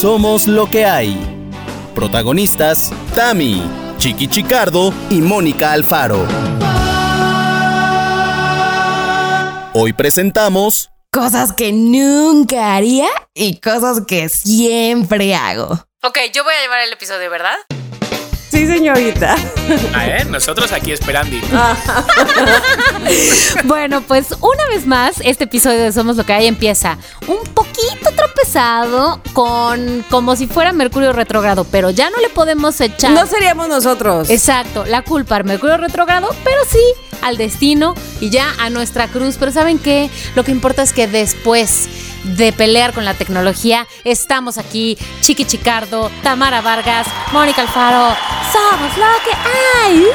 [0.00, 1.16] Somos lo que hay.
[1.94, 3.62] Protagonistas, Tami,
[3.96, 6.26] Chiqui Chicardo y Mónica Alfaro.
[9.72, 15.86] Hoy presentamos Cosas que nunca haría y cosas que siempre hago.
[16.02, 17.56] Ok, yo voy a llevar el episodio, ¿verdad?
[18.50, 19.34] Sí, señorita.
[19.94, 21.36] A ver, nosotros aquí esperando.
[23.64, 28.10] Bueno, pues una vez más, este episodio de Somos lo que hay empieza un poquito
[28.16, 33.12] tropezado con como si fuera Mercurio retrógrado, pero ya no le podemos echar.
[33.12, 34.30] No seríamos nosotros.
[34.30, 36.78] Exacto, la culpa al Mercurio retrógrado, pero sí
[37.26, 39.36] al destino y ya a nuestra cruz.
[39.38, 40.08] Pero ¿saben qué?
[40.34, 41.88] Lo que importa es que después
[42.24, 48.16] de pelear con la tecnología, estamos aquí, Chiqui Chicardo, Tamara Vargas, Mónica Alfaro.
[48.52, 49.36] Somos lo que
[49.84, 50.06] hay.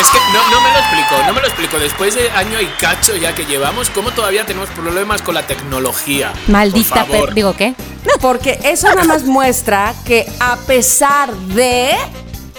[0.00, 1.78] Es que no, no me lo explico, no me lo explico.
[1.78, 6.32] Después de año y cacho ya que llevamos, ¿cómo todavía tenemos problemas con la tecnología?
[6.48, 7.74] Maldita, digo qué.
[8.20, 11.94] Porque eso nada más muestra que a pesar de.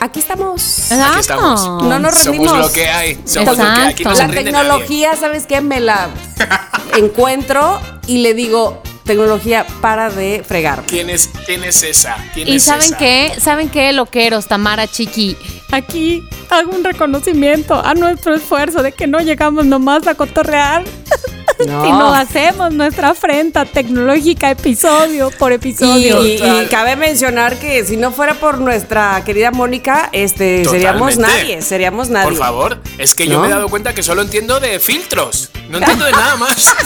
[0.04, 0.92] Aquí estamos.
[0.92, 1.62] Aquí estamos.
[1.84, 2.50] No nos rendimos.
[2.50, 3.22] Somos lo que hay.
[3.24, 3.94] Somos lo que hay.
[3.94, 4.44] Aquí no La nadie.
[4.44, 5.62] tecnología, ¿sabes qué?
[5.62, 6.10] Me la
[6.98, 10.82] encuentro y le digo, tecnología, para de fregar.
[10.88, 12.16] ¿Quién es, quién es esa?
[12.34, 12.98] ¿Quién Y es saben esa?
[12.98, 15.38] qué, saben qué, loqueros, Tamara Chiqui.
[15.72, 20.84] Aquí hago un reconocimiento a nuestro esfuerzo de que no llegamos nomás a cotorrear,
[21.67, 21.84] No.
[21.86, 26.26] sino hacemos nuestra afrenta tecnológica episodio por Y, episodio.
[26.26, 31.62] y- y cabe mencionar que si no fuera por nuestra querida Mónica, este, seríamos nadie,
[31.62, 32.30] seríamos nadie.
[32.30, 35.50] Por favor, es que yo me he dado cuenta que solo entiendo de filtros.
[35.70, 36.76] No entiendo de nada más.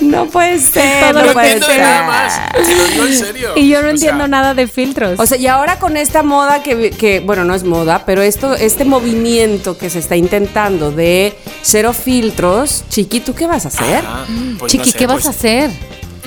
[0.00, 2.52] No puede ser, Todo no No puede entiendo de nada más.
[2.52, 3.50] Te lo digo en serio.
[3.56, 5.18] Y yo no O entiendo sea, nada de filtros.
[5.18, 8.54] O sea, y ahora con esta moda que, que, bueno, no es moda, pero esto,
[8.54, 12.84] este movimiento que se está intentando de cero filtros,
[13.18, 14.04] Chiqui, ¿tú qué vas a hacer?
[14.04, 14.26] ajá,
[14.58, 15.70] pues Chiqui, no sé, ¿qué vas pues- a hacer?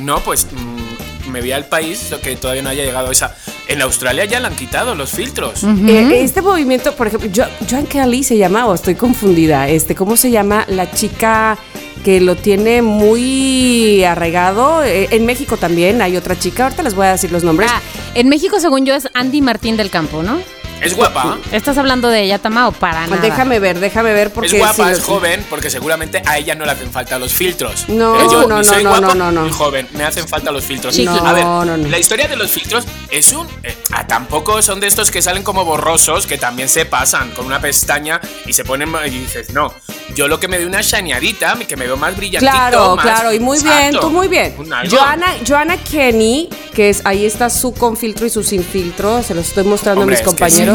[0.02, 3.36] No, pues mm, me vi al país, lo que todavía no haya llegado esa.
[3.68, 5.64] En Australia ya le han quitado los filtros.
[5.64, 10.17] Eh, este movimiento, por ejemplo, Jo- Joan Kelly se llama, o estoy confundida, este, ¿cómo
[10.17, 11.58] se llama la chica
[12.04, 14.83] que lo tiene muy arraigado?
[14.83, 17.70] Eh, en México también hay otra chica, ahorita les voy a decir los nombres.
[17.72, 17.82] Ah,
[18.16, 20.39] en México, según yo, es Andy Martín del Campo, ¿no?
[20.82, 21.38] Es guapa.
[21.52, 23.22] ¿Estás hablando de ella, Tama, o para nada?
[23.22, 26.66] déjame ver, déjame ver porque Es guapa, si es joven, porque seguramente a ella no
[26.66, 27.86] le hacen falta los filtros.
[27.90, 29.54] No, Eh, yo no, ni no, soy no, guapo no, no, no.
[29.54, 30.95] joven, me hacen falta los filtros.
[30.95, 31.08] Chiqui.
[31.08, 31.88] a ver, No, no, no.
[31.88, 33.45] la historia de los filtros es un...
[33.64, 37.46] eh, ah, tampoco son de estos que salen como borrosos, que también se pasan con
[37.46, 38.90] una pestaña y se ponen...
[39.06, 39.73] Y dices, no,
[40.16, 42.52] yo lo que me doy una shaneadita, que me veo más brillantito.
[42.52, 44.56] Claro, más- claro, y muy bien, tú muy bien.
[44.90, 49.36] Joana, Joana Kenny, que es ahí está su con filtro y su sin filtro, se
[49.36, 50.26] los estoy mostrando Hombre, a mis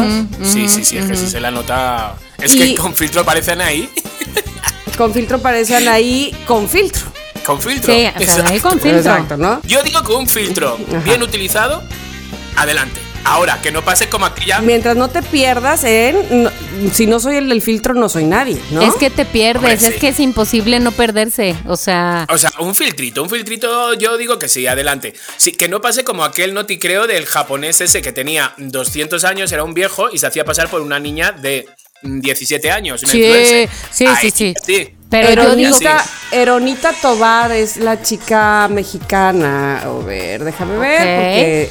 [0.03, 0.53] es que compañeros.
[0.53, 2.15] Sí, sí, sí, es que sí se la nota...
[2.37, 3.89] Es Y- que con filtro aparecen ahí.
[4.97, 7.01] Con filtro parecen ahí con filtro.
[7.45, 7.93] con filtro.
[7.93, 8.61] Sí, o sea, ahí Exacto.
[8.69, 8.97] con filtro.
[8.99, 9.61] Exacto, ¿no?
[9.63, 11.83] Yo digo que un filtro bien utilizado,
[12.55, 12.99] adelante.
[13.25, 14.59] Ahora, que no pase como aquella.
[14.61, 16.51] Mientras no te pierdas en no-
[16.93, 18.81] si no soy el del filtro no soy nadie, ¿no?
[18.81, 19.99] Es que te pierdes, Hombre, es sí.
[19.99, 21.55] que es imposible no perderse.
[21.65, 25.13] O sea, O sea, un filtrito, un filtrito, yo digo que sí, adelante.
[25.37, 29.63] Sí, que no pase como aquel noticreo del japonés ese que tenía 200 años, era
[29.63, 31.67] un viejo y se hacía pasar por una niña de
[32.03, 33.01] mm, 17 años.
[33.03, 33.69] Una Sí, influencer.
[33.91, 34.53] sí, Ay, sí, sí.
[34.63, 34.93] sí.
[35.09, 36.05] pero yo digo Eronita.
[36.31, 39.79] Eronita Tobar es la chica mexicana.
[39.81, 41.05] A ver, déjame ver, Ok.
[41.05, 41.69] porque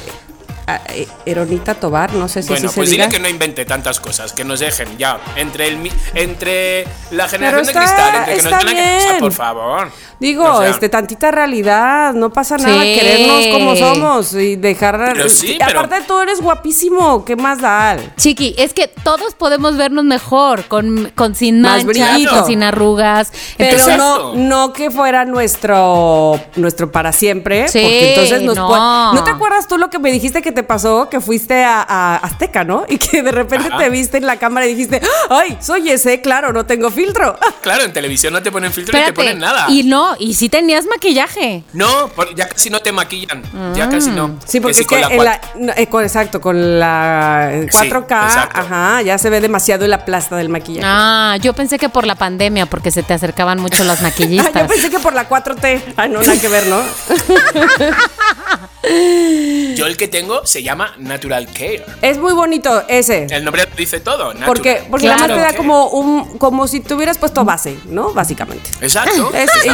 [1.25, 3.09] Eronita Tobar, no sé si Bueno, así pues se diga.
[3.09, 5.19] que no invente tantas cosas, que nos dejen ya.
[5.35, 8.97] Entre el mi- entre la generación está- de cristal, entre que nos den la que-
[8.97, 9.19] o sea, bien.
[9.19, 9.91] por favor.
[10.19, 12.95] Digo, O sea, este, tantita realidad, no pasa nada, Sí.
[12.97, 15.11] querernos como somos y dejar...
[15.13, 17.97] Pero sí, y pero- Aparte tú eres guapísimo, ¿qué más da?
[18.17, 23.31] Chiqui, es que todos podemos vernos mejor, con, con sin Más manchas, con sin arrugas.
[23.57, 28.67] Pero Entonces, no, no que fuera nuestro, nuestro para siempre, Sí, porque entonces nos no.
[28.69, 28.81] puede-
[29.15, 31.07] ¿No te acuerdas tú lo que me dijiste que te pasó?
[31.09, 32.85] Que fuiste a, a Azteca, ¿no?
[32.89, 33.77] Y que de repente Ajá.
[33.77, 34.99] te viste en la cámara y dijiste,
[35.29, 36.21] ¡ay, soy ese!
[36.21, 37.37] Claro, no tengo filtro.
[37.65, 39.65] Claro, en televisión no te ponen filtro ni te ponen nada.
[39.69, 41.63] y no, y si tenías maquillaje.
[41.73, 43.41] No, ya casi no te maquillan.
[43.75, 44.37] Ya casi no.
[44.45, 48.03] Sí, porque sí es que con la en eh, con- exacto, con la eh, 4K,
[48.25, 48.59] exacto.
[48.59, 50.85] ajá, ya se ve demasiado la plasta del maquillaje.
[50.87, 54.53] Ah, yo pensé que por la pandemia, porque se te acercaban mucho las Ah, maquillistas.
[54.61, 55.81] yo pensé que por la 4T.
[55.97, 56.83] Ay, no, nada que ver, ¿no?
[59.75, 61.85] Yo el que tengo se llama Natural Care.
[62.01, 63.27] Es muy bonito ese.
[63.29, 64.27] El nombre dice todo.
[64.33, 64.45] Natural.
[64.45, 65.23] Porque, porque Claro.
[65.25, 68.13] además te da como un como si te hubieras puesto base, ¿no?
[68.13, 68.69] Básicamente.
[68.81, 69.31] Exacto.
[69.35, 69.71] Es- y- y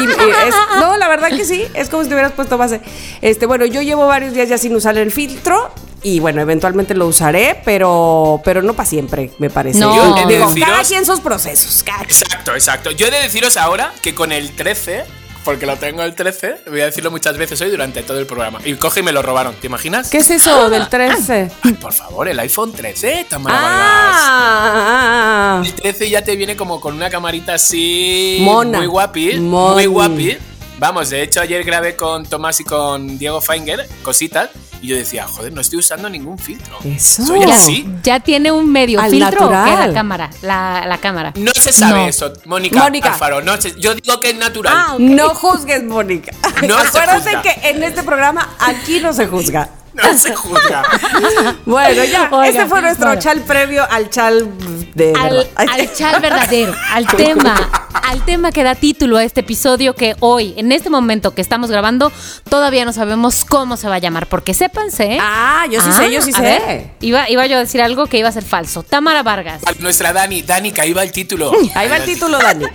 [0.48, 2.82] es- no, la verdad que sí, es como si te hubieras puesto base.
[3.22, 5.72] Este, bueno, yo llevo varios días ya sin usar el filtro
[6.04, 9.80] y bueno, eventualmente lo usaré, pero pero no para siempre, me parece.
[9.80, 9.96] No.
[9.96, 12.10] Yo he de digo, deciros- cada quien sus procesos, cada quien.
[12.22, 12.92] Exacto, exacto.
[12.92, 15.04] Yo he de deciros ahora que con el 13
[15.44, 16.64] porque lo tengo el 13.
[16.70, 18.60] Voy a decirlo muchas veces hoy durante todo el programa.
[18.64, 20.10] Y coge y me lo robaron, ¿te imaginas?
[20.10, 21.52] ¿Qué es eso del 13?
[21.64, 24.22] Ay, por favor, el iPhone 13, Tamara Vargas.
[24.24, 28.40] Ah, El 13 ya te viene como con una camarita así.
[28.42, 28.80] Mona.
[28.80, 29.40] Muy guapi.
[29.40, 29.74] Moni.
[29.74, 30.38] Muy guapi.
[30.80, 34.50] Vamos, de hecho, ayer grabé con Tomás y con Diego Feinger cositas.
[34.82, 36.78] Y yo decía, joder, no estoy usando ningún filtro.
[36.84, 37.24] Eso.
[37.26, 37.88] Soy Ya, así.
[38.02, 39.88] ya tiene un medio Al filtro que natural.
[39.90, 40.30] la cámara.
[40.42, 41.34] La, la cámara.
[41.36, 42.08] No se sabe No.
[42.08, 43.14] eso, Mónica, Mónica.
[43.14, 43.42] Alfaro.
[43.42, 44.74] No se- yo digo que es natural.
[44.76, 44.96] Ah.
[44.98, 46.32] No juzgues, Mónica.
[46.68, 47.42] No se Acuérdate juzga.
[47.44, 49.70] que en este programa aquí no se juzga.
[49.94, 50.84] No se juzga.
[51.66, 53.22] Bueno, ya, Oiga, este fue nuestro bueno.
[53.22, 54.48] chal previo al chal
[54.96, 57.56] de al, al chal verdadero, al tema,
[58.04, 61.70] al tema que da título a este episodio que hoy, en este momento que estamos
[61.70, 62.12] grabando,
[62.50, 65.14] todavía no sabemos cómo se va a llamar, porque sépanse.
[65.16, 65.18] ¿eh?
[65.22, 66.42] Ah, yo sí sé, yo sí a sé.
[66.42, 68.84] ver, iba, iba yo a decir algo que iba a ser falso.
[68.84, 69.62] Tamara Vargas.
[69.80, 71.52] Nuestra Dani, Dani, que ahí va el título.
[71.76, 72.66] Ahí va el título, Dani.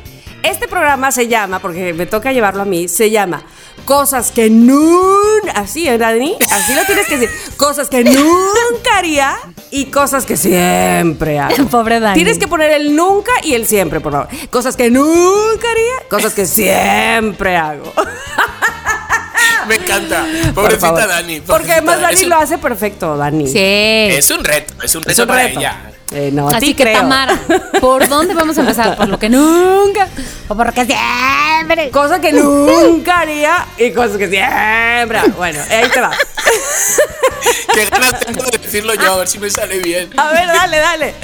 [0.42, 3.42] Este programa se llama, porque me toca llevarlo a mí, se llama
[3.86, 5.52] Cosas que nunca.
[5.54, 6.36] Así, ¿eh, Dani?
[6.50, 7.30] Así lo tienes que decir.
[7.56, 9.36] Cosas que nunca haría
[9.70, 11.66] y cosas que siempre hago.
[11.70, 12.14] Pobre Dani.
[12.14, 14.28] Tienes que poner el nunca y el siempre, por favor.
[14.50, 17.92] Cosas que nunca haría, cosas que siempre hago.
[19.68, 20.24] Me encanta.
[20.54, 21.06] Pobrecita.
[21.06, 21.40] Dani.
[21.40, 23.46] Porque además Dani un- lo hace perfecto, Dani.
[23.48, 23.58] Sí.
[23.58, 25.58] Es un reto, es un reto Es un para reto.
[25.60, 25.92] ella.
[26.12, 27.00] Eh, no, Así que creo.
[27.00, 27.36] Tamara,
[27.80, 28.96] ¿por dónde vamos a empezar?
[28.96, 30.08] ¿Por lo que nunca?
[30.48, 31.90] ¿O por lo que siempre?
[31.90, 35.20] Cosas que nunca haría y cosas que siempre.
[35.36, 36.12] Bueno, ahí te va.
[37.74, 40.10] Qué ganas tengo de decirlo yo, a ver si me sale bien.
[40.16, 41.14] A ver, dale, dale.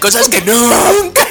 [0.00, 1.22] Cosas que nunca.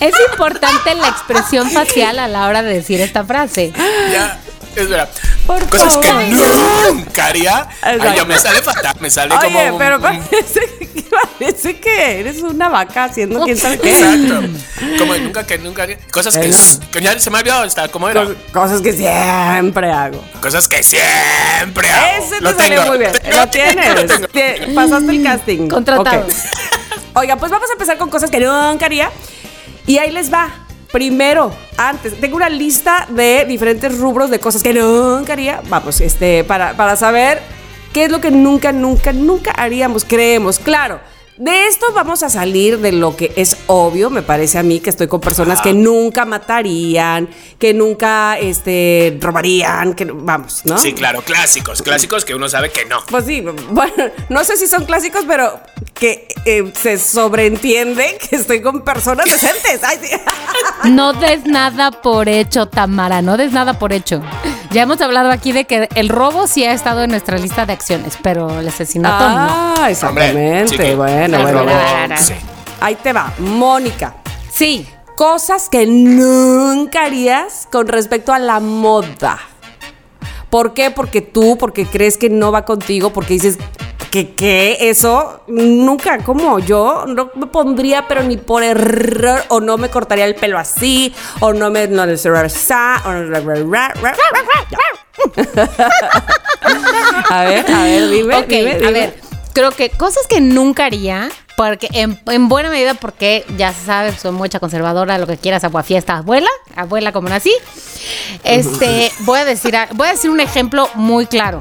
[0.00, 3.72] Es importante la expresión facial a la hora de decir esta frase.
[4.12, 4.40] Ya,
[4.76, 5.08] es verdad.
[5.46, 7.66] Por Cosas que nunca haría.
[7.82, 9.64] Ay, yo me sale fatal, me sale Oye, como.
[9.72, 10.60] un- pero parece,
[11.38, 13.90] parece que eres una vaca haciendo quién sabe qué.
[13.98, 14.42] Exacto.
[14.98, 15.98] Como nunca que nunca haría.
[16.10, 16.50] Cosas que.
[16.92, 18.24] Que ya se me ha olvidado hasta cómo era.
[18.24, 20.22] Cos- Cosas que siempre hago.
[20.40, 22.24] Cosas que siempre hago.
[22.24, 22.86] Ese te Lo salió tengo.
[22.88, 23.12] muy bien.
[23.34, 23.94] Lo tienes.
[23.94, 24.28] lo tengo.
[24.28, 25.68] Te- pasaste el casting.
[25.68, 26.26] Contratado.
[27.14, 29.10] Oiga, pues vamos a empezar con cosas que nunca haría.
[29.86, 30.50] Y ahí les va.
[30.92, 35.60] Primero, antes, tengo una lista de diferentes rubros de cosas que nunca haría.
[35.68, 37.40] Vamos, este, para, para saber
[37.92, 40.58] qué es lo que nunca, nunca, nunca haríamos, creemos.
[40.58, 41.00] Claro,
[41.38, 44.90] de esto vamos a salir de lo que es obvio, me parece a mí, que
[44.90, 50.78] estoy con personas que nunca matarían, que nunca este, robarían, que vamos, ¿no?
[50.78, 52.98] Sí, claro, clásicos, clásicos que uno sabe que no.
[53.08, 55.60] Pues sí, bueno, no sé si son clásicos, pero
[55.94, 59.80] que eh, se sobreentiende que estoy con personas decentes.
[59.82, 60.90] Ay, sí.
[60.90, 64.22] No des nada por hecho, Tamara, no des nada por hecho.
[64.70, 67.72] Ya hemos hablado aquí de que el robo sí ha estado en nuestra lista de
[67.72, 69.74] acciones, pero el asesinato no.
[69.78, 70.60] Ah, exactamente.
[70.60, 72.16] Hombre, chiqui, bueno, bueno, bueno.
[72.18, 72.34] sí.
[72.80, 74.14] Ahí te va, Mónica.
[74.50, 74.86] Sí,
[75.18, 79.40] Cosas que nunca harías con respecto a la moda.
[80.48, 80.92] ¿Por qué?
[80.92, 83.58] Porque tú, porque crees que no va contigo, porque dices
[84.10, 89.76] que qué eso nunca como yo no me pondría pero ni por error o no
[89.76, 92.06] me cortaría el pelo así o no me no a
[97.44, 99.28] ver a ver dime ok, dime, a ver,
[99.58, 104.30] creo que cosas que nunca haría, porque en, en buena medida porque ya sabes, soy
[104.30, 107.52] mucha conservadora, lo que quieras, aguafiesta, abuela, abuela como nací.
[108.44, 111.60] Este, voy a decir, voy a decir un ejemplo muy claro.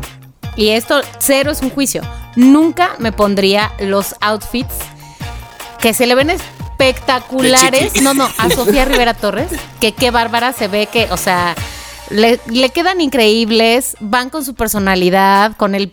[0.55, 2.03] Y esto cero es un juicio.
[2.37, 4.75] Nunca me pondría los outfits
[5.81, 7.99] que se le ven espectaculares.
[8.03, 9.49] No, no, a Sofía Rivera Torres,
[9.81, 11.55] que qué bárbara se ve que, o sea,
[12.11, 15.91] le, le quedan increíbles, van con su personalidad, con el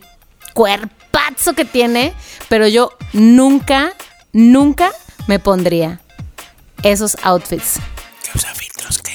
[0.53, 2.13] cuerpazo que tiene,
[2.51, 3.95] pero yo nunca,
[4.35, 4.93] nunca
[5.27, 6.03] me pondría
[6.83, 7.77] esos outfits.
[8.23, 9.01] ¿Qué usa filtros?
[9.01, 9.15] ¿Qué?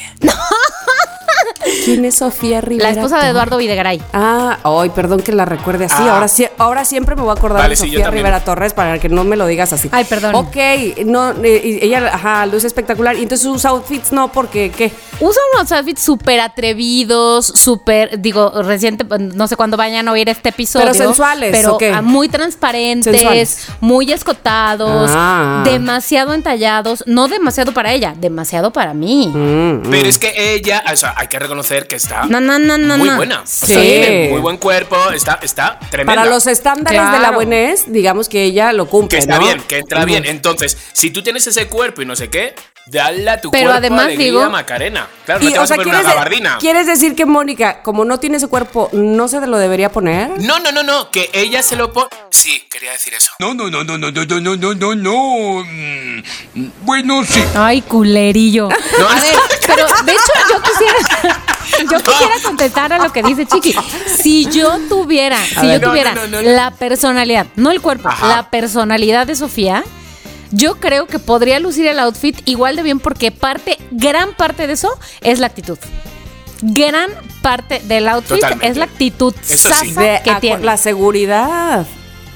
[1.86, 3.30] ¿Quién es Sofía Rivera La esposa de?
[3.30, 4.02] Eduardo Videgaray.
[4.14, 5.96] Ah, ay, perdón que la recuerde así.
[6.00, 6.14] Ah.
[6.16, 8.10] Ahora, sí, ahora siempre me voy a acordar Vale, de Sofía.
[8.10, 9.90] Rivera Torres para que no me lo digas así.
[9.92, 10.36] Ay, perdón.
[10.36, 10.56] Ok,
[11.06, 13.16] no, eh, y ella, ajá, luz espectacular.
[13.16, 14.92] Y entonces sus outfits no, porque ¿qué?
[15.20, 20.50] Usa unos outfits súper atrevidos, súper, digo, reciente, no sé cuándo vayan a oír este
[20.50, 20.86] episodio.
[20.92, 23.68] ¿Pero sensuales, Pero ah, muy transparentes, Sensuales.
[23.82, 25.62] muy escotados, Ah.
[25.66, 27.04] demasiado entallados.
[27.06, 29.28] No demasiado para ella, demasiado para mí.
[29.28, 29.90] Mm.
[29.90, 32.98] Pero es que ella, o sea, hay que reconocer que está No, no, no, no,
[32.98, 33.16] muy no.
[33.18, 33.42] buena.
[33.42, 33.66] O Sí.
[33.74, 36.22] sea, tiene muy buen cuerpo, está, está tremenda.
[36.22, 39.46] Para los estándares de la buenés, digamos que ella lo cumple, que está ¿no?
[39.46, 40.26] bien, que entra bien.
[40.26, 42.54] Entonces, si tú tienes ese cuerpo y no sé qué,
[42.92, 45.08] Dale a tu Pero cuerpo además alegría, digo- Macarena.
[45.26, 46.58] Claro, no Y, te o vas sea, a poner ¿quieres, una de- gabardina.
[46.60, 50.32] ¿quieres decir que Mónica, como no tiene ese cuerpo, no se lo debería poner?
[50.42, 52.08] No, no, no, no, que ella se lo pone.
[52.32, 53.32] Sí, quería decir eso.
[53.40, 55.64] No, no, no, no, no, no, no, no, no, no, no.
[55.66, 56.24] Mm,
[56.82, 57.44] Bueno, sí.
[57.56, 58.66] Ay, culerillo.
[58.70, 59.36] A ver,
[59.68, 61.40] pero de hecho yo quisiera,
[61.92, 63.76] yo quisiera contestar a lo que dice Chiqui.
[64.22, 65.80] Si yo tuviera, si ver.
[65.80, 66.50] yo No, tuviera no, no, no.
[66.50, 68.28] la personalidad, no el cuerpo, Ajá.
[68.28, 69.84] la personalidad de Sofía,
[70.52, 74.74] yo creo que podría lucir el outfit igual de bien porque parte, gran parte de
[74.74, 74.90] eso
[75.22, 75.78] es la actitud.
[76.62, 77.10] Gran
[77.42, 78.68] parte del outfit Totalmente.
[78.68, 79.58] es la actitud sí.
[79.58, 80.64] sasa De que acu- tiene.
[80.64, 81.88] la seguridad.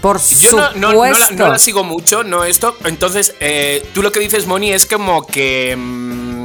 [0.02, 0.80] Por Yo no, supuesto.
[0.80, 2.76] no, no la, no la sigo mucho, no esto.
[2.86, 5.76] Entonces, eh, tú lo que dices, Moni, es como que.
[5.78, 6.43] mm,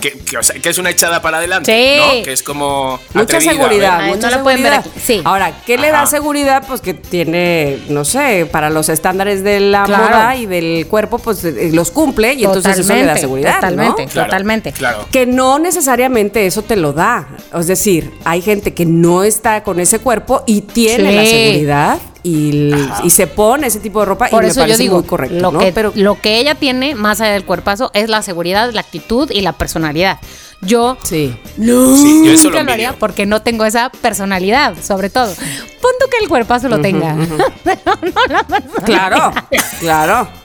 [0.00, 1.72] que, que, o sea, que es una echada para adelante.
[1.72, 2.00] Sí.
[2.18, 2.24] ¿no?
[2.24, 2.98] Que es como.
[3.14, 4.92] Mucha atrevida, seguridad, mucha no la pueden ver seguridad.
[4.96, 5.00] aquí.
[5.04, 5.20] Sí.
[5.24, 6.64] Ahora, ¿qué le da seguridad?
[6.66, 10.04] Pues que tiene, no sé, para los estándares de la Claro.
[10.04, 14.06] moda y del cuerpo, pues eh, los cumple y entonces eso le da seguridad, totalmente.
[14.06, 14.10] ¿no?
[14.12, 14.72] Claro, Totalmente.
[14.72, 15.06] Claro.
[15.10, 17.28] Que no necesariamente eso te lo da.
[17.58, 21.16] Es decir, hay gente que no está con ese cuerpo y tiene Sí.
[21.16, 22.72] la seguridad y,
[23.02, 25.06] y se pone ese tipo de ropa Por y me eso yo parece digo, muy
[25.06, 25.58] correcto, lo, ¿no?
[25.58, 29.30] que, Pero lo que ella tiene, más allá del cuerpazo, es la seguridad, la actitud
[29.30, 30.18] y la personalidad.
[30.62, 31.34] Yo sí.
[31.56, 35.32] no Sí, yo eso nunca lo lo haría porque no tengo esa personalidad, sobre todo.
[35.34, 37.16] Punto que el cuerpazo lo tenga.
[37.64, 38.84] Pero no la personalidad.
[38.84, 39.32] Claro,
[39.80, 40.39] claro.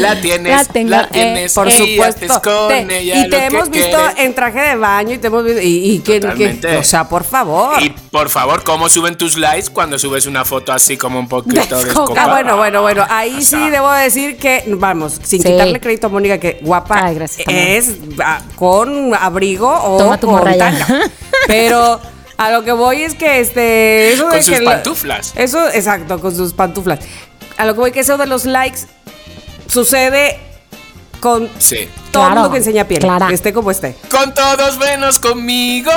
[0.00, 1.52] La tienes, La tengo, la eh, tienes.
[1.54, 2.40] Por y supuesto.
[2.42, 4.14] con Te- ella y te lo que hemos visto quieres.
[4.18, 5.60] en traje de baño y te hemos visto.
[5.60, 6.76] Y, y que.
[6.78, 7.80] O sea, por favor.
[7.82, 11.54] Y por favor, ¿cómo suben tus likes cuando subes una foto así como un poquito
[11.60, 11.84] Descocada.
[11.84, 12.22] descocada?
[12.24, 13.06] Ah, bueno, bueno, bueno.
[13.08, 15.48] Ahí O sí debo decir que, vamos, sin Sí.
[15.50, 17.96] quitarle crédito a Mónica, que guapa Ay, gracias, es
[18.56, 20.86] con abrigo o Toma tu con tanga.
[21.46, 22.00] Pero
[22.36, 24.12] a lo que voy es que este.
[24.12, 25.32] Eso Con de sus que pantuflas.
[25.36, 26.98] Eso, exacto, con sus pantuflas.
[27.56, 28.80] A lo que voy que eso de los likes
[29.72, 30.38] sucede
[31.20, 31.88] con Sí.
[32.12, 33.00] Todo el Claro, mundo que enseña piel.
[33.00, 33.26] clara.
[33.28, 33.96] Que esté como esté.
[34.10, 35.90] Con todos menos conmigo.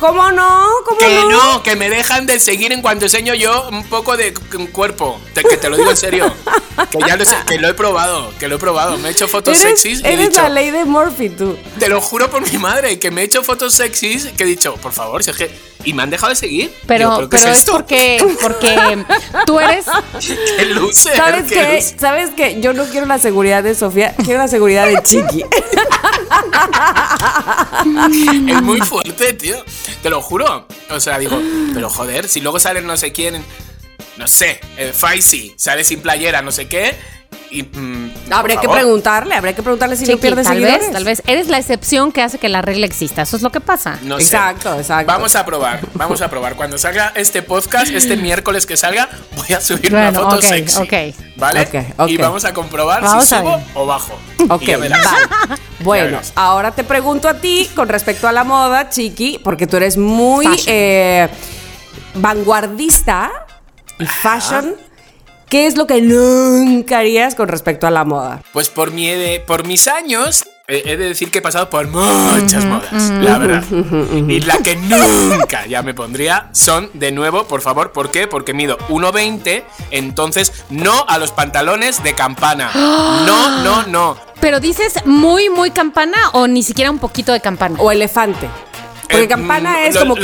[0.00, 0.66] ¿Cómo no?
[0.86, 1.30] ¿Cómo Que no?
[1.54, 4.34] no, que me dejan de seguir en cuanto enseño yo un poco de
[4.72, 5.20] cuerpo.
[5.34, 6.34] Te- que te lo digo en serio.
[6.92, 8.96] Que ya lo, sé, que lo he probado, que lo he probado.
[8.98, 11.58] Me he hecho fotos Eres, sexys y he eres dicho, la ley de Murphy, tú.
[11.76, 14.76] te lo juro por mi madre, que me he hecho fotos sexys que he dicho,
[14.76, 15.68] por favor, si es que...
[15.84, 16.72] Y me han dejado de seguir.
[16.86, 19.04] Pero, Digo, ¿qué pero es, porque, porque
[19.46, 19.86] tú eres.
[20.56, 21.16] ¡Qué loser!
[21.16, 21.82] ¿Sabes qué.
[21.98, 22.60] ¿Sabes qué?
[22.60, 25.44] Yo no quiero la seguridad de Sofía, quiero la seguridad de Chiqui.
[28.48, 29.56] Es muy fuerte, tío.
[30.02, 30.66] Te lo juro.
[30.90, 31.40] O sea, digo,
[31.74, 33.44] pero joder, si luego salen no sé quién,
[34.16, 36.96] no sé, eh, Faisy, sale sin playera, no sé qué.
[37.50, 40.80] Y, mm, Habría que preguntarle, habría que preguntarle si no Chiqui, pierde tal seguidores.
[40.80, 41.22] vez, tal vez.
[41.26, 43.22] Eres la excepción que hace que la regla exista.
[43.22, 43.98] Eso es lo que pasa.
[44.02, 44.24] No sé.
[44.24, 45.10] Exacto, exacto.
[45.10, 46.56] Vamos a probar, vamos a probar.
[46.56, 50.42] Cuando salga este podcast, este miércoles que salga, voy a subir Bueno, una foto ok,
[50.42, 50.82] sexy.
[50.82, 50.92] ok.
[51.36, 51.60] ¿Vale?
[51.62, 52.08] Ok, ok.
[52.10, 54.18] Y vamos a comprobar Vamos si a subo o bajo.
[54.50, 54.94] Ok, vale.
[55.80, 59.96] Bueno, ahora te pregunto a ti con respecto a la moda, Chiqui, porque tú eres
[59.96, 61.28] muy eh,
[62.14, 63.30] vanguardista
[63.98, 64.74] y fashion.
[65.48, 68.42] ¿Qué es lo que nunca harías con respecto a la moda?
[68.52, 71.88] Pues por, mi, ed- por mis años, eh, he de decir que he pasado por
[71.88, 73.64] muchas modas, la verdad.
[74.28, 78.26] Y la que nunca ya me pondría son, de nuevo, por favor, ¿por qué?
[78.26, 82.70] Porque mido 1,20, entonces no a los pantalones de campana.
[82.74, 84.18] No, no, no.
[84.40, 87.76] Pero dices muy, muy campana o ni siquiera un poquito de campana.
[87.80, 88.48] O elefante.
[89.08, 90.20] Porque Eh, campana mm, es lo- como que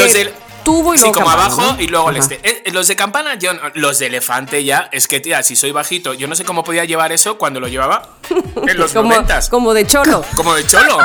[0.64, 1.80] tubo y Sí, luego como campana, abajo ¿no?
[1.82, 2.40] y luego el este.
[2.42, 6.14] Eh, los de campana, yo los de elefante ya, es que tía, si soy bajito,
[6.14, 8.16] yo no sé cómo podía llevar eso cuando lo llevaba
[8.66, 9.48] en los Como, noventas.
[9.48, 10.24] como de cholo.
[10.36, 10.98] Como de cholo.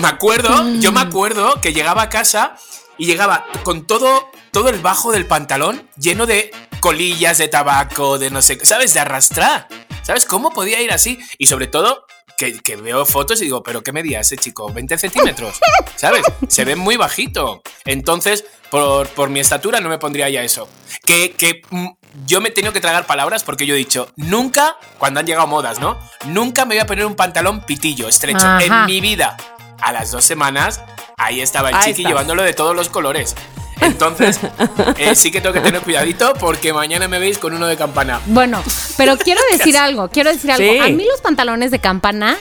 [0.00, 2.56] me acuerdo, yo me acuerdo que llegaba a casa
[2.96, 6.50] y llegaba con todo, todo el bajo del pantalón lleno de
[6.80, 8.92] colillas de tabaco, de no sé, qué, ¿sabes?
[8.94, 9.68] De arrastrar.
[10.02, 11.18] ¿Sabes cómo podía ir así?
[11.38, 12.06] Y sobre todo,
[12.38, 14.70] que, que veo fotos y digo, ¿pero qué medía ese chico?
[14.72, 15.58] ¿20 centímetros?
[15.96, 16.22] ¿Sabes?
[16.48, 17.62] Se ve muy bajito.
[17.84, 20.68] Entonces, por, por mi estatura no me pondría ya eso.
[21.04, 21.88] Que, que mm,
[22.26, 25.46] yo me he tenido que tragar palabras porque yo he dicho, nunca, cuando han llegado
[25.48, 25.98] modas, ¿no?
[26.26, 28.64] Nunca me voy a poner un pantalón pitillo, estrecho, Ajá.
[28.64, 29.36] en mi vida.
[29.80, 30.80] A las dos semanas,
[31.16, 32.08] ahí estaba el Ahí chiqui está.
[32.08, 33.34] llevándolo de todos los colores.
[33.80, 34.40] Entonces,
[34.96, 38.20] eh, sí que tengo que tener cuidadito porque mañana me veis con uno de campana.
[38.26, 38.62] Bueno,
[38.96, 40.72] pero quiero decir algo, quiero decir algo.
[40.72, 40.78] Sí.
[40.78, 42.36] A mí los pantalones de campana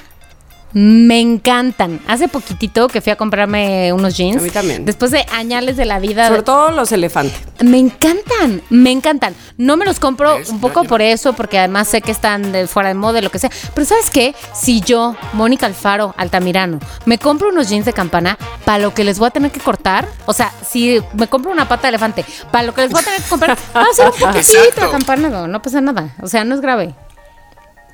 [0.73, 1.99] me encantan.
[2.07, 4.37] Hace poquitito que fui a comprarme unos jeans.
[4.37, 4.85] A mí también.
[4.85, 6.27] Después de añales de la vida.
[6.27, 7.39] Sobre todo los elefantes.
[7.63, 9.35] Me encantan, me encantan.
[9.57, 12.89] No me los compro un poco por eso, porque además sé que están de fuera
[12.89, 13.49] de moda, y lo que sea.
[13.73, 14.35] Pero ¿sabes qué?
[14.53, 19.17] Si yo, Mónica Alfaro, Altamirano, me compro unos jeans de campana, para lo que les
[19.17, 22.65] voy a tener que cortar, o sea, si me compro una pata de elefante, para
[22.65, 25.29] lo que les voy a tener que comprar, va a ser un poquitito de campana,
[25.29, 26.13] no, no pasa nada.
[26.21, 26.93] O sea, no es grave.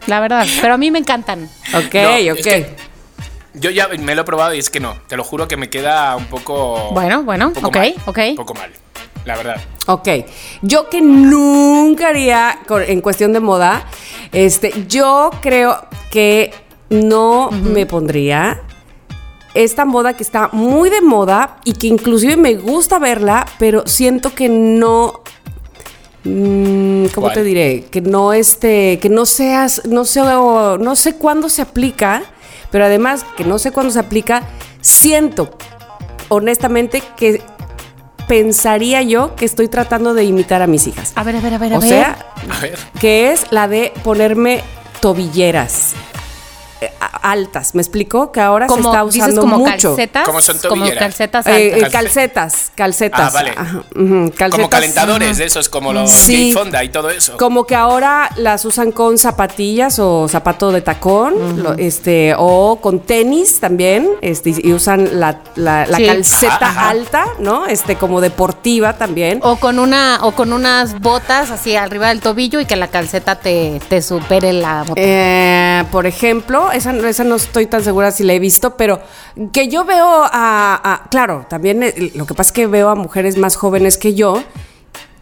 [0.08, 1.50] La verdad, pero a mí me encantan.
[1.74, 2.38] Ok, No, es ok.
[2.44, 2.76] que
[3.54, 5.70] Yo ya me lo he probado y es que no, te lo juro que me
[5.70, 6.90] queda un poco.
[6.92, 8.18] Bueno, bueno, poco ok, mal, ok.
[8.30, 8.72] Un poco mal,
[9.26, 9.56] la verdad.
[9.88, 10.08] Ok,
[10.62, 13.86] yo que nunca haría en cuestión de moda,
[14.32, 16.54] este, yo creo que
[16.90, 18.62] no me pondría
[19.54, 24.34] esta moda que está muy de moda y que inclusive me gusta verla, pero siento
[24.34, 25.22] que no,
[26.24, 27.34] mm, ¿cómo ¿Cuál?
[27.34, 27.86] te diré?
[27.92, 32.24] Que no este, que no seas, no sé, o- no sé cuándo se aplica,
[32.72, 34.44] pero además que no sé cuándo se aplica,
[34.82, 35.50] siento
[36.30, 37.42] honestamente que
[38.28, 41.12] pensaría yo que estoy tratando de imitar a mis hijas.
[41.16, 41.90] A ver, a ver, a ver, a O ver.
[41.90, 42.18] sea,
[42.50, 42.78] A ver.
[43.00, 44.62] que es la de ponerme
[45.02, 45.94] tobilleras
[47.06, 47.76] altas.
[47.76, 48.32] ¿Me explico?
[48.32, 49.90] Que ahora se como, está dices usando como mucho.
[49.96, 50.26] calcetas.
[50.26, 51.88] ¿Cómo son como calcetas Eh, altas.
[51.88, 53.20] eh, calcetas, calcetas.
[53.22, 53.52] Ah, vale.
[53.56, 54.50] Ajá, ujú, calcetas.
[54.52, 56.54] Como calentadores de esos, como los Sí.
[56.54, 57.38] Fonda y todo eso.
[57.38, 63.00] Como que ahora las usan con zapatillas o zapato de tacón, lo- este, o con
[63.00, 66.06] tenis también, este, y usan la, la- la Sí.
[66.06, 66.90] calceta Ajá, ajá.
[66.90, 67.66] alta, ¿no?
[67.66, 69.40] Este, como deportiva también.
[69.44, 73.36] O con una, o con unas botas así arriba del tobillo y que la calceta
[73.36, 75.02] te, te supere la bota.
[75.02, 79.02] Eh, por ejemplo, esa, esa no estoy tan segura si la he visto, pero
[79.52, 80.30] que yo veo a,
[80.84, 84.14] a- claro, también eh, lo que pasa es que veo a mujeres más jóvenes que
[84.14, 84.44] yo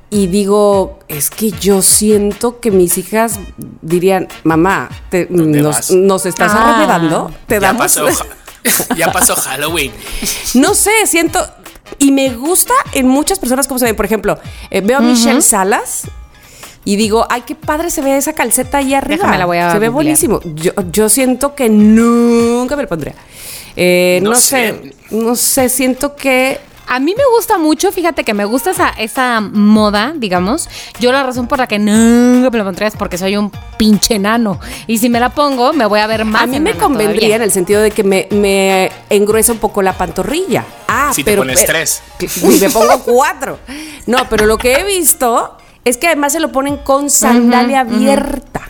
[0.09, 3.39] y digo, es que yo siento que mis hijas
[3.81, 6.75] dirían, mamá, te- ¿Dónde nos, nos estás Ah.
[6.75, 7.81] arreglando, te ya, damos...
[7.81, 8.07] pasó,
[8.97, 9.91] ya pasó Halloween.
[10.55, 11.39] No sé, siento.
[11.97, 13.95] Y me gusta en muchas personas como se ven.
[13.95, 14.37] Por ejemplo,
[14.69, 16.03] eh, veo a Michelle Salas
[16.83, 19.17] y digo, ay, qué padre se ve esa calceta ahí arriba.
[19.17, 19.91] Déjame, la voy a Se ve googlear.
[19.93, 20.39] buenísimo.
[20.55, 23.13] Yo, yo siento que nunca me lo pondría.
[23.75, 24.50] Eh, no, No sé.
[24.50, 24.95] sé.
[25.15, 26.59] no sé, siento que.
[26.88, 30.67] A mí me gusta mucho, fíjate que me gusta esa, esa moda, digamos.
[31.00, 34.15] Yo la razón por la que nunca me la pondría es porque soy un pinche
[34.15, 34.59] enano.
[34.88, 37.35] Y si me la pongo, me voy a ver más a mí me convendría todavía.
[37.38, 40.65] en el sentido de que me, me engruesa un poco la pantorrilla.
[40.89, 41.43] Ah, Si te pero.
[41.43, 42.01] pones pero- tres.
[42.43, 43.59] Y me pongo cuatro.
[44.07, 48.61] No, pero lo que he visto es que además se lo ponen con sandalia abierta.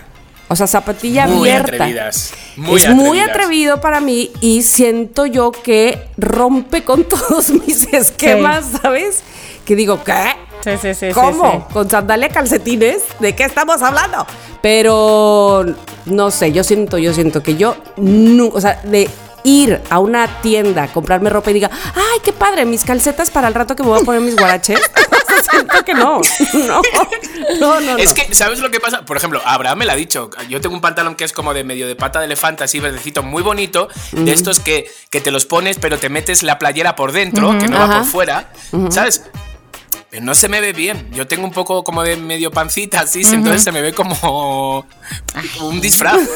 [0.47, 1.75] O sea, zapatilla Muy abierta.
[1.75, 7.83] atrevidas, muy es muy atrevido para mí y siento yo que rompe con todos mis
[7.93, 9.23] esquemas, ¿sabes?
[9.63, 10.35] Que digo, ¿qué?
[10.63, 11.09] Sí, sí, sí.
[11.13, 11.67] ¿Cómo?
[11.71, 13.01] ¿Con sandalia calcetines?
[13.19, 14.27] ¿De qué estamos hablando?
[14.61, 15.65] Pero
[16.05, 19.09] no sé, yo siento, yo siento que yo no, o sea, de
[19.43, 23.53] ir a una tienda, comprarme ropa y diga, ay, qué padre, mis calcetas para el
[23.53, 24.79] rato que me voy a poner mis guaraches.
[25.51, 26.21] siento que no.
[27.59, 27.97] No, no, no.
[27.97, 28.15] Es no.
[28.15, 29.03] que, ¿sabes lo que pasa?
[29.03, 30.29] Por ejemplo, Abraham me lo ha dicho.
[30.49, 33.23] Yo tengo un pantalón que es como de medio de pata de elefante, así verdecito,
[33.23, 33.87] muy bonito.
[34.11, 37.67] De estos que, que te los pones, pero te metes la playera por dentro, que
[37.67, 37.97] no va Ajá.
[37.99, 38.51] por fuera.
[38.89, 39.23] ¿Sabes?
[40.09, 41.09] Pero no se me ve bien.
[41.11, 44.85] Yo tengo un poco como de medio pancita, así, entonces se me ve como
[45.61, 46.19] un disfraz.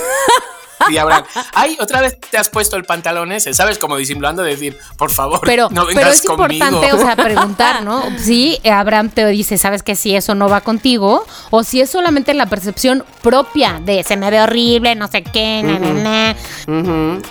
[0.89, 3.77] Y Abraham, ay, otra vez te has puesto el pantalón ese, ¿sabes?
[3.79, 6.53] Como disimulando decir, por favor, Pero, no pero vengas es conmigo.
[6.65, 8.03] importante, o sea, preguntar, ¿no?
[8.19, 12.33] Si Abraham te dice, ¿sabes que Si eso no va contigo, o si es solamente
[12.33, 17.21] la percepción propia de se me ve horrible, no sé qué, na, na, na.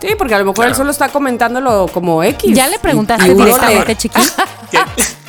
[0.00, 0.70] Sí, porque a lo mejor Claro.
[0.70, 2.54] él solo está comentándolo como X.
[2.56, 4.20] ¿Ya le preguntaste y directamente, chiqui?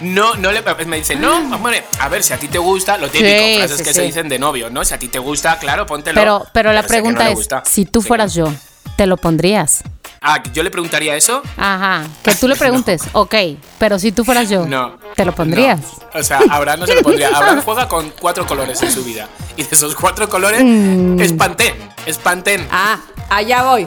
[0.00, 3.08] No, no le me dice, no, hombre, a ver, si a ti te gusta, lo
[3.08, 3.94] típico, Sí, frases sí, que sí.
[3.96, 4.84] se dicen de novio, ¿no?
[4.84, 6.20] Si a ti te gusta, claro, póntelo.
[6.20, 8.52] Pero, pero la no pregunta le es, si tú Sí, fueras yo,
[8.96, 9.82] ¿te lo pondrías?
[10.20, 11.42] Ah, ¿yo le preguntaría eso?
[11.56, 13.34] Ajá, que tú le preguntes, ok,
[13.78, 14.98] pero si tú fueras yo, No.
[15.16, 15.80] ¿te lo pondrías?
[15.80, 16.20] No.
[16.20, 17.28] O sea, Abraham no se lo pondría.
[17.28, 19.28] Abraham juega con cuatro colores en su vida.
[19.56, 21.20] Y de esos cuatro colores, Mm.
[21.20, 21.90] es Pantene.
[22.06, 22.66] Es Pantene.
[22.70, 22.98] Ah,
[23.30, 23.86] allá voy.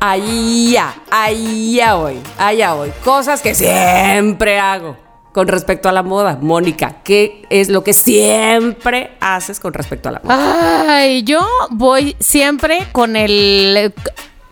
[0.00, 2.90] Allá, allá voy, allá voy.
[3.04, 4.96] Cosas que siempre hago
[5.32, 6.38] con respecto a la moda.
[6.40, 10.98] Mónica, ¿qué es lo que siempre haces con respecto a la moda?
[10.98, 13.92] Ay, yo voy siempre con el...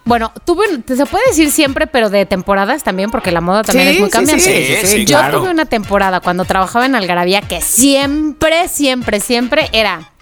[0.05, 3.95] Bueno, tuve, se puede decir siempre, pero de temporadas también, porque la moda también Sí,
[3.95, 4.45] es muy sí, cambiante.
[4.45, 5.41] sí, sí, sí, yo claro.
[5.41, 10.13] tuve una temporada cuando trabajaba en Algarabía que siempre, siempre, siempre era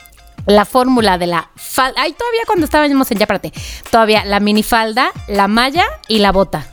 [0.46, 2.00] la fórmula de la falda.
[2.00, 3.52] Ay, todavía cuando estábamos en Ya, espérate.
[3.90, 6.66] Todavía la minifalda, la malla y la bota.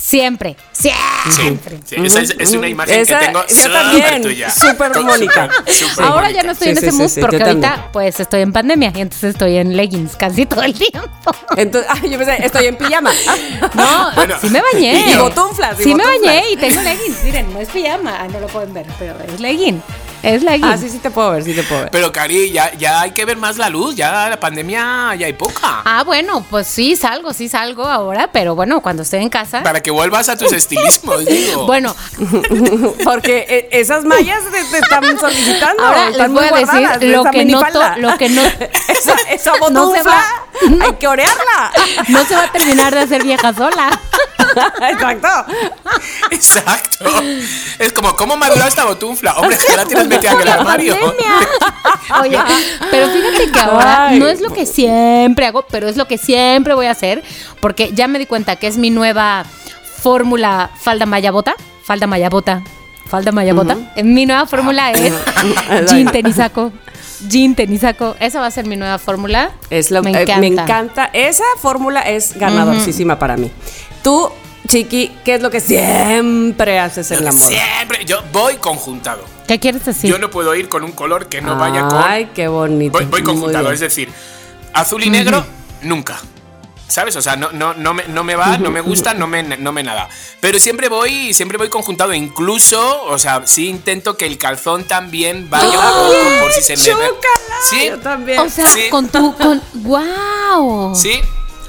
[0.00, 0.90] Siempre, Sí,
[1.30, 1.78] siempre.
[1.84, 4.50] sí, esa es, es una imagen Esa- que tengo yo súper también, tuya.
[4.50, 5.48] súper Mónica.
[6.02, 7.90] Ahora ya no estoy Sí, en sí, ese sí, mood sí, porque ahorita también.
[7.92, 11.10] pues estoy en pandemia y entonces estoy en leggings casi todo el tiempo.
[11.56, 13.12] Entonces, ay, yo pensé, estoy en pijama.
[13.74, 15.12] No, Bueno, sí me bañé.
[15.12, 16.20] y botunflas, Sí me botunflas.
[16.34, 17.22] bañé y tengo leggings.
[17.24, 18.16] Miren, no es pijama.
[18.22, 19.82] Ah, no lo pueden ver, pero es legging.
[20.22, 20.64] Es legging.
[20.64, 21.90] Ah, sí, sí te puedo ver, sí te puedo ver.
[21.90, 23.94] Pero, Cari, ya, ya hay que ver más la luz.
[23.96, 25.82] Ya la pandemia ya hay poca.
[25.84, 29.62] Ah, bueno, pues sí salgo, sí salgo ahora, pero bueno, cuando estoy en casa.
[29.62, 31.66] Para que vuelvas a tus estilismos, digo.
[31.66, 31.94] Bueno,
[33.04, 35.82] Porque eh, esas mallas te, te están solicitando.
[35.84, 37.96] ahora les están voy muy a decir lo esa que noto, minifalda.
[37.96, 38.42] lo que no,
[38.88, 40.84] Esa, esa No se botufla, va.
[40.86, 41.72] hay que orearla.
[42.08, 43.90] no se va a terminar de hacer vieja sola.
[44.90, 45.28] Exacto.
[46.30, 47.04] Exacto.
[47.78, 49.34] Es como, ¿cómo maduró esta botunfla?
[49.38, 50.92] Hombre, que la tienes metida en el armario.
[50.94, 52.20] Pandemia.
[52.20, 52.38] Oye,
[52.90, 54.18] pero fíjate que ahora Ay.
[54.18, 57.22] no es lo que siempre hago, pero es lo que siempre voy a hacer,
[57.60, 59.44] porque ya me di cuenta que es mi nueva
[60.00, 62.62] fórmula falda maya bota, falda maya bota,
[63.06, 63.76] falda maya bota.
[64.02, 65.12] Mi nueva fórmula es
[65.90, 66.72] jean tenisaco,
[67.28, 68.16] jean tenisaco.
[68.20, 69.52] Esa va a ser mi nueva fórmula.
[69.68, 70.40] Es lo, me eh, encanta.
[70.40, 71.10] me encanta.
[71.12, 73.50] Esa fórmula es ganadorcísima para mí.
[74.02, 74.30] Tú,
[74.66, 77.46] Chiqui, ¿qué es lo que siempre haces en la moda?
[77.46, 78.04] Siempre.
[78.04, 79.24] Yo voy conjuntado.
[79.50, 80.08] ¿Qué quieres decir?
[80.08, 82.00] Yo no puedo ir con un color que no vaya con.
[82.00, 82.92] Ay, qué bonito.
[82.92, 84.08] Voy, voy conjuntado, es decir,
[84.72, 85.44] azul y negro,
[85.82, 86.20] nunca.
[86.86, 87.16] ¿Sabes?
[87.16, 89.72] O sea, no, no, no, me, no me va, no me gusta, no me, no
[89.72, 90.08] me nada.
[90.38, 92.14] Pero siempre voy, siempre voy conjuntado.
[92.14, 96.94] Incluso, o sea, sí intento que el calzón también vaya poco por si se me
[97.00, 97.10] ve.
[97.68, 98.38] Sí, Yo también.
[98.38, 98.82] o sea, Sí.
[98.88, 100.94] con tu con wow.
[100.94, 101.20] sí.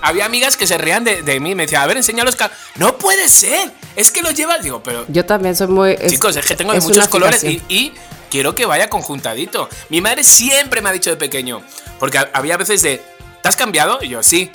[0.03, 2.51] Había amigas que se reían de, de mí, me decían, a ver, enseña los cal...
[2.75, 4.61] No puede ser, es que lo llevas.
[4.63, 5.91] Digo, pero Yo también soy muy.
[5.99, 7.93] es- Chicos, es que tengo de es muchos colores y, y
[8.29, 9.69] quiero que vaya conjuntadito.
[9.89, 11.61] Mi madre siempre me ha dicho de pequeño,
[11.99, 13.01] porque ha- había veces de,
[13.41, 13.99] ¿te has cambiado?
[14.01, 14.49] Y yo, sí.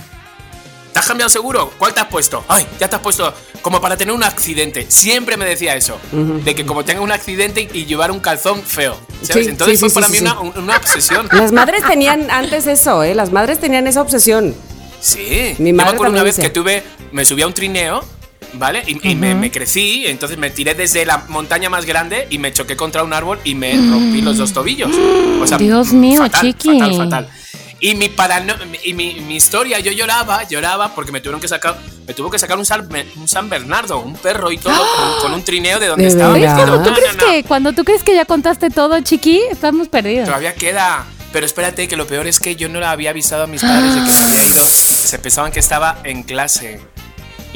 [0.93, 1.71] ¿Te has cambiado seguro?
[1.79, 2.43] ¿Cuál te has puesto?
[2.49, 4.87] Ay, ya te has puesto como para tener un accidente.
[4.91, 8.97] Siempre me decía eso, de que como tenga un accidente y, llevar un calzón feo.
[9.23, 9.45] ¿sabes?
[9.45, 10.19] Sí, Entonces sí, fue sí, para mí.
[10.21, 11.29] Una, un- una obsesión.
[11.33, 13.15] Las madres tenían antes eso, ¿eh?
[13.15, 14.55] Las madres tenían esa obsesión.
[14.99, 15.55] Sí.
[15.59, 18.03] Mi Yo me madre acuerdo una vez que tuve, me subí a un trineo,
[18.55, 18.83] ¿vale?
[18.87, 22.53] Y, y me, me crecí, entonces me tiré desde la montaña más grande y me
[22.53, 24.91] choqué contra un árbol y me rompí los dos tobillos.
[25.41, 26.79] O sea, Dios mío, fatal, chiqui.
[26.79, 27.29] Fatal, fatal.
[27.79, 28.55] Y mi parano
[28.85, 32.39] y mi, mi historia, yo lloraba, lloraba porque me tuvieron que sacar, me tuvo que
[32.39, 35.89] sacar un San, un San Bernardo, un perro y todo, con, con un trineo de
[35.89, 36.33] donde ¿De estaba.
[36.35, 37.31] ¿Tú No, crees no, no.
[37.33, 40.25] que cuando tú crees que ya contaste todo, chiqui, estamos perdidos?
[40.27, 41.05] Todavía queda.
[41.33, 43.95] Pero espérate, que lo peor es que yo no le había avisado a mis padres
[43.95, 44.65] de que me había ido.
[44.65, 46.81] Se pensaban que estaba en clase.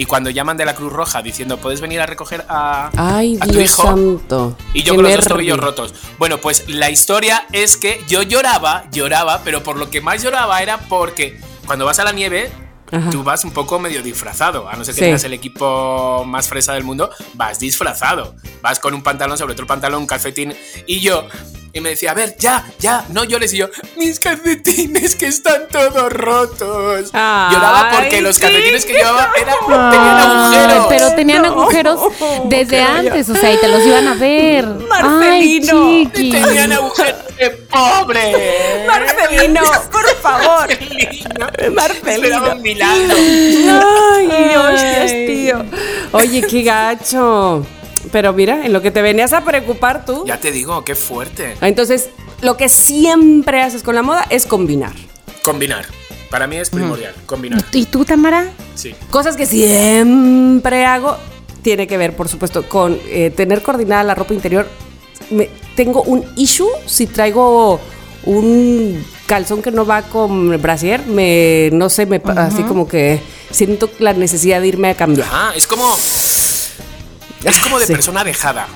[0.00, 3.44] Y cuando llaman de la Cruz Roja diciendo, ¿puedes venir a recoger a, Ay, a
[3.46, 3.82] tu Dios hijo?
[3.82, 4.56] santo.
[4.72, 5.92] Y yo Qué con los dos tobillos rotos.
[6.18, 10.62] Bueno, pues la historia es que yo lloraba, lloraba, pero por lo que más lloraba
[10.62, 12.50] era porque cuando vas a la nieve,
[12.90, 13.10] Ajá.
[13.10, 14.70] tú vas un poco medio disfrazado.
[14.70, 15.04] A no ser que Sí.
[15.04, 18.34] tengas el equipo más fresa del mundo, vas disfrazado.
[18.62, 20.54] Vas con un pantalón, sobre todo el pantalón, un calcetín.
[20.86, 21.26] Y yo,
[21.72, 23.52] y me decía, a ver, ya, ya, no llores.
[23.54, 27.10] Y yo, mis calcetines que están todos rotos.
[27.12, 29.54] Ay, Lloraba porque los calcetines que llevaba eran,
[29.90, 30.72] tenían agujeros.
[30.72, 32.00] Ay, pero tenían No, agujeros
[32.46, 34.66] desde antes, o sea, y te los iban a ver.
[34.88, 35.86] Marcelino.
[35.86, 38.84] Ay, tenían agujeros de pobre.
[38.86, 39.60] Marcelino,
[39.92, 40.68] por favor.
[40.68, 41.74] Marcelino.
[41.74, 42.10] Marcelino.
[42.26, 43.16] Esperaba un milagro.
[43.16, 45.26] Ay, Dios, Ay.
[45.26, 45.64] Dios tío.
[46.12, 47.64] Oye, qué gacho.
[48.12, 50.24] Pero mira, en lo que te venías a preocupar tú.
[50.26, 51.56] Ya te digo, qué fuerte.
[51.60, 52.08] Entonces,
[52.42, 54.92] lo que siempre haces con la moda es combinar.
[55.42, 55.86] Combinar.
[56.28, 57.14] Para mí es primordial.
[57.26, 57.64] Combinar.
[57.72, 58.50] ¿Y tú, Tamara?
[58.74, 58.94] Sí.
[59.10, 61.16] Cosas que siempre hago
[61.62, 64.66] tiene que ver, por supuesto, con eh, tener coordinada la ropa interior.
[65.30, 67.80] Me- tengo un issue si traigo
[68.24, 73.20] un calzón que no va con brasier, me no sé, me así como que
[73.50, 75.28] siento la necesidad de irme a cambiar.
[75.30, 75.84] Ah, es como.
[77.44, 77.92] Es como de Sí.
[77.92, 78.66] persona dejada.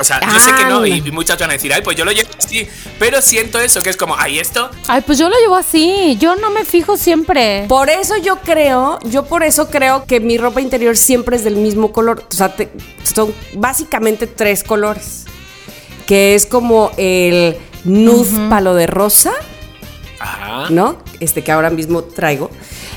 [0.00, 1.08] O sea, yo sé que no, y, Anda.
[1.08, 2.68] y muchas van a decir, ay, pues yo lo llevo así.
[3.00, 4.70] Pero siento eso, que es como, ay, esto.
[4.86, 6.16] Ay, pues yo lo llevo así.
[6.20, 7.64] Yo no me fijo siempre.
[7.68, 11.56] Por eso yo creo, yo por eso creo que mi ropa interior siempre es del
[11.56, 12.22] mismo color.
[12.30, 12.70] O sea, te-
[13.02, 15.24] son básicamente tres colores.
[16.06, 19.32] Que es como el nude palo de rosa,
[20.20, 20.66] Ajá.
[20.70, 20.98] ¿no?
[21.18, 22.50] Este que ahora mismo traigo.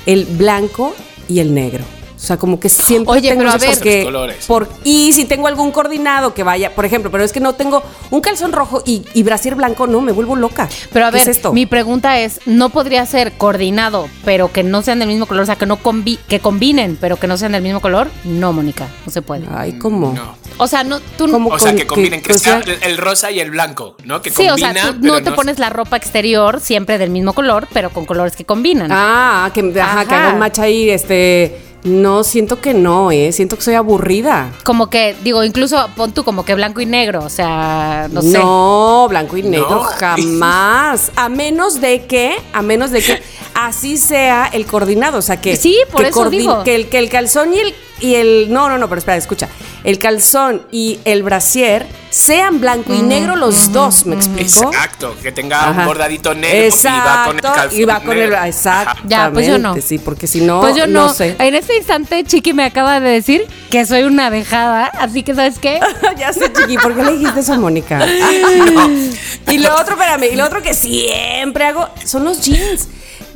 [0.06, 0.96] El blanco
[1.28, 1.84] y el negro.
[2.22, 4.46] O sea, como que siempre Oye, tengo pero a esos ver- colores.
[4.46, 7.82] por- y si tengo algún coordinado que vaya, por ejemplo, pero es que no tengo
[8.12, 10.70] un calzón rojo y, y brasier blanco, no, me vuelvo loca.
[10.94, 11.52] Pero a ¿Qué ver, es esto?
[11.52, 15.42] mi pregunta es, ¿no podría ser coordinado, pero que no sean del mismo color?
[15.42, 18.08] O sea, que no combi que combinen, pero que no sean del mismo color.
[18.24, 19.48] No, Mónica, no se puede.
[19.52, 20.14] Ay, ¿cómo?
[20.14, 20.36] No.
[20.60, 21.44] O sea, no, tú no...
[21.48, 24.22] O sea, que combinen, que, que- sea el, el rosa y el blanco, ¿no?
[24.22, 27.68] Que Sí, o sea, tú no te pones la ropa exterior siempre del mismo color,
[27.74, 28.90] pero con colores que combinan.
[28.92, 30.24] Ah, que, ajá, que Ajá.
[30.26, 31.70] haga un match ahí, este.
[31.84, 33.32] No, siento que no, ¿eh?
[33.32, 34.52] Siento que soy aburrida.
[34.64, 38.38] Como que, digo, incluso pon tú como que blanco y negro, o sea, no sé.
[38.38, 39.80] No, blanco y negro, No.
[39.84, 41.12] jamás.
[41.16, 43.22] A menos de que, a menos de que
[43.56, 45.18] así sea el coordinado.
[45.18, 45.56] O sea, que.
[45.56, 46.64] Sí, por que eso digo.
[46.64, 48.48] Que el, que el calzón y el, y el.
[48.52, 49.48] No, no, no, pero espera, escucha.
[49.84, 54.66] el calzón y el brasier sean blanco y negro los dos, ¿me explico?
[54.70, 55.80] Exacto, que tenga Ajá.
[55.82, 59.32] un bordadito negro y va con el Exacto, calzón y va con el exactamente, Ya,
[59.32, 59.76] pues yo no.
[59.82, 61.14] sí, porque si no, Pues yo no.
[61.14, 61.36] sé.
[61.40, 65.58] En este instante, Chiqui me acaba de decir que soy una dejada, así que ¿sabes
[65.60, 65.80] qué?
[66.18, 68.06] ya sé, chiqui, ¿por qué le dijiste eso a Mónica?
[69.48, 72.88] Y lo otro, espérame, y lo otro que siempre hago son los jeans.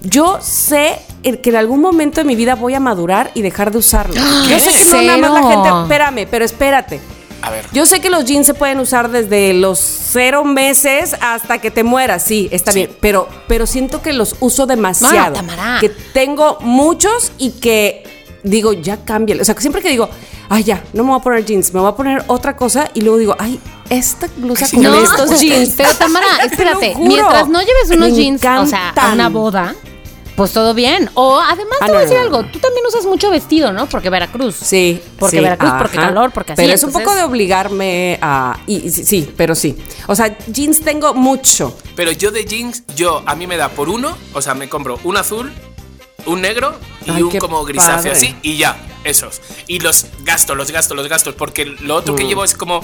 [0.06, 3.72] Yo sé el que en algún momento de mi vida voy a madurar y dejar
[3.72, 4.16] de usarlos.
[4.16, 7.02] Yo sé que no nada más la gente, espérame, pero espérate.
[7.42, 7.66] A ver.
[7.74, 11.84] Yo sé que los jeans se pueden usar desde los cero meses hasta que te
[11.84, 15.30] mueras, sí, está bien, pero, pero siento que los uso demasiado.
[15.30, 15.78] No, Tamara.
[15.80, 18.04] Que tengo muchos y que
[18.44, 19.36] digo, ya cambia.
[19.40, 20.10] O sea, que siempre que digo,
[20.50, 23.02] ay, ya, no me voy a poner jeans, me voy a poner otra cosa y
[23.02, 25.74] luego digo, ay, esta blusa con No, estos jeans.
[25.76, 29.76] Pero Tamara, espérate, mientras no lleves unos Me jeans, o sea, a una boda,
[30.36, 31.10] pues todo bien.
[31.14, 32.52] O además Ah, te voy a decir no, algo, no.
[32.52, 33.88] tú también usas mucho vestido, ¿no?
[33.88, 34.56] Porque Veracruz.
[34.56, 35.02] Sí.
[35.18, 36.62] Porque sí, Veracruz, porque calor, porque así.
[36.62, 38.58] Pero es un poco de obligarme a.
[38.68, 39.78] Y, y sí, sí, pero sí.
[40.08, 41.78] O sea, jeans tengo mucho.
[41.96, 45.00] Pero yo de jeans, yo a mí me da por uno, o sea, me compro
[45.04, 45.52] un azul,
[46.26, 48.12] un negro y Ay, un como grisáceo padre.
[48.12, 49.42] así y ya, esos.
[49.68, 52.18] Y los gasto, los gasto, los gastos, porque lo otro Mm.
[52.18, 52.84] que llevo es como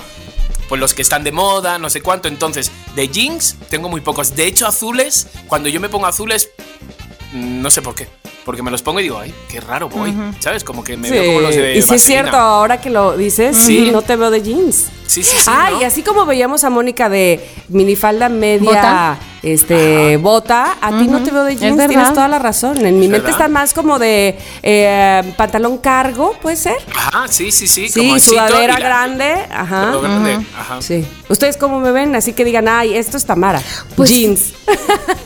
[0.69, 2.29] pues los que están de moda, no sé cuánto.
[2.29, 4.37] Entonces, de jeans tengo muy pocos.
[4.37, 6.90] De hecho, azules, cuando yo me pongo azules, mm,
[7.33, 8.07] no sé por qué.
[8.45, 10.13] Porque me los pongo y digo, ay, qué raro voy.
[10.39, 10.63] ¿Sabes?
[10.63, 11.13] Como que me Sí.
[11.13, 14.15] veo como los de y si es cierto, ahora que lo dices, sí, no te
[14.15, 14.87] veo de jeans.
[15.07, 15.43] Sí, sí, sí.
[15.47, 15.81] ah, ¿no?
[15.81, 19.17] y así como veíamos a Mónica de minifalda media, ¿Bota?
[19.43, 22.77] este, bota, a ti no te veo de Es jeans, tienes toda la razón.
[22.85, 23.31] En mi mente ¿Verdad?
[23.31, 26.75] está más como de eh, pantalón cargo, ¿puede ser?
[26.95, 27.89] Ajá, sí, sí, sí.
[27.89, 29.91] Sí, como sudadera la- grande, ajá.
[29.97, 30.81] grande, Ajá.
[30.81, 31.05] Sí.
[31.27, 33.61] Ustedes cómo me ven, así que digan, ay, esto es Tamara.
[33.95, 34.53] Pues- jeans.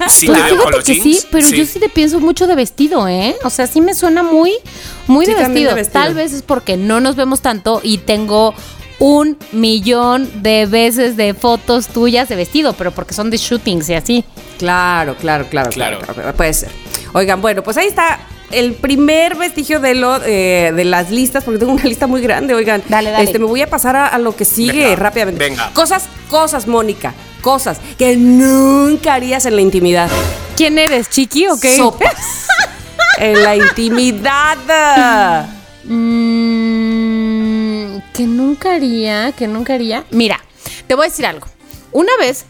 [0.07, 1.19] Sí, Pues fíjate los que jeans.
[1.21, 3.35] sí, pero yo sí te pienso mucho de vestido, ¿eh?
[3.43, 4.53] O sea, sí me suena muy,
[5.07, 5.69] muy Sí, de, también vestido.
[5.69, 6.03] de vestido.
[6.03, 8.53] Tal vez es porque no nos vemos tanto y tengo
[8.99, 13.93] un millón de veces de fotos tuyas de vestido, pero porque son de shootings y
[13.93, 14.23] así.
[14.57, 16.13] Claro, claro, claro, claro, Claro.
[16.13, 16.69] claro, Puede ser.
[17.13, 18.19] Oigan, bueno, pues ahí está
[18.51, 22.53] el primer vestigio de lo eh, de las listas, porque tengo una lista muy grande,
[22.53, 22.81] oigan.
[22.87, 23.25] Dale, dale.
[23.25, 25.43] Este, me voy a pasar a, a lo que sigue Venga, rápidamente.
[25.43, 25.71] venga.
[25.73, 27.13] Cosas, cosas, Mónica.
[27.41, 30.09] Cosas que nunca harías en la intimidad.
[30.55, 31.75] ¿Quién eres, Chiqui o qué?
[31.75, 32.47] Sopas.
[33.19, 35.47] en la intimidad.
[35.83, 36.54] Mm,
[38.13, 40.03] que nunca haría, que nunca haría.
[40.11, 40.39] Mira,
[40.87, 41.47] te voy a decir algo.
[41.91, 42.45] Una vez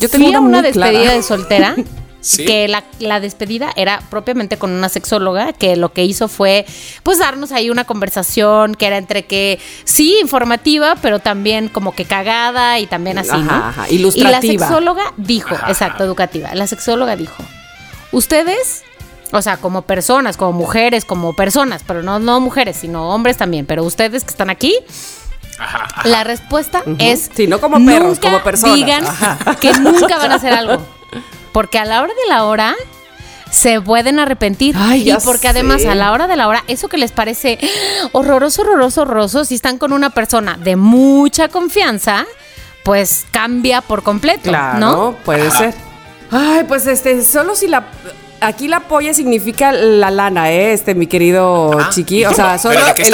[0.00, 0.90] Yo tengo fui a una una muy clara.
[0.92, 1.76] despedida de soltera.
[2.22, 2.44] Sí.
[2.44, 6.66] Que la, la despedida era propiamente con una sexóloga que lo que hizo fue
[7.04, 12.04] pues darnos ahí una conversación que era entre que sí informativa pero también como que
[12.04, 13.52] cagada y también así, Ajá, ¿no?
[13.52, 14.30] ajá, Y ilustrativa.
[14.32, 16.52] la sexóloga dijo, Ajá, exacto, educativa.
[16.56, 17.44] La sexóloga dijo,
[18.10, 18.82] ustedes,
[19.32, 23.66] o sea, como personas, como mujeres, como personas, pero no, no mujeres, sino hombres también,
[23.66, 24.74] pero ustedes que están aquí,
[25.58, 26.08] Ajá, ajá.
[26.08, 27.30] la respuesta es...
[27.34, 28.76] Sí, no como perros, nunca como personas.
[28.76, 29.56] digan Ajá.
[29.60, 30.78] que nunca van a hacer algo.
[31.52, 32.74] Porque a la hora de la hora
[33.50, 34.74] se pueden arrepentir.
[34.78, 37.58] Ay, y porque además a la hora de la hora, eso que les parece
[38.12, 42.26] horroroso, horroroso, horroroso, si están con una persona de mucha confianza,
[42.84, 45.12] pues cambia por completo, Claro, ¿no?
[45.24, 45.58] puede Ajá.
[45.58, 45.74] ser.
[46.30, 47.86] Ay, pues este, solo si la.
[48.40, 50.72] Aquí la polla significa la lana, ¿eh?
[50.72, 52.24] Este, mi querido Ah, chiqui.
[52.24, 52.74] O sea, solo.
[52.74, 53.04] ¿Pero de qué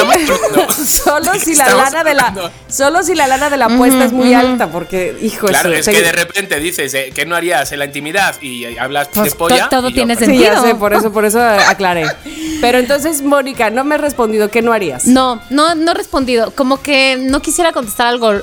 [1.41, 2.51] si qué la lana de la.
[2.69, 5.97] Solo si la lana de la apuesta es muy alta, porque, hijo Claro, eso, es
[5.97, 9.33] que de repente dices eh, que no harías en la intimidad y eh, hablas Pues
[9.33, 9.69] de polla.
[9.69, 10.65] to- todo y yo, tiene pues, Sí, ya sentido.
[10.67, 12.07] sé, por eso, por eso aclaré.
[12.61, 15.07] Pero entonces, Mónica, no me has respondido, ¿qué no harías?
[15.07, 16.51] No, no, no he respondido.
[16.53, 18.41] Como que no quisiera contestar algo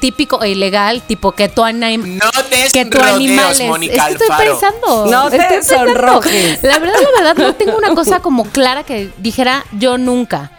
[0.00, 3.68] típico e ilegal, tipo que tu anim No des que tu rodeos, animal es.
[3.68, 4.50] Mónica es que estoy Alfaro.
[4.60, 5.06] pensando.
[5.10, 5.86] No te pensando.
[5.92, 6.62] sonrojes.
[6.62, 10.50] La verdad, la verdad, no tengo una cosa como clara que dijera yo nunca.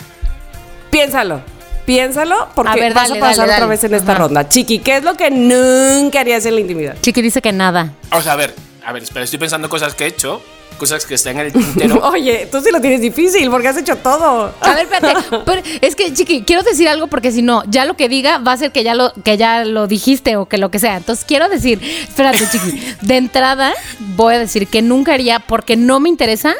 [0.89, 1.41] Piénsalo.
[1.85, 4.21] Piénsalo, porque A ver, vas a pasar dale, otra vez en esta Ajá.
[4.21, 4.47] ronda.
[4.47, 6.95] Chiqui, ¿qué es lo que nunca harías en la intimidad?
[7.01, 7.93] Chiqui dice que nada.
[8.11, 8.53] O sea, a ver,
[8.85, 10.41] a ver, espera, estoy pensando cosas que he hecho,
[10.77, 12.01] cosas que están en el tintero.
[12.09, 14.53] Oye, tú sí lo tienes difícil porque has hecho todo.
[14.61, 15.37] A ver, espérate.
[15.45, 18.53] pero es que, Chiqui, quiero decir algo porque si no, ya lo que diga va
[18.53, 20.97] a ser que ya lo, que ya lo dijiste o que lo que sea.
[20.97, 22.81] Entonces quiero decir, espérate, Chiqui.
[23.01, 23.73] De entrada,
[24.15, 26.55] voy a decir que nunca haría porque no me interesa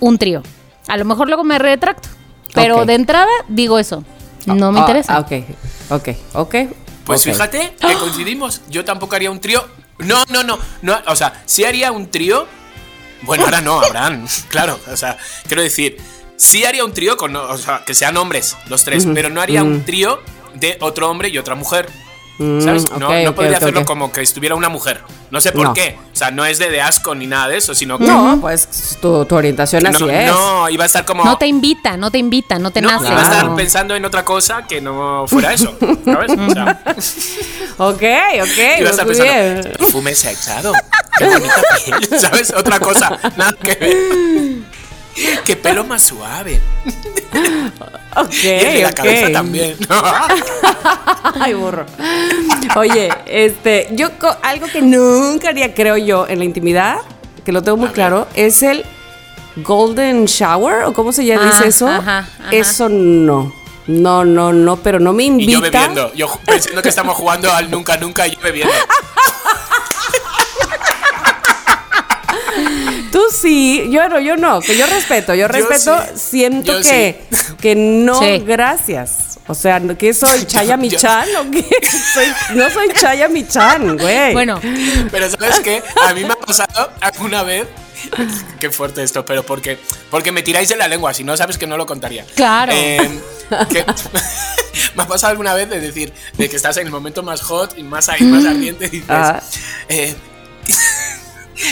[0.00, 0.42] un trío.
[0.88, 2.08] A lo mejor luego me retracto.
[2.52, 4.04] Pero de entrada digo eso.
[4.46, 5.14] No me Ah, interesa.
[5.16, 5.32] ah, ok,
[5.90, 6.54] ok, ok.
[7.04, 8.60] Pues fíjate que coincidimos.
[8.68, 9.64] Yo tampoco haría un trío.
[9.98, 10.98] No, no, no, no.
[11.08, 12.46] O sea, sí haría un trío.
[13.22, 14.26] Bueno, ahora no, habrán.
[14.48, 15.96] Claro, o sea, quiero decir,
[16.36, 19.62] sí haría un trío con, o sea, que sean hombres los tres, pero no haría
[19.62, 20.20] un trío
[20.54, 21.88] de otro hombre y otra mujer.
[22.64, 22.90] ¿Sabes?
[22.90, 23.86] Mm, no, ok, no podría ok, hacerlo ok.
[23.86, 25.02] como que estuviera una mujer.
[25.30, 25.74] No sé por No.
[25.74, 25.98] qué.
[26.12, 28.04] O sea, no es de, de asco ni nada de eso, sino que.
[28.06, 30.26] No, pues tu, tu orientación así no, es.
[30.30, 31.22] no, iba a estar como.
[31.24, 33.12] No te invita, no te invita, no te no, nace.
[33.12, 35.76] iba a estar pensando en otra cosa que no fuera eso.
[36.04, 36.32] ¿Sabes?
[36.32, 36.82] O sea,
[37.78, 39.22] Ok, ok, iba a estar pensando.
[39.32, 39.72] bien.
[39.78, 40.72] Perfume sexado.
[41.18, 42.08] Qué bonita piel.
[42.20, 42.52] ¿Sabes?
[42.56, 43.18] Otra cosa.
[43.36, 44.69] Nada que ver.
[45.44, 46.60] Qué pelo más suave.
[48.16, 48.94] Ok, Y el de la ok.
[48.94, 49.76] cabeza también.
[51.40, 51.86] Ay, burro.
[52.76, 54.08] Oye, este, yo
[54.42, 56.98] algo que nunca haría, creo yo, en la intimidad,
[57.44, 58.84] que lo tengo muy claro, es el
[59.56, 61.88] golden shower, o cómo se llama Ah, dice eso.
[61.88, 62.50] ajá, ajá.
[62.52, 63.52] Eso no.
[63.86, 65.52] No, no, no, pero no me Y invita.
[65.52, 66.14] yo bebiendo.
[66.14, 68.72] Yo pensando que estamos jugando al nunca nunca y yo bebiendo.
[73.10, 76.18] Tú sí, yo no, yo no, que yo respeto, yo Yo respeto, sí.
[76.30, 77.36] siento Yo que, sí.
[77.60, 78.38] que no, Sí.
[78.46, 79.38] gracias.
[79.46, 80.44] O sea, ¿no- ¿qué soy?
[80.46, 81.64] ¿Chaya Michan o qué?
[82.14, 84.32] Soy- no soy Chaya Michan, güey.
[84.32, 84.60] Bueno,
[85.10, 85.82] Pero ¿sabes qué?
[86.08, 87.66] A mí me ha pasado alguna vez.
[88.58, 89.78] Qué fuerte esto, pero porque,
[90.10, 92.24] porque me tiráis de la lengua, si no sabes que no lo contaría.
[92.34, 92.72] Claro.
[92.74, 93.20] Eh,
[93.70, 93.84] que-
[94.94, 97.76] me ha pasado alguna vez de decir, de que estás en el momento más hot
[97.76, 99.42] y más ahí, más ardiente, y dices, Ah.
[99.88, 100.14] eh,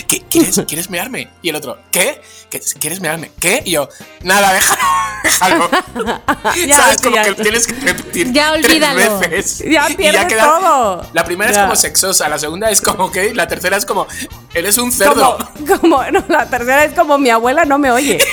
[0.06, 1.30] ¿qué- ¿quieres, ¿quieres mearme?
[1.42, 2.20] Y el otro, ¿qué?
[2.50, 3.30] ¿Qué- ¿Quieres mearme?
[3.40, 3.62] ¿Qué?
[3.64, 3.88] Y yo,
[4.22, 4.52] nada,
[5.22, 5.68] déjalo.
[5.70, 5.70] déjalo.
[6.66, 7.00] Ya, ¿Sabes?
[7.02, 7.24] Como ya.
[7.24, 9.18] que tienes que repetir Ya tres olvídalo.
[9.20, 9.58] veces.
[9.68, 11.06] Ya pierdes todo.
[11.12, 11.58] La primera Ya.
[11.60, 14.06] es como sexosa, la segunda es como que, la tercera es como,
[14.54, 15.36] eres un cerdo.
[15.66, 18.18] como, como, no, la tercera es como mi abuela no me oye.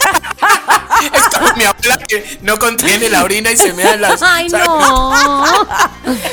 [1.14, 4.22] Es como mi abuela que no contiene la orina y se mea en las.
[4.24, 4.66] ay ¿sabes?
[4.66, 5.46] no.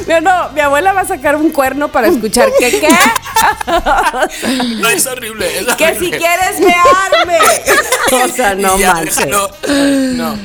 [0.07, 2.89] No, no, mi abuela va a sacar un cuerno para escuchar que qué,
[4.77, 5.59] No, es horrible.
[5.61, 6.19] Es que si horrible.
[6.19, 7.39] quieres mearme.
[8.13, 9.17] O sea, no ya, manches.
[9.17, 9.51] déjalo.
[9.69, 10.39] No.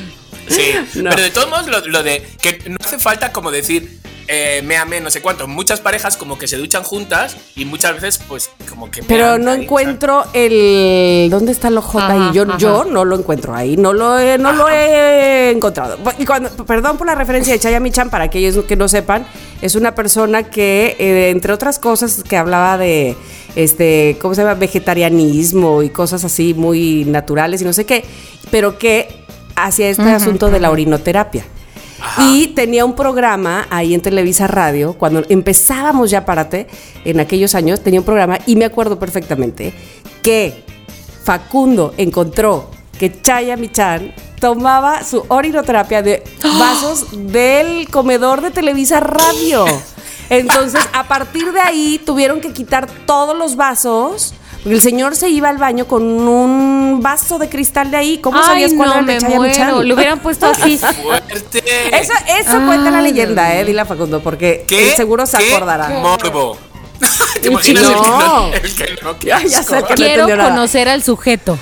[0.48, 1.10] Sí, No.
[1.10, 5.00] pero de todos modos, lo, lo de que no hace falta como decir, eh, méame,
[5.00, 5.48] no sé cuánto.
[5.48, 9.02] Muchas parejas como que se duchan juntas y muchas veces, pues, como que.
[9.02, 11.28] Pero no ahí, encuentro el.
[11.30, 12.18] ¿Dónde está el J ahí?
[12.18, 12.58] Ajá, Yo, ajá.
[12.58, 13.76] yo no lo encuentro ahí.
[13.78, 15.98] No lo he, no lo he encontrado.
[16.18, 19.26] Y cuando, perdón por la referencia de Chaya Michan, para aquellos que no sepan,
[19.62, 23.16] es una persona que, eh, entre otras cosas, que hablaba de
[23.56, 24.54] este, ¿cómo se llama?
[24.54, 28.04] vegetarianismo y cosas así muy naturales y no sé qué,
[28.50, 29.08] pero que
[29.56, 31.44] hacía este asunto de la orinoterapia.
[32.18, 36.66] Y tenía un programa ahí en Televisa Radio, cuando empezábamos ya Párate,
[37.04, 39.72] en aquellos años, tenía un programa y me acuerdo perfectamente
[40.22, 40.64] que
[41.24, 46.22] Facundo encontró que Chaya Michan tomaba su orinoterapia de
[46.58, 49.64] vasos del comedor de Televisa Radio.
[50.30, 54.34] Entonces, a partir de ahí tuvieron que quitar todos los vasos.
[54.62, 58.18] Porque el señor se iba al baño con un vaso de cristal de ahí.
[58.18, 59.88] ¿Cómo Ay, sabías cuál no, era el de Chaya Michan?
[59.88, 60.78] Lo hubieran puesto así.
[60.78, 61.62] Fuerte.
[61.96, 64.90] Eso, eso cuenta la leyenda, eh, dile a Facundo, porque ¿Qué?
[64.90, 65.88] él seguro se ¿Qué acordará.
[65.88, 66.56] Morbo.
[67.40, 67.90] ¿Te imaginas No.
[67.90, 68.52] el que no?
[68.52, 70.50] El que no, qué Ya, sé que no Quiero nada.
[70.50, 71.56] conocer al sujeto.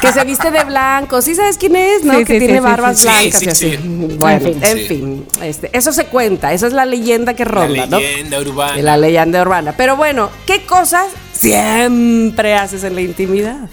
[0.00, 1.20] Que se viste de blanco.
[1.20, 2.04] ¿Sí sabes quién es?
[2.04, 2.16] ¿No?
[2.18, 3.06] Sí, que sí, tiene sí, barbas sí.
[3.06, 3.70] blancas Sí, y así.
[3.70, 4.16] sí, sí.
[4.18, 4.64] Bueno, En fin.
[4.64, 4.84] en Sí.
[4.86, 5.26] fin.
[5.42, 6.52] este, eso se cuenta.
[6.52, 7.98] Esa es la leyenda que La ronda, ¿no?
[7.98, 8.80] leyenda urbana.
[8.82, 9.74] La leyenda urbana.
[9.76, 11.06] Pero bueno, ¿qué cosas
[11.42, 13.68] siempre haces en la intimidad?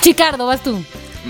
[0.00, 0.84] Chicardo, vas tú.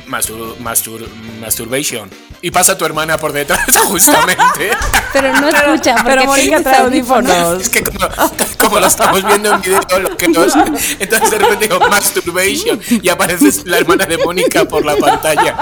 [0.07, 1.09] Mastur, mastur,
[1.41, 2.11] masturbation.
[2.43, 4.71] Y pasa tu hermana por detrás, justamente.
[5.13, 5.97] Pero no escucha.
[6.05, 7.63] Pero porque Mónica trae audífonos.
[7.63, 7.99] Es que como,
[8.59, 10.55] como lo estamos viendo en video, lo que nos,
[10.99, 15.57] entonces de repente digo masturbation y aparece la hermana de Mónica por la pantalla.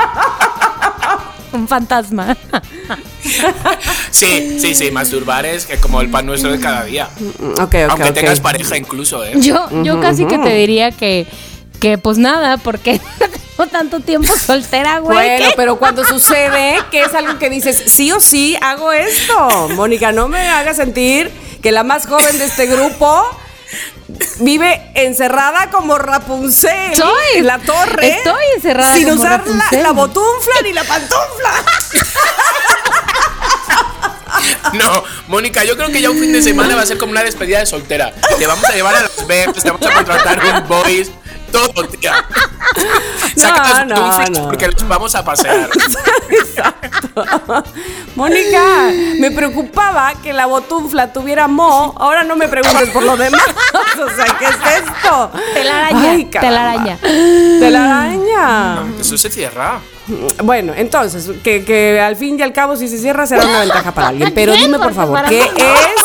[1.54, 2.36] Un fantasma.
[4.10, 7.08] Sí, sí, sí, masturbar es que como el pan nuestro de cada día.
[7.18, 8.14] Mm, Ok, ok, Aunque ok.
[8.14, 9.32] tengas pareja incluso, ¿eh?
[9.36, 11.26] Yo, yo casi que te diría que,
[11.80, 15.16] que pues nada, porque no tengo tanto tiempo soltera, güey.
[15.16, 15.54] Bueno, ¿qué?
[15.56, 19.68] pero cuando sucede que es algo que dices, sí o sí, hago esto.
[19.76, 21.30] Mónica, no me hagas sentir
[21.62, 23.22] que la más joven de este grupo
[24.40, 27.24] vive encerrada como Rapunzel Soy.
[27.36, 28.08] en la torre.
[28.08, 31.64] Estoy encerrada sin como usar la, la botunfla ni la pantufla.
[34.72, 37.22] No, Mónica, yo creo que ya un fin de semana va a ser como una
[37.22, 38.12] despedida de soltera.
[38.38, 41.10] Te vamos a llevar a Las Vegas, te vamos a contratar un boys,
[41.54, 42.12] todo, tía.
[43.36, 44.44] Saca las no, botunflas no.
[44.46, 45.70] porque los vamos a pasear.
[48.16, 48.90] Mónica,
[49.20, 51.94] me preocupaba que la botunfla tuviera mo.
[51.96, 53.42] Ahora no me preguntes por lo demás.
[53.94, 55.30] O sea, ¿qué es esto?
[55.54, 56.98] Telaraña, Ay, telaraña.
[57.60, 58.82] Telaraña.
[59.00, 59.80] Eso se cierra.
[60.42, 63.92] Bueno, entonces, que, que al fin y al cabo, si se cierra, será una ventaja
[63.92, 64.34] para alguien.
[64.34, 65.64] Pero dime, por favor, ¿qué no.
[65.64, 66.04] es?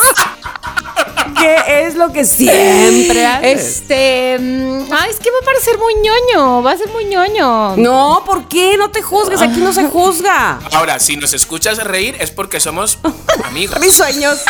[1.40, 3.80] ¿Qué es lo que siempre haces?
[3.80, 4.38] Este.
[4.38, 6.62] mm, Ay, es que va a parecer muy ñoño.
[6.62, 7.76] Va a ser muy ñoño.
[7.76, 8.76] No, ¿por qué?
[8.76, 10.58] No te juzgues, aquí no se juzga.
[10.72, 12.98] Ahora, si nos escuchas reír es porque somos
[13.44, 13.78] amigos.
[13.80, 14.40] Mis sueños.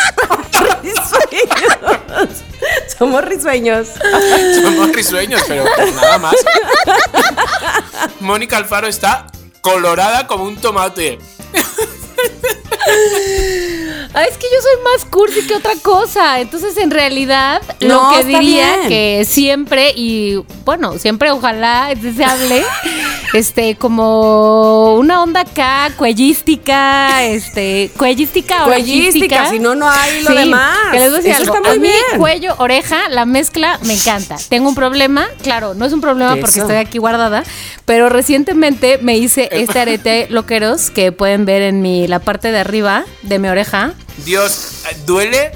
[0.82, 2.28] risueños.
[2.98, 3.88] Somos risueños.
[4.62, 6.34] Somos risueños, pero pues nada más.
[8.20, 9.26] Mónica Alfaro está
[9.60, 11.18] colorada como un tomate.
[14.12, 16.40] Ah, es que yo soy más cursi que otra cosa.
[16.40, 18.88] Entonces, en realidad, No, lo que diría bien.
[18.88, 22.64] que siempre, y bueno, siempre ojalá es deseable,
[23.34, 30.34] este, como una onda acá, cuellística, este, cuellística o Cuellística, si no, no hay lo
[30.34, 30.76] demás.
[30.90, 31.54] Que les voy a decir Eso algo.
[31.54, 32.18] está muy a mí, bien.
[32.18, 34.36] cuello, oreja, la mezcla me encanta.
[34.48, 37.44] Tengo un problema, claro, no es un problema porque estoy aquí guardada,
[37.84, 42.58] pero recientemente me hice este arete loqueros que pueden ver en mi, la parte de
[42.58, 42.69] arriba
[43.22, 43.92] de mi oreja.
[44.24, 45.52] Dios, eh, duele.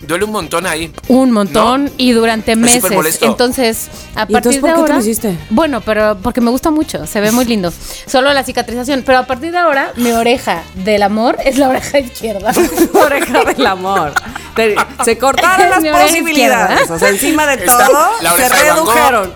[0.00, 0.92] Duele un montón ahí.
[1.08, 3.22] Un montón y durante meses.
[3.22, 4.94] Entonces, a ¿Y partir entonces por de qué te ahora.
[4.96, 5.38] lo hiciste?
[5.48, 7.72] Bueno, pero porque me gusta mucho, se ve muy lindo.
[8.06, 9.02] Solo la cicatrización.
[9.06, 12.52] Pero a partir de ahora, mi oreja del amor es la oreja izquierda.
[12.92, 14.12] Oreja del amor.
[14.54, 14.76] Te-
[15.06, 16.80] Se cortaron las posibilidades.
[16.82, 16.94] izquierda.
[16.94, 19.32] O sea, encima de todo, se redujeron.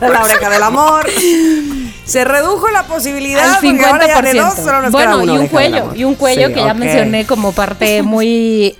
[0.00, 1.06] La, la oreja del amor.
[2.06, 3.54] Se redujo la posibilidad.
[3.56, 4.82] Al porque ahora ya de dos solo 50%.
[4.82, 5.92] nos Bueno, y un cuello.
[5.94, 8.76] Y un cuello Sí, que ya mencioné como parte muy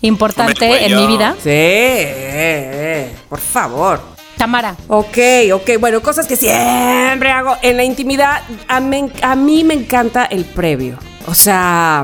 [0.00, 1.34] importante en mi vida.
[1.42, 4.00] Sí, eh, eh, por favor.
[4.36, 4.74] Tamara.
[4.88, 5.18] Ok,
[5.52, 5.70] ok.
[5.78, 8.40] Bueno, cosas que siempre hago en la intimidad.
[8.68, 10.98] A, me- a mí me encanta el previo.
[11.26, 12.02] O sea,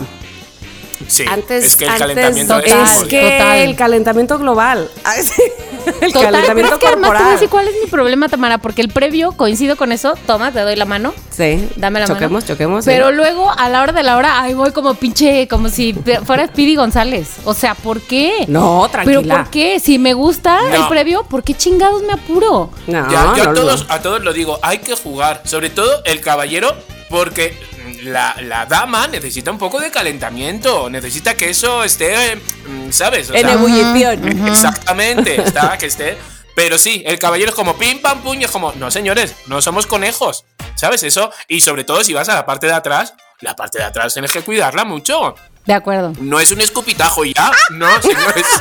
[1.08, 3.58] Sí, antes, es que el antes calentamiento total, es que Total.
[3.58, 4.90] el calentamiento global.
[6.00, 7.32] El Total, calentamiento es que además te voy a corporal.
[7.34, 10.74] decir cuál es mi problema, Tamara, porque el previo, coincido con eso, toma, te doy
[10.74, 11.14] la mano.
[11.30, 11.68] Sí.
[11.76, 12.46] Dame la choquemos, mano.
[12.46, 12.90] Choquemos, sí.
[12.90, 15.94] Pero luego, a la hora de la hora, ahí voy como pinche, como si
[16.24, 17.28] fuera Speedy González.
[17.44, 18.46] O sea, ¿por qué?
[18.48, 19.20] No, tranquila.
[19.22, 19.78] ¿Pero por qué?
[19.78, 20.74] Si me gusta No.
[20.74, 22.70] el previo, ¿por qué chingados me apuro?
[22.88, 23.54] No, Ya, yo no, a, no.
[23.54, 25.42] todos, a todos lo digo, hay que jugar.
[25.44, 26.74] Sobre todo el caballero,
[27.08, 27.56] porque
[28.06, 30.88] la, la dama necesita un poco de calentamiento.
[30.90, 33.30] Necesita que eso esté, mm, ¿sabes?
[33.30, 34.48] O En sea, ebullición.
[34.48, 36.16] Exactamente, está, que esté.
[36.54, 39.60] Pero sí, el caballero es como pim pam pum y es como, no señores, no
[39.60, 40.44] somos conejos.
[40.74, 41.30] ¿Sabes eso?
[41.48, 44.32] Y sobre todo si vas a la parte de atrás, la parte de atrás tienes
[44.32, 45.34] que cuidarla mucho.
[45.66, 46.12] De acuerdo.
[46.20, 47.50] No es un escupitajo y ya.
[47.70, 48.46] No, señores.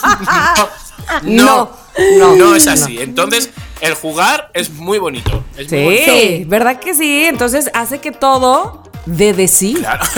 [1.22, 1.78] No, No,
[2.18, 3.00] no, no, es así.
[3.00, 3.50] Entonces,
[3.80, 5.42] el jugar es muy bonito.
[5.56, 6.12] Es muy Sí, bonito.
[6.12, 6.44] Sí.
[6.46, 7.24] ¿verdad que sí?
[7.26, 9.74] Entonces hace que todo de de sí.
[9.78, 10.04] Claro,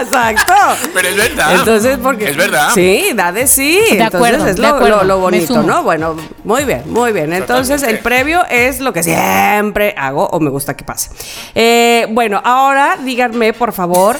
[0.00, 0.52] Exacto.
[0.94, 1.54] pero es verdad.
[1.56, 2.30] Entonces, porque.
[2.30, 2.70] Es verdad.
[2.74, 3.72] Sí, da de sí.
[3.74, 5.62] De Entonces acuerdo, es de lo, acuerdo, lo- lo bonito.
[5.62, 5.82] ¿no?
[5.82, 7.32] Bueno, muy bien, muy bien.
[7.32, 11.10] Entonces, el previo es lo que siempre hago o me gusta que pase.
[11.54, 14.16] Eh, bueno, ahora díganme, por favor,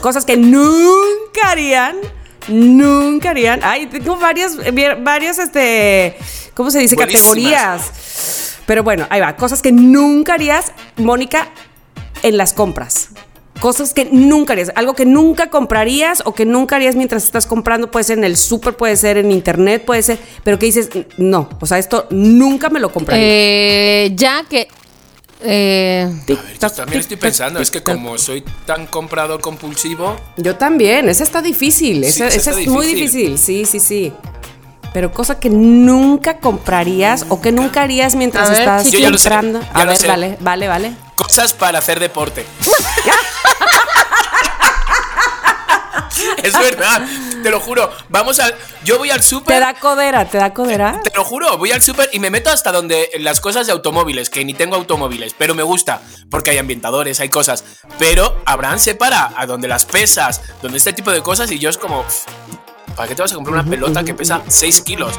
[0.00, 1.96] cosas que nunca harían.
[2.50, 3.60] Nunca harían.
[3.62, 4.56] Ay, tengo varias,
[5.02, 6.16] varias, este.
[6.54, 6.96] ¿Cómo se dice?
[6.96, 7.22] Buenísimas.
[7.30, 8.58] Categorías.
[8.66, 9.36] Pero bueno, ahí va.
[9.36, 11.48] Cosas que nunca harías, Mónica,
[12.22, 13.10] en las compras.
[13.60, 17.90] Cosas que nunca harías, algo que nunca comprarías o que nunca harías mientras estás comprando,
[17.90, 20.88] puede ser en el súper, puede ser en internet, puede ser, pero que dices,
[21.18, 23.22] no, o sea, esto nunca me lo compraría.
[23.22, 24.68] Eh, ya que.
[25.42, 30.56] Eh, A ver, yo también estoy pensando, es que como soy tan comprador compulsivo, Yo
[30.56, 33.32] también, esa está difícil, Sí, esa, esa esa está es muy difícil.
[33.36, 34.12] difícil, sí, sí, sí.
[34.92, 38.96] Pero cosa que nunca comprarías o que nunca harías mientras A ver, estás chiqui.
[38.96, 39.60] Yo ya lo sé, comprando.
[39.60, 40.08] ya A lo ver, sé.
[40.08, 40.92] vale, vale, vale.
[41.14, 42.44] cosas para hacer deporte.
[46.42, 47.02] es verdad,
[47.42, 47.90] te lo juro.
[48.08, 48.54] Vamos al.
[48.84, 49.60] Yo voy al ¿Te súper.
[49.60, 50.24] da codera?
[50.26, 51.00] ¿Te da codera?
[51.02, 54.30] Te lo juro, voy al súper y me meto hasta donde las cosas de automóviles,
[54.30, 57.64] que ni tengo automóviles, pero me gusta, porque hay ambientadores, hay cosas.
[57.98, 61.70] Pero Abraham se para a donde las pesas, donde este tipo de cosas, y yo
[61.70, 62.04] es como,
[62.96, 65.14] ¿para qué te vas a comprar una pelota que pesa 6 kilos?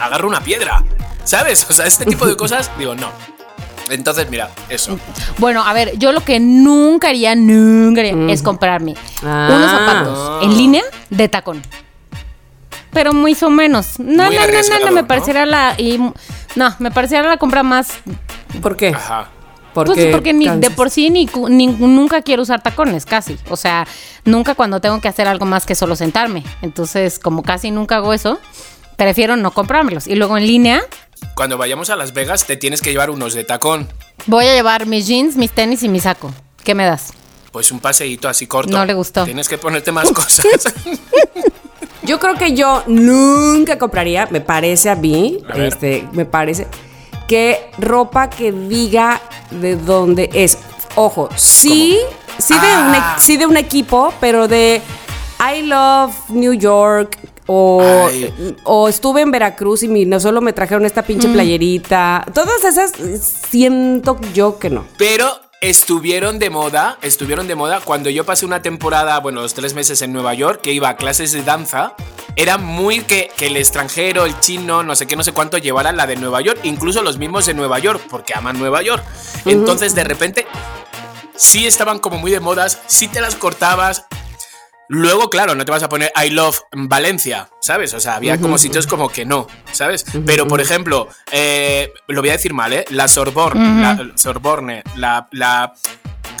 [0.00, 0.82] Agarro una piedra,
[1.24, 1.66] ¿sabes?
[1.68, 3.08] O sea, este tipo de cosas, digo, no.
[3.90, 4.98] Entonces, mira, eso.
[5.36, 9.48] Bueno, a ver, yo lo que nunca haría, nunca haría, es comprarme Ah.
[9.54, 10.82] unos zapatos en línea
[11.16, 11.62] de tacón.
[12.92, 13.98] Pero muy o menos.
[13.98, 15.06] No, Muy no, no, no, me ¿no?
[15.08, 15.74] pareciera la.
[15.78, 15.98] Y,
[16.54, 17.88] no, me pareciera la compra más.
[18.62, 18.88] ¿Por qué?
[18.90, 19.30] Ajá.
[19.72, 23.36] pues porque ni de por sí ni- nunca quiero usar tacones, casi.
[23.50, 23.86] O sea,
[24.24, 26.44] nunca cuando tengo que hacer algo más que solo sentarme.
[26.62, 28.38] Entonces, como casi nunca hago eso,
[28.96, 30.06] prefiero no comprármelos.
[30.06, 30.80] Y luego en línea,
[31.34, 33.88] Cuando vayamos a Las Vegas, te tienes que llevar unos de tacón.
[34.26, 36.32] voy a llevar mis jeans, mis tenis y mi saco.
[36.62, 37.12] ¿Qué me das?
[37.54, 38.72] Pues un paseíto así corto.
[38.76, 39.24] No le gustó.
[39.24, 40.44] Tienes que ponerte más cosas.
[42.02, 46.66] Yo creo que yo nunca compraría, me parece a mí, A este, me parece
[47.28, 50.58] que ropa que diga de dónde es.
[50.96, 51.96] Ojo, sí,
[52.38, 53.14] sí de, un, Ah.
[53.16, 54.82] e- sí de un equipo, pero de
[55.40, 57.82] I love New York o,
[58.64, 62.26] o estuve en Veracruz y mi- no solo me trajeron esta pinche playerita.
[62.34, 62.92] Todas esas
[63.50, 64.84] siento yo que no.
[64.98, 65.40] Pero
[65.70, 70.02] estuvieron de moda, estuvieron de moda cuando yo pasé una temporada, bueno, los tres meses
[70.02, 71.94] en Nueva York, que iba a clases de danza.
[72.36, 75.96] Era muy que, que el extranjero, el chino, no sé qué, no sé cuánto, llevaran
[75.96, 79.02] la de Nueva York, incluso los mismos de Nueva York, porque aman Nueva York.
[79.46, 80.46] Entonces, de repente,
[81.34, 84.04] sí estaban como muy de modas, sí te las cortabas.
[84.88, 87.94] Luego, claro, no te vas a poner I love Valencia, ¿sabes?
[87.94, 90.04] O sea, había como sitios como que no, ¿sabes?
[90.26, 92.84] Pero, por ejemplo, eh, lo voy a decir mal, ¿eh?
[92.90, 95.72] La Sorbonne, la Sorbonne, la, la,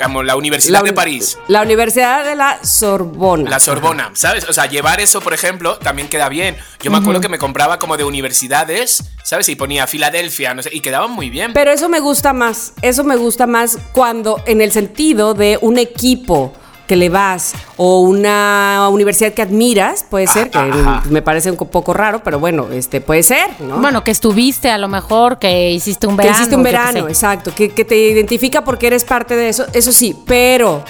[0.02, 1.38] como la Universidad de París.
[1.48, 3.48] La Universidad de la Sorbona.
[3.48, 4.48] La Sorbona, ¿sabes?
[4.48, 6.56] O sea, llevar eso, por ejemplo, también queda bien.
[6.82, 9.48] Yo me acuerdo que me compraba como de universidades, ¿sabes?
[9.48, 11.52] Y ponía Filadelfia, no sé, y quedaban muy bien.
[11.54, 15.78] Pero eso me gusta más, eso me gusta más cuando en el sentido de un
[15.78, 16.52] equipo
[16.86, 21.02] que le vas o una universidad que admiras, puede ser, que Ajá.
[21.08, 23.78] me parece un poco raro, pero bueno, este puede ser, ¿no?
[23.78, 26.36] Bueno, que estuviste a lo mejor, que hiciste un que verano.
[26.36, 30.14] hiciste un verano, exacto, que, que te identifica porque eres parte de eso, eso sí,
[30.26, 30.84] pero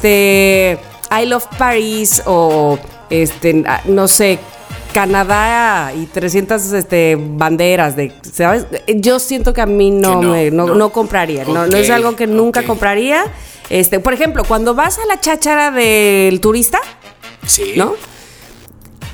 [0.00, 0.78] este
[1.10, 2.78] I Love Paris o
[3.10, 4.38] este ah, no sé,
[4.94, 8.66] Canadá y 300 este, banderas de, ¿sabes?
[8.96, 10.74] Yo siento que a mí no Que no, me- no, no.
[10.74, 13.24] no compraría, no, no es algo que nunca compraría.
[13.70, 16.80] Este, por ejemplo, cuando vas a la cháchara del turista,
[17.46, 17.72] Sí.
[17.76, 17.94] ¿no?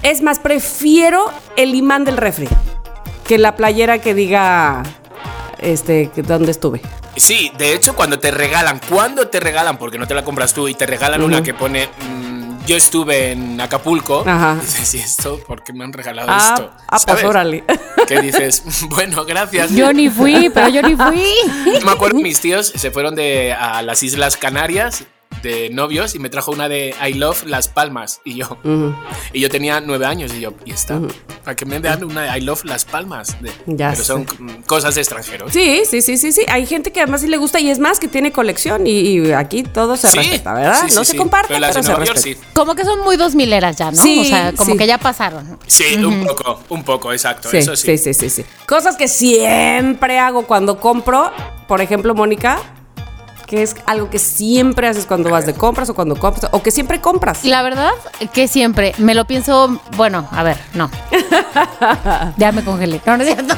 [0.03, 2.49] Es más, prefiero el imán del refri
[3.27, 4.83] que la playera que diga
[5.59, 6.81] este dónde estuve.
[7.17, 10.69] Sí, de hecho, cuando te regalan, cuando te regalan, porque no te la compras tú
[10.69, 11.89] y te regalan una que pone
[12.67, 14.57] yo estuve en Acapulco, Ajá.
[14.61, 15.39] dices, ¿y esto?
[15.47, 16.71] ¿Por qué me han regalado Ah, esto?
[16.77, 17.25] ah, pues ¿Sabes?
[17.25, 17.65] órale.
[18.09, 19.71] Que dices, bueno, gracias.
[19.73, 21.25] Yo ni fui, pero yo ni fui.
[21.85, 25.05] Me acuerdo que mis tíos se fueron de, a las Islas Canarias
[25.43, 28.59] de novios y me trajo una de I Love Las Palmas y yo
[29.33, 31.01] y yo tenía nueve años y yo y está
[31.45, 34.63] para que me dan una de I Love Las Palmas de- Ya pero son mm,
[34.67, 36.43] cosas de extranjeros Sí, sí, sí, sí, sí.
[36.49, 39.33] Hay gente que además sí le gusta y es más que tiene colección y, y
[39.33, 40.81] aquí todo se Sí, respeta, ¿verdad?
[40.83, 41.19] sí, sí, no se sí.
[41.19, 42.41] comparte, pero pero, las de se Nueva York respeta.
[42.43, 43.97] sí Como que son muy dos mileras ya, ¿no?
[44.03, 44.79] Sí, o sea, como sí.
[44.79, 45.59] que ya pasaron.
[45.67, 47.49] Sí, un poco, un poco, exacto.
[47.51, 48.45] Sí, eso sí, sí, sí, sí.
[48.67, 51.31] Cosas que siempre hago cuando compro,
[51.69, 52.59] por ejemplo, Mónica,
[53.47, 56.71] que es algo que siempre haces cuando vas de compras o cuando compras o que
[56.71, 57.45] siempre compras.
[57.45, 57.93] Y la verdad
[58.33, 60.91] que siempre me lo pienso, bueno, a ver, no.
[62.37, 63.01] ya me congelé.
[63.07, 63.55] No, no es cierto.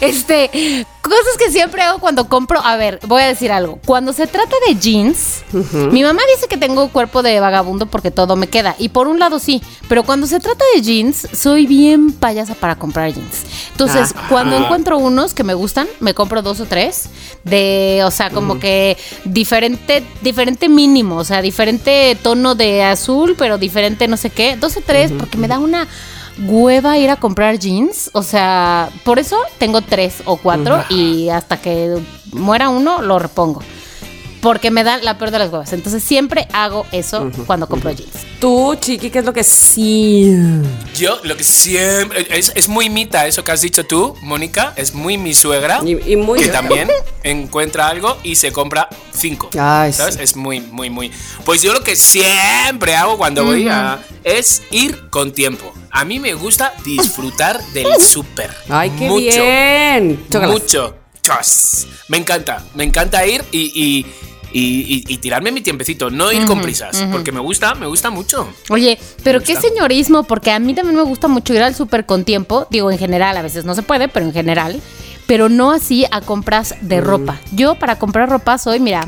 [0.00, 3.78] Este, cosas que siempre hago cuando compro, a ver, voy a decir algo.
[3.86, 5.42] Cuando se trata de jeans,
[5.90, 8.74] mi mamá dice que tengo cuerpo de vagabundo porque todo me queda.
[8.78, 12.76] Y por un lado sí, pero cuando se trata de jeans, soy bien payasa para
[12.76, 13.44] comprar jeans.
[13.70, 14.26] Entonces, Ah.
[14.28, 17.08] cuando encuentro unos que me gustan, me compro dos o tres
[17.44, 23.56] de, o sea, como que diferente, diferente mínimo, o sea, diferente tono de azul, pero
[23.56, 25.86] diferente no sé qué, dos o tres, porque me da una
[26.46, 31.60] hueva ir a comprar jeans, o sea, por eso tengo tres o cuatro y hasta
[31.60, 31.98] que
[32.32, 33.62] muera uno lo repongo.
[34.40, 35.72] Porque me da la peor de las huevas.
[35.72, 38.12] Entonces siempre hago eso cuando compro jeans.
[38.40, 40.32] Tú, Chiqui, ¿qué es lo que sí?
[40.96, 44.94] Yo lo que siempre es, es muy mita eso que has dicho tú, Mónica, es
[44.94, 46.88] muy mi suegra Y, y muy que también
[47.24, 49.50] encuentra algo y se compra cinco.
[49.58, 50.14] Ay, ¿Sabes?
[50.14, 50.22] sí.
[50.22, 51.10] Es muy, muy, muy.
[51.44, 55.72] Pues yo lo que siempre hago cuando voy a es ir con tiempo.
[55.90, 58.54] A mí me gusta disfrutar del súper.
[58.68, 60.26] Ay, qué mucho, bien.
[60.30, 60.50] Chócalas.
[60.60, 60.97] Mucho.
[62.08, 62.64] Me encanta.
[62.74, 64.06] Me encanta ir y,
[64.52, 68.48] y, y- tirarme mi tiempecito, no ir con prisas, porque me gusta, me gusta mucho.
[68.70, 72.24] Oye, pero qué señorismo, porque a mí también me gusta mucho ir al súper con
[72.24, 72.66] tiempo.
[72.70, 74.80] Digo, en general, a veces no se puede, pero en general.
[75.26, 76.86] Pero no así a compras Mm.
[76.88, 77.40] de ropa.
[77.52, 79.06] Yo para comprar ropa soy, mira,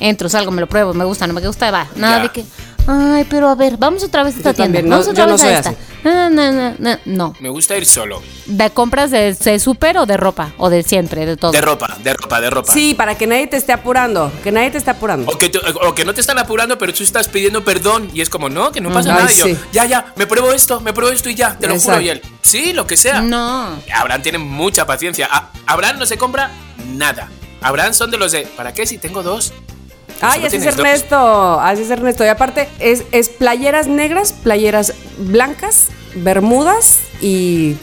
[0.00, 1.86] entro, salgo, me lo pruebo, me gusta, no me gusta, va.
[1.94, 2.22] Nada Ya.
[2.24, 2.44] de que,
[2.86, 4.78] ay, pero a ver, vamos otra vez a esta Yo tienda.
[4.80, 5.70] también, no, vamos otra yo no vez soy a esta.
[5.70, 5.78] así.
[6.04, 7.34] No, no, no, no, no.
[7.38, 8.20] Me gusta ir solo.
[8.46, 10.52] ¿De compras de, de súper o de ropa?
[10.58, 11.52] O de siempre, de todo.
[11.52, 12.72] De ropa, de ropa, de ropa.
[12.72, 14.32] Sí, para que nadie te esté apurando.
[14.42, 15.30] Que nadie te esté apurando.
[15.30, 18.20] O que, te- o que no te están apurando, pero tú estás pidiendo perdón y
[18.20, 19.32] es como, no, que no pasa Ay, nada.
[19.32, 19.56] Y yo, sí.
[19.72, 22.00] ya, ya, me pruebo esto, me pruebo esto y ya, te lo juro.
[22.00, 23.20] Y él, sí, lo que sea.
[23.22, 23.80] No.
[23.94, 25.28] Abraham tiene mucha paciencia.
[25.30, 26.50] A- Abraham no se compra
[26.88, 27.28] nada.
[27.60, 29.52] Abraham son de los de, ¿para qué si tengo dos?
[30.22, 30.66] Ay, así es.
[30.66, 32.24] Ernesto, así es Ernesto.
[32.24, 37.76] Y aparte, es, es playeras negras, playeras blancas, bermudas y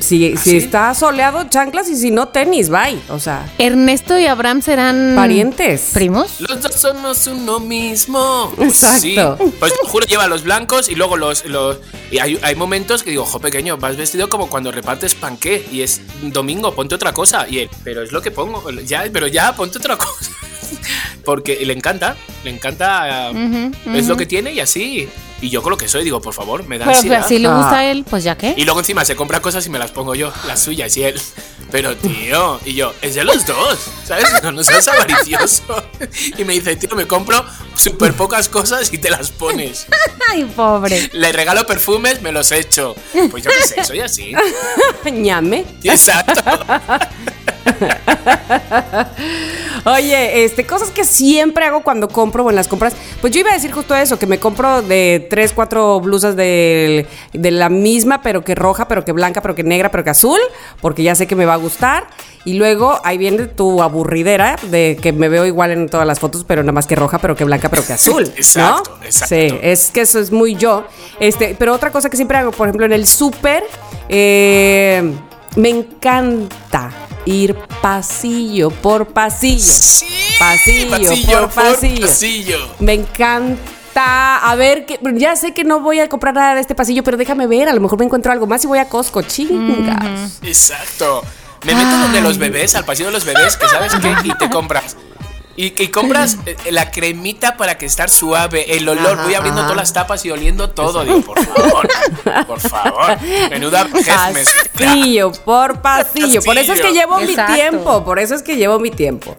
[0.00, 2.98] si, si está soleado, chanclas y si no, tenis, bye.
[3.08, 5.12] O sea, Ernesto y Abraham serán.
[5.16, 5.90] parientes.
[5.94, 6.40] ¿Primos?
[6.40, 8.52] Los dos somos uno mismo.
[8.58, 9.36] Exacto.
[9.38, 9.52] Sí.
[9.58, 11.44] Pues te juro, lleva los blancos y luego los.
[11.46, 11.78] los
[12.10, 15.82] y hay, hay momentos que digo, jo, pequeño, vas vestido como cuando repartes panqué y
[15.82, 17.46] es domingo, ponte otra cosa.
[17.48, 18.68] Y él, pero es lo que pongo.
[18.84, 20.30] Ya, pero ya, ponte otra cosa.
[21.24, 23.30] Porque le encanta, le encanta.
[23.30, 25.08] eh, Ujú, Es lo que tiene y así.
[25.40, 27.16] Y yo con lo que soy digo, por favor, me da Pero, ansiedad.
[27.18, 27.78] pero si le gusta Ah.
[27.78, 28.54] a él, pues ya qué.
[28.56, 31.20] Y luego encima se compra cosas y me las pongo yo, las suyas y él.
[31.70, 34.26] Pero tío, y yo, es de los dos, ¿sabes?
[34.42, 35.84] No, no seas avaricioso.
[36.38, 39.86] Y me dice, tío, me compro súper pocas cosas y te las pones.
[40.30, 41.10] Ay, pobre.
[41.12, 42.96] Le regalo perfumes, me los echo.
[43.30, 44.32] Pues yo qué sé, soy así.
[45.12, 45.64] ñame.
[45.84, 46.42] Exacto.
[49.84, 52.94] Oye, este, cosas que siempre hago cuando compro o en las compras.
[53.20, 57.06] Pues yo iba a decir justo eso, que me compro de tres, cuatro blusas de,
[57.32, 60.40] de la misma, pero que roja, pero que blanca, pero que negra, pero que azul,
[60.80, 62.06] porque ya sé que me va a gustar.
[62.44, 66.44] Y luego ahí viene tu aburridera de que me veo igual en todas las fotos,
[66.46, 68.24] pero nada más que roja, pero que blanca, pero que azul.
[68.24, 68.30] ¿no?
[68.36, 69.34] Exacto, exacto.
[69.34, 70.84] Sí, es que eso es muy yo.
[71.20, 73.64] Este, pero otra cosa que siempre hago, por ejemplo, en el súper,
[74.08, 75.12] eh,
[75.56, 79.72] me encanta ir pasillo por pasillo.
[79.72, 82.06] Sí, pasillo, por pasillo.
[82.06, 82.58] pasillo.
[82.78, 84.38] Me encanta.
[84.38, 87.16] A ver, que, ya sé que no voy a comprar nada de este pasillo, pero
[87.16, 87.68] déjame ver.
[87.68, 89.22] A lo mejor me encuentro algo más y voy a Costco.
[89.22, 90.38] Chingas.
[90.42, 91.22] Exacto.
[91.64, 94.48] Me meto donde los bebés, al pasillo de los bebés, que sabes qué, y te
[94.48, 94.96] compras.
[95.60, 99.14] Y, y compras eh, la cremita para que estar suave, el olor.
[99.14, 99.70] Ajá, Voy abriendo ajá.
[99.70, 101.02] todas las tapas y oliendo todo.
[101.04, 101.88] Digo, por favor,
[102.46, 103.18] por favor.
[103.50, 103.88] Menuda.
[103.88, 106.42] Pasillo por pasillo.
[106.42, 108.04] Por eso es que llevo mi tiempo.
[108.04, 109.36] Por eso es que llevo mi tiempo.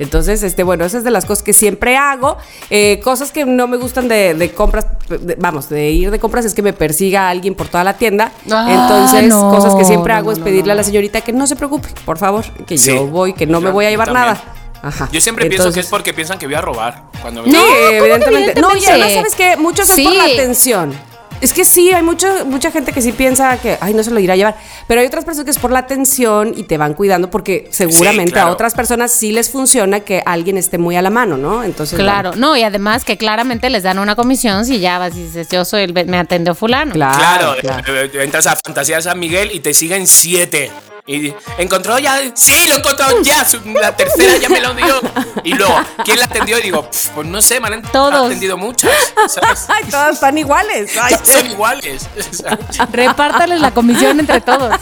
[0.00, 2.38] Entonces, este, bueno, esas es de las cosas que siempre hago.
[2.70, 6.44] Eh, cosas que no me gustan de, de compras, de- vamos, de ir de compras
[6.46, 8.32] es que me persiga alguien por toda la tienda.
[8.50, 11.20] Ah, Entonces, no, cosas que siempre no, hago no, es no, pedirle a la señorita
[11.20, 12.94] que no se preocupe, por favor, que Sí.
[12.94, 14.26] yo voy, que no me voy a llevar también.
[14.34, 14.42] nada.
[14.82, 15.08] Ajá.
[15.12, 17.02] Yo siempre pienso que es porque piensan que voy a robar.
[17.20, 18.60] Cuando me Sí, No, ¿cómo que evidentemente.
[18.60, 19.56] No, y además, ¿sabes qué?
[19.56, 20.32] Muchos es por la Sí.
[20.34, 21.10] atención.
[21.42, 24.20] Es que sí, hay mucho, mucha gente que sí piensa que, ay, no se lo
[24.20, 24.56] irá a llevar.
[24.86, 28.32] Pero hay otras personas que es por la atención y te van cuidando porque seguramente
[28.32, 28.48] claro.
[28.48, 31.64] a otras personas sí les funciona que alguien esté muy a la mano, ¿no?
[31.64, 31.98] Entonces.
[31.98, 35.22] Claro, bueno, no, y además que claramente les dan una comisión si ya vas y
[35.24, 36.92] dices, yo soy el, me atendió fulano.
[36.92, 37.16] claro.
[37.18, 37.96] Claro, claro.
[37.96, 40.70] eh, eh, entras a Fantasía San Miguel y te siguen siete.
[41.10, 43.44] Y encontró ya, sí, lo encontró ya,
[43.80, 45.00] la tercera ya me lo dio.
[45.42, 46.56] Y luego, ¿quién la atendió?
[46.60, 48.26] Y digo, "Pf, pues no sé, me han Todos.
[48.26, 48.92] atendido muchas.
[49.26, 49.64] ¿sabes?
[49.68, 50.92] Ay, todas están iguales.
[51.02, 52.08] Ay, son iguales.
[52.92, 54.72] Repártales la comisión entre todos.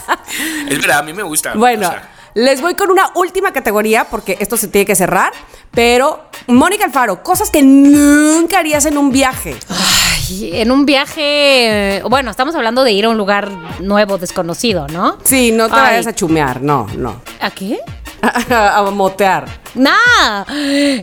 [0.69, 1.55] Es verdad, a mí me gusta.
[1.55, 5.33] Bueno, o sea, les voy con una última categoría porque esto se tiene que cerrar.
[5.73, 9.57] Pero, Mónica Alfaro, cosas que nunca harías en un viaje.
[9.69, 13.51] Ay, en un viaje, bueno, estamos hablando de ir a un lugar
[13.81, 15.19] nuevo, desconocido, ¿no?
[15.25, 15.83] Sí, no te Ay.
[15.83, 17.21] vayas a chumear, no, no.
[17.41, 17.79] ¿A qué?
[18.51, 19.47] a motear.
[19.75, 20.45] Nah,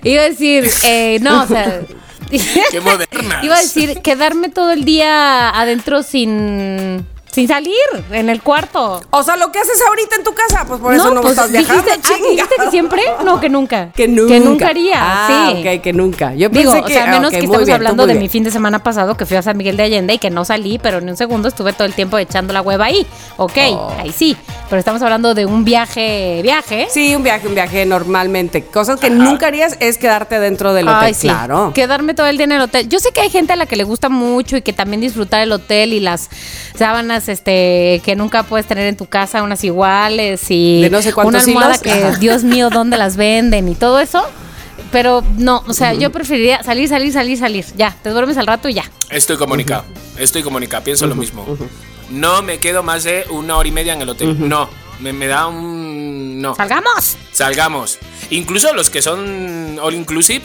[0.03, 1.81] iba a decir, eh, no, o sea.
[2.71, 3.43] Qué modernas.
[3.43, 7.05] Iba a decir, quedarme todo el día adentro sin,
[7.35, 7.75] sin salir
[8.11, 9.01] en el cuarto.
[9.11, 11.51] O sea, lo que haces ahorita en tu casa, pues por eso no, pues estás
[11.51, 11.83] viajando.
[11.83, 13.89] dijiste, ah, dijiste que siempre, no, que nunca.
[13.93, 14.67] Que nunca.
[14.69, 15.67] haría, Ah, sí.
[15.67, 16.33] ok, que nunca.
[16.33, 16.93] Yo Digo, pensé o que.
[16.93, 18.23] sea, menos que estamos bien, hablando de bien.
[18.23, 20.45] mi fin de semana pasado que fui a San Miguel de Allende y que no
[20.45, 23.05] salí, pero ni un segundo estuve todo el tiempo echando la hueva ahí.
[23.37, 23.91] Ok, Oh.
[23.99, 24.37] ahí sí.
[24.69, 26.87] Pero estamos hablando de un viaje, viaje.
[26.89, 28.63] Sí, un viaje, un viaje normalmente.
[28.63, 31.13] Cosas que nunca harías es quedarte dentro del hotel.
[31.13, 31.27] Sí.
[31.27, 31.71] Claro.
[31.73, 32.87] Quedarme todo el día en el hotel.
[32.87, 35.41] Yo sé que hay gente a la que le gusta mucho y que también disfrutar
[35.41, 36.29] el hotel y las
[36.77, 41.13] sábanas este que nunca puedes tener en tu casa, unas iguales y De no sé
[41.15, 41.81] una almohada hilos.
[41.81, 42.17] que.
[42.19, 44.23] Dios mío, ¿dónde las venden y todo eso?
[44.91, 47.65] Pero no, o sea, yo preferiría salir, salir, salir, salir.
[47.75, 48.89] Ya, te duermes al rato y ya.
[49.09, 49.83] Estoy comunicado.
[50.17, 50.83] Estoy comunicado.
[50.83, 51.45] Pienso lo mismo.
[52.09, 54.47] No me quedo más de una hora y media en el hotel.
[54.47, 54.69] No.
[54.99, 56.41] Me, me da un.
[56.41, 56.55] No.
[56.55, 57.17] ¡Salgamos!
[57.33, 57.97] Salgamos.
[58.29, 60.41] Incluso los que son all inclusive.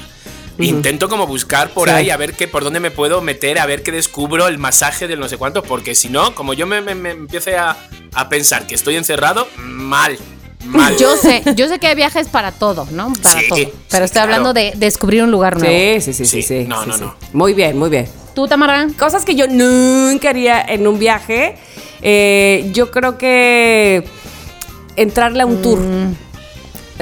[0.66, 1.94] Intento como buscar por Sí.
[1.94, 5.08] ahí a ver qué, por dónde me puedo meter, a ver qué descubro el masaje
[5.08, 7.76] del no sé cuánto, porque si no, como yo me, me- me empiece a,
[8.14, 10.18] a pensar que estoy encerrado, mal,
[10.66, 10.96] mal.
[10.98, 13.12] Yo sé, yo sé que hay viajes para todo, ¿no?
[13.22, 13.58] Para Sí, todo.
[13.58, 14.70] sí, Pero estoy hablando claro.
[14.72, 15.72] de descubrir un lugar nuevo.
[16.00, 16.62] Sí, sí, sí, sí, Sí.
[16.62, 16.64] sí.
[16.68, 17.00] No, sí, no, sí.
[17.02, 17.14] no.
[17.32, 18.08] Muy bien, muy bien.
[18.34, 18.86] ¿Tú, Tamara?
[18.98, 21.56] Cosas que yo nunca haría en un viaje.
[22.02, 24.04] eh, yo creo que
[24.96, 25.78] entrarle a un tour.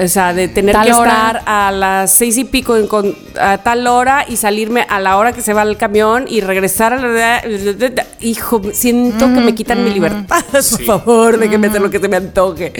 [0.01, 1.09] O sea, de tener que hora.
[1.11, 5.17] estar a las seis y pico en con- a tal hora y salirme a la
[5.17, 7.41] hora que se va el camión y regresar a la...
[8.21, 11.99] Hijo, siento que me quitan mi libertad, por favor, de que me hacer lo que
[11.99, 12.71] se me antoje.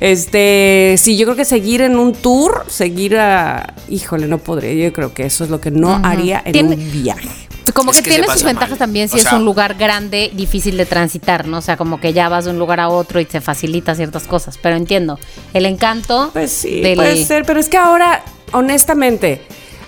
[0.00, 3.74] Este, sí, yo creo que seguir en un tour, seguir a...
[3.88, 4.72] Híjole, no podría.
[4.86, 7.28] Yo creo que eso es lo que no haría en Tiene- un viaje.
[7.74, 8.78] Como Es que, que tiene sus ventajas mal.
[8.78, 11.58] también si O es un lugar grande, difícil de transitar, ¿no?
[11.58, 14.24] O sea, como que ya vas de un lugar a otro y te facilita ciertas
[14.24, 14.58] cosas.
[14.62, 15.18] Pero entiendo,
[15.52, 19.42] el encanto Pues sí, del- puede ser, pero es que ahora, honestamente,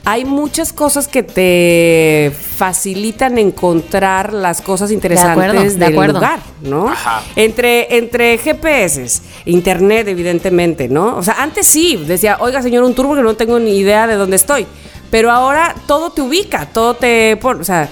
[0.05, 6.15] hay muchas cosas que te facilitan encontrar las cosas interesantes acuerdo, de del acuerdo.
[6.15, 6.89] lugar, ¿no?
[6.89, 7.23] Ajá.
[7.37, 11.17] Entre, entre GPS, internet, evidentemente, ¿no?
[11.17, 14.15] O sea, antes sí, decía, oiga, señor, un tour porque no tengo ni idea de
[14.15, 14.67] dónde estoy.
[15.11, 17.89] Pero ahora todo te ubica, todo te pone, o sea,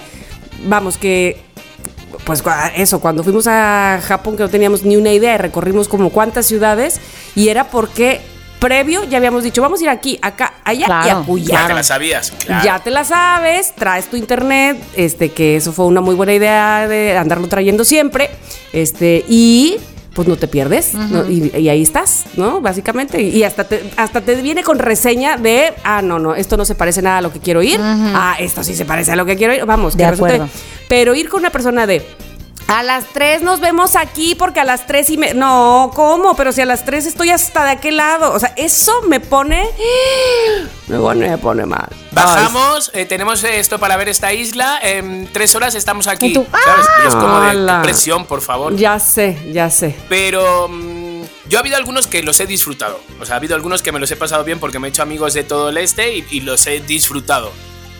[0.64, 1.40] vamos, que
[2.24, 2.42] pues
[2.74, 7.00] eso, cuando fuimos a Japón que no teníamos ni una idea, recorrimos como cuántas ciudades
[7.34, 8.20] y era porque
[8.58, 11.60] previo ya habíamos dicho, vamos a ir aquí, acá, allá y Claro, acullá.
[11.60, 12.30] Ya te la sabías.
[12.32, 12.64] Claro.
[12.64, 16.88] Ya te la sabes, traes tu internet, este, que eso fue una muy buena idea
[16.88, 18.30] de andarlo trayendo siempre,
[18.72, 19.76] este, y
[20.16, 21.30] pues no te pierdes, ¿no?
[21.30, 22.60] y, y ahí estás, ¿no?
[22.60, 26.64] Básicamente, y hasta te, hasta te viene con reseña de, ah, no, no, esto no
[26.64, 29.24] se parece nada a lo que quiero ir, ah, esto sí se parece a lo
[29.26, 30.48] que quiero ir, vamos, De que resulte- acuerdo.
[30.88, 32.04] pero ir con una persona de...
[32.68, 35.34] A las 3 nos vemos aquí porque a las 3 y me...
[35.34, 36.34] No, ¿cómo?
[36.34, 38.32] Pero si a las 3 estoy hasta de aquel lado.
[38.32, 39.68] O sea, eso me pone...
[40.88, 41.88] Me pone, me pone mal.
[42.12, 44.78] Bajamos, eh, tenemos esto para ver esta isla.
[44.80, 46.26] En tres horas estamos aquí.
[46.26, 46.86] Y tú, ¿sabes?
[47.02, 47.78] Y es como de ¡Hala!
[47.82, 48.76] "Qué presión, por favor.
[48.76, 49.96] Ya sé, ya sé.
[50.08, 53.00] Pero mm, yo ha habido algunos que los he disfrutado.
[53.20, 55.02] O sea, ha habido algunos que me los he pasado bien porque me he hecho
[55.02, 57.50] amigos de todo el este y, y los he disfrutado.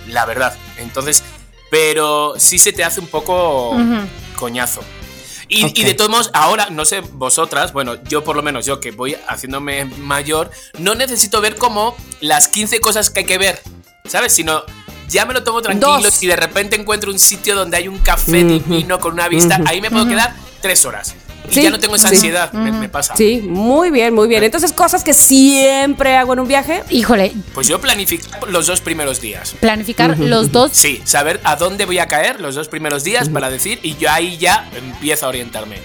[0.07, 0.57] La verdad.
[0.77, 1.25] Entonces,
[1.77, 3.77] pero sí se te hace un poco
[4.37, 4.81] coñazo.
[5.47, 8.93] Y, de todos modos, ahora, no sé vosotras, bueno, yo por lo menos, yo que
[8.93, 13.61] voy haciéndome mayor, no necesito ver como las 15 cosas que hay que ver,
[14.07, 14.33] ¿sabes?
[14.33, 14.65] Sino
[15.09, 16.23] ya me lo tomo tranquilo Dos.
[16.23, 19.83] y de repente encuentro un sitio donde hay un café divino con una vista, ahí
[19.83, 21.15] me puedo quedar tres horas.
[21.51, 22.17] Y Sí, ya no tengo esa sí.
[22.17, 23.17] ansiedad, me, me pasa.
[23.17, 24.43] Sí, muy bien, muy bien.
[24.45, 26.83] Entonces, cosas que siempre hago en un viaje.
[26.91, 29.55] Híjole, Pues yo planifico los dos primeros días.
[29.61, 30.73] planificar los dos.
[30.73, 34.11] Sí, saber a dónde voy a caer los dos primeros días para decir y yo
[34.11, 35.77] ahí ya empiezo a orientarme.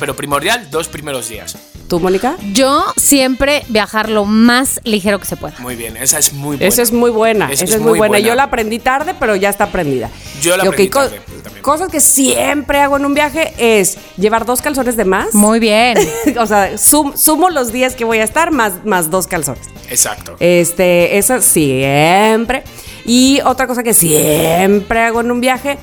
[0.00, 1.56] Pero primordial, dos primeros días.
[1.88, 2.36] ¿Tú, Mónica?
[2.52, 5.54] Yo siempre viajar lo más ligero que se pueda.
[5.58, 6.66] Muy bien, esa es muy buena.
[6.68, 7.50] Esa es muy buena.
[7.50, 8.18] Esa Esa es muy buena.
[8.18, 10.10] Yo la aprendí tarde, pero ya está aprendida.
[10.42, 11.62] Yo la aprendí co- tarde, también.
[11.62, 15.34] Cosas que siempre hago en un viaje es llevar dos calzones de más.
[15.34, 15.96] Muy bien.
[16.38, 19.66] o sea, sum- sumo los días que voy a estar más, más dos calzones.
[19.90, 20.36] Exacto.
[20.40, 22.62] Este, eso siempre.
[23.04, 25.78] Y otra cosa que siempre hago en un viaje,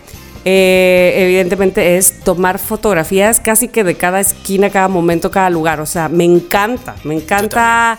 [0.45, 5.79] eh, evidentemente, es tomar fotografías casi que de cada esquina, cada momento, cada lugar.
[5.81, 7.97] O sea, me encanta, me encanta.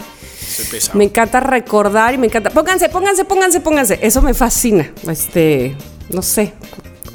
[0.95, 2.51] Me encanta recordar y me encanta.
[2.51, 3.99] Pónganse, pónganse, pónganse, pónganse.
[4.01, 4.93] Eso me fascina.
[5.09, 5.75] Este,
[6.09, 6.53] no sé.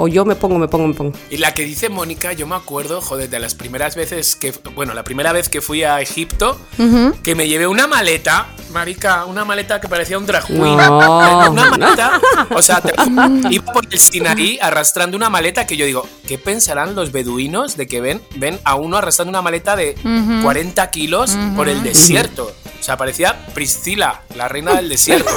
[0.04, 1.14] O yo me pongo, me pongo, me pongo.
[1.30, 4.96] Y la que dice Mónica, yo me acuerdo, joder, de las primeras veces que, bueno,
[4.96, 6.60] la primera vez que fui a Egipto,
[7.22, 10.76] que me llevé una maleta, marica, una maleta que parecía un drag queen.
[10.76, 11.20] No.
[11.52, 12.82] Una maleta, o sea,
[13.52, 17.86] iba por el Sinaí arrastrando una maleta que yo digo, ¿qué pensarán los beduinos de
[17.86, 19.96] que ven, ven a uno arrastrando una maleta de
[20.42, 22.52] 40 kilos por el desierto?
[22.82, 25.30] O sea, parecía Priscila, la reina del desierto.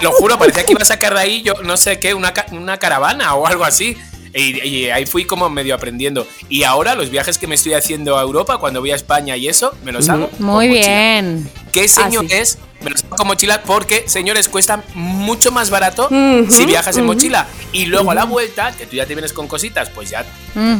[0.00, 2.78] Lo juro, parecía que iba a sacar de ahí, yo no sé qué, una, una
[2.78, 3.96] caravana o algo así.
[4.34, 6.26] Y, y ahí fui como medio aprendiendo.
[6.48, 9.46] Y ahora los viajes que me estoy haciendo a Europa, cuando voy a España y
[9.46, 10.28] eso, me los hago.
[10.30, 10.86] con Muy mochila.
[10.86, 11.50] bien.
[11.72, 12.58] ¿Qué señores?
[12.80, 16.08] Me los hago con mochila porque, señores, cuesta mucho más barato
[16.48, 17.46] si viajas en mochila.
[17.72, 20.24] Y luego a la vuelta, que tú ya te vienes con cositas, pues ya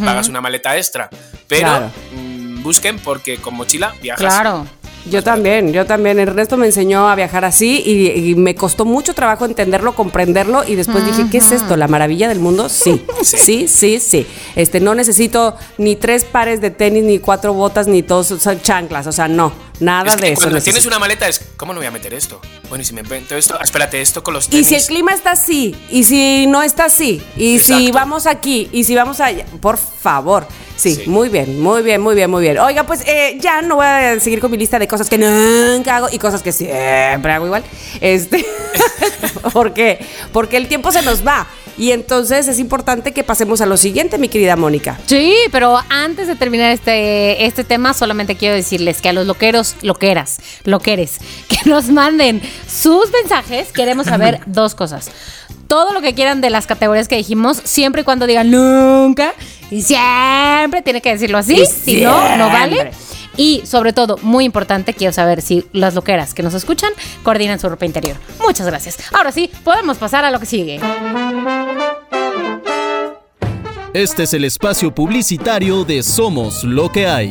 [0.05, 1.09] pagas una maleta extra.
[1.47, 1.93] Pero Claro.
[2.17, 4.21] mm, busquen porque con mochila viajas.
[4.21, 4.67] Claro.
[5.11, 6.19] Yo también, yo también.
[6.19, 10.77] Ernesto me enseñó a viajar así y, y me costó mucho trabajo entenderlo, comprenderlo y
[10.77, 11.77] después dije, ¿qué es esto?
[11.77, 12.69] ¿La maravilla del mundo?
[12.69, 13.37] Sí, Sí.
[13.39, 14.27] sí, sí, sí.
[14.55, 18.61] Este, no necesito ni tres pares de tenis, ni cuatro botas, ni dos o sea,
[18.61, 19.07] chanclas.
[19.07, 20.41] O sea, no, nada Es que de eso.
[20.41, 20.73] cuando necesito.
[20.75, 22.41] tienes una maleta es, ¿cómo no voy a meter esto?
[22.69, 24.67] Bueno, y si me invento esto, espérate, esto con los Y tenis.
[24.69, 28.85] si el clima está así, y si no está así, y si vamos aquí, y
[28.85, 30.47] si vamos allá, por favor.
[30.77, 31.03] Sí, Sí.
[31.07, 32.59] muy bien, muy bien, muy bien, muy bien.
[32.59, 35.97] Oiga, pues eh, ya no voy a seguir con mi lista de cosas que nunca
[35.99, 37.63] hago y cosas que siempre hago igual.
[38.01, 38.45] Este,
[39.53, 40.05] ¿Por qué?
[40.33, 41.47] Porque el tiempo se nos va.
[41.79, 44.99] Y entonces es importante que pasemos a lo siguiente, mi querida Mónica.
[45.07, 49.77] Sí, pero antes de terminar este, este tema, solamente quiero decirles que a los loqueros,
[49.83, 51.19] loqueras, loqueres,
[51.49, 55.11] que nos manden sus mensajes, queremos saber dos cosas.
[55.67, 59.33] Todo lo que quieran de las categorías que dijimos, siempre y cuando digan nunca,
[59.71, 62.91] y siempre tiene que decirlo así, Y si no, no vale.
[63.37, 66.93] Y sobre todo, muy importante, quiero saber si las loqueras que nos escuchan
[67.23, 68.17] coordinan su ropa interior.
[68.45, 68.99] Muchas gracias.
[69.13, 70.79] Ahora sí, podemos pasar a lo que sigue.
[73.95, 77.31] Este es el espacio publicitario de Somos lo que hay.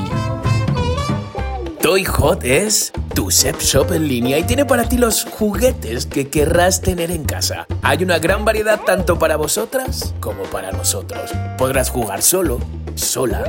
[1.81, 6.29] Toy Hot es tu sex shop en línea y tiene para ti los juguetes que
[6.29, 7.65] querrás tener en casa.
[7.81, 11.31] Hay una gran variedad tanto para vosotras como para nosotros.
[11.57, 12.59] Podrás jugar solo,
[12.93, 13.43] sola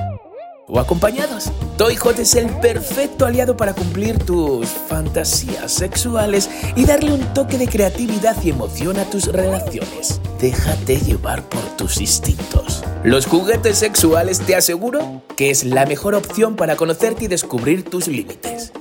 [0.72, 1.52] o acompañados.
[1.76, 7.58] Toy Hot es el perfecto aliado para cumplir tus fantasías sexuales y darle un toque
[7.58, 10.20] de creatividad y emoción a tus relaciones.
[10.40, 12.82] Déjate llevar por tus instintos.
[13.04, 18.08] Los juguetes sexuales te aseguro que es la mejor opción para conocerte y descubrir tus
[18.08, 18.72] límites.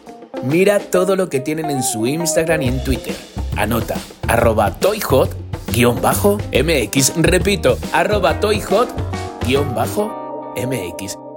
[0.44, 3.16] Mira todo lo que tienen en su Instagram y en Twitter.
[3.58, 3.96] Anota
[4.28, 5.36] arroba toyhot
[5.74, 7.14] guion bajo MX.
[7.18, 8.90] Repito, arroba toyhot
[9.46, 11.31] guion bajo MX.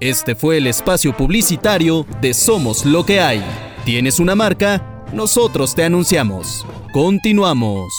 [0.00, 3.42] Este fue el espacio publicitario de Somos lo que hay.
[3.84, 5.04] ¿Tienes una marca?
[5.12, 6.66] Nosotros te anunciamos.
[6.92, 7.92] Continuamos.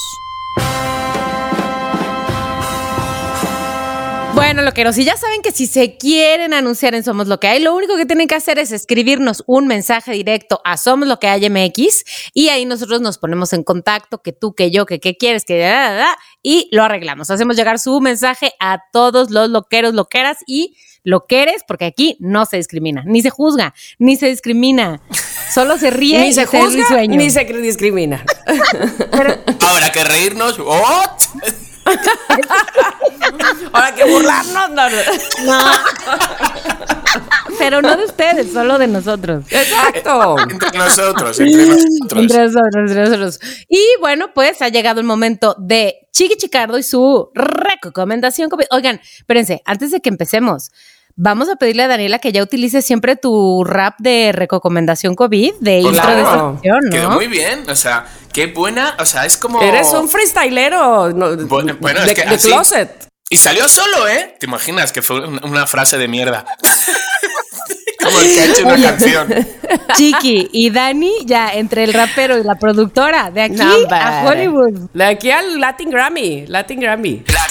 [4.33, 7.59] Bueno, loqueros, y ya saben que si se quieren anunciar en Somos Lo que hay,
[7.61, 11.27] lo único que tienen que hacer es escribirnos un mensaje directo a Somos Lo que
[11.27, 12.03] hay MX
[12.33, 15.59] y ahí nosotros nos ponemos en contacto, que tú, que yo, que qué quieres, que
[15.59, 17.29] da, da, da, y lo arreglamos.
[17.29, 22.57] Hacemos llegar su mensaje a todos los loqueros, loqueras y loqueres, porque aquí no se
[22.57, 24.99] discrimina, ni se juzga, ni se discrimina.
[25.53, 27.17] Solo se ríe Ni y se se juzga, risueño.
[27.17, 28.25] ni se discrimina.
[29.61, 30.57] Ahora que reírnos.
[30.57, 31.11] ¿what?
[33.71, 34.97] Ahora que burlarnos, no, no.
[35.45, 35.59] No.
[37.57, 39.45] Pero no de ustedes, solo de nosotros.
[39.49, 40.35] Exacto.
[40.39, 42.21] Entre nosotros, entre nosotros.
[42.21, 43.39] Entre nosotros, entre nosotros.
[43.67, 48.49] Y bueno, pues ha llegado el momento de Chiqui Chicardo y su recomendación.
[48.71, 50.71] Oigan, espérense, antes de que empecemos,
[51.15, 55.81] vamos a pedirle a Daniela que ya utilice siempre tu rap de recomendación COVID, de
[55.83, 57.15] Por intro de sección, Quedó ¿no?
[57.15, 59.61] muy bien, o sea, qué buena, o sea, es como...
[59.61, 63.07] Eres un freestylero no, Bueno, bueno, es de, que de así- closet.
[63.29, 64.35] Y salió solo, ¿eh?
[64.39, 66.45] ¿Te imaginas que fue un- una frase de mierda?
[68.03, 69.27] como el que ha hecho una canción.
[69.95, 74.23] Chiqui y Dani, ya entre el rapero y la productora, de aquí No, a.
[74.27, 74.89] Hollywood.
[74.93, 76.45] De aquí al Latin Grammy.
[76.47, 77.23] Latin Grammy.
[77.33, 77.42] La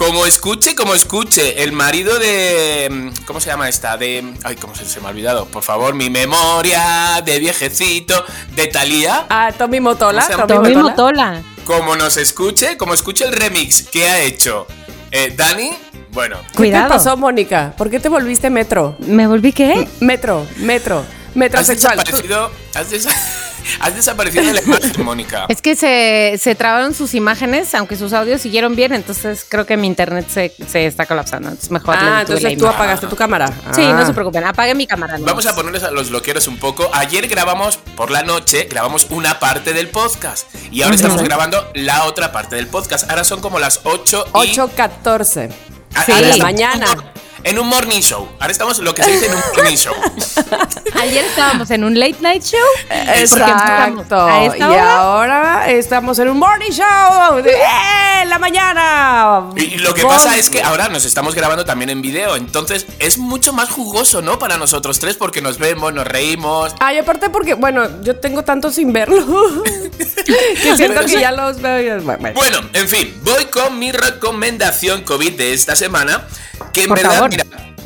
[0.00, 3.12] Como escuche, como escuche, el marido de...
[3.26, 3.98] ¿Cómo se llama esta?
[3.98, 4.24] De...
[4.44, 5.44] Ay, ¿cómo se, se me ha olvidado?
[5.44, 8.14] Por favor, mi memoria de viejecito,
[8.56, 9.26] de Thalía.
[9.28, 10.26] Ah, Tommy Motola.
[10.48, 11.42] Tommy Motola.
[11.66, 14.66] Como nos escuche, como escuche el remix que ha hecho
[15.10, 15.70] eh, Dani,
[16.12, 16.84] bueno, Cuidado.
[16.84, 17.74] ¿Qué te pasó, Mónica?
[17.76, 18.96] ¿Por qué te volviste metro?
[19.00, 19.86] ¿Me volví qué?
[20.00, 21.98] Metro, metro, has metrosexual.
[21.98, 23.14] desaparecido, has, desa-
[23.80, 25.46] has desaparecido de la imagen, Mónica.
[25.48, 29.76] Es que se, se trabaron sus imágenes, aunque sus audios siguieron bien, entonces creo que
[29.76, 31.48] mi internet se, se está colapsando.
[31.48, 33.48] Entonces mejor Ah, entonces tú apagaste tu cámara.
[33.72, 33.92] Sí, Ah.
[33.94, 35.18] no se preocupen, apague mi cámara.
[35.18, 35.24] ¿no?
[35.24, 36.90] Vamos a ponerles a los loqueros un poco.
[36.92, 40.46] Ayer grabamos por la noche, grabamos una parte del podcast.
[40.70, 43.10] Y ahora estamos grabando la otra parte del podcast.
[43.10, 44.56] Ahora son como las 8 y...
[44.56, 45.50] 8.14.
[45.94, 46.12] a- Sí.
[46.12, 46.86] la mañana.
[47.44, 48.28] En un morning show.
[48.38, 49.94] Ahora estamos en lo que se dice en un morning show.
[51.00, 52.58] Ayer estábamos en un late night show.
[52.90, 54.20] Exacto.
[54.26, 54.96] A esta y hora.
[54.96, 58.24] ahora estamos en un morning show de ¡Eh!
[58.26, 59.50] la mañana.
[59.56, 63.18] Y lo que pasa es que ahora nos estamos grabando también en video, entonces es
[63.18, 64.38] mucho más jugoso, ¿no?
[64.38, 66.74] Para nosotros tres, porque nos vemos, nos reímos.
[66.80, 69.26] Ay, aparte porque, bueno, yo tengo tanto sin verlo
[70.26, 71.80] que siento que ya los veo.
[71.98, 72.34] y- bueno, bueno.
[72.34, 76.26] Bueno, en fin, voy con mi recomendación COVID de esta semana.
[76.74, 77.29] Que en Por verdad, favor.
[77.30, 77.44] Mira,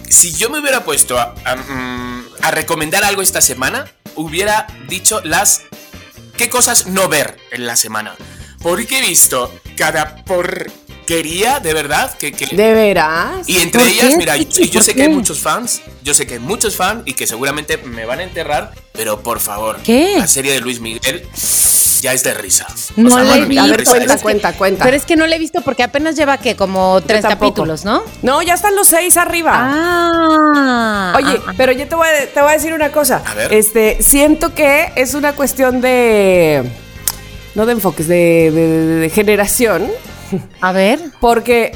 [0.08, 5.62] si yo me hubiera puesto mm, a recomendar algo esta semana, hubiera dicho las.
[6.36, 8.16] ¿Qué cosas no ver en la semana?
[8.60, 10.24] Porque he visto cada
[11.04, 12.32] porquería, de verdad, que.
[12.32, 13.46] que- ¿De veras?
[13.48, 14.16] Y entre ¿Por ellas, qué?
[14.16, 14.96] mira, yo, ¿Por yo sé qué?
[14.96, 18.20] que hay muchos fans, yo sé que hay muchos fans y que seguramente me van
[18.20, 20.16] a enterrar, pero por favor, ¿Qué?
[20.18, 21.26] la serie de Luis Miguel
[22.00, 22.66] ya es de risa.
[22.96, 23.64] No sea, la he visto.
[23.64, 24.84] a ver, risa cuenta, cuenta, cuenta.
[24.84, 28.02] Pero es que no la he visto porque apenas lleva que como tres capítulos, ¿no?
[28.22, 29.52] No, ya están los seis arriba.
[29.56, 31.14] Ah.
[31.16, 31.54] Oye, ah, ah.
[31.56, 33.22] pero yo te voy, a, te voy a decir una cosa.
[33.26, 33.52] A ver.
[33.54, 36.62] Este, siento que es una cuestión de.
[37.54, 39.88] No de enfoques, de, de- de generación.
[40.60, 41.00] A ver.
[41.20, 41.72] Porque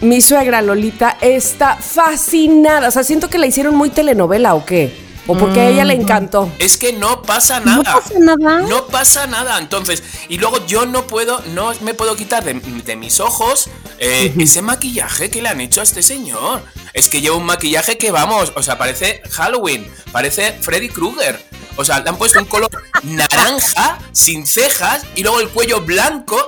[0.00, 2.88] mi suegra Lolita está fascinada.
[2.88, 5.10] O sea, siento que la hicieron muy telenovela o qué.
[5.26, 6.50] O porque a ella le encantó.
[6.58, 7.76] Es que no pasa nada.
[7.76, 8.60] No pasa nada.
[8.62, 9.58] No pasa nada.
[9.58, 14.34] Entonces, y luego yo no puedo, no me puedo quitar de, de mis ojos eh,
[14.38, 16.62] ese maquillaje que le han hecho a este señor.
[16.94, 21.38] Es que lleva un maquillaje que vamos, o sea, parece Halloween, parece Freddy Krueger.
[21.76, 22.70] O sea, le han puesto un color
[23.04, 26.44] naranja, sin cejas, y luego el cuello blanco.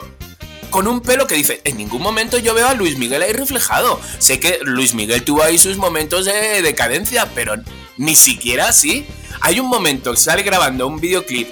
[0.72, 4.00] Con un pelo que dice, en ningún momento yo veo a Luis Miguel ahí reflejado.
[4.18, 7.54] Sé que Luis Miguel tuvo ahí sus momentos de decadencia, pero
[7.98, 9.06] ni siquiera así.
[9.42, 11.48] Hay un momento que sale grabando un videoclip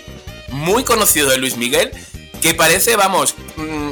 [0.48, 1.92] muy conocido de Luis Miguel
[2.40, 3.90] que parece, vamos, mm,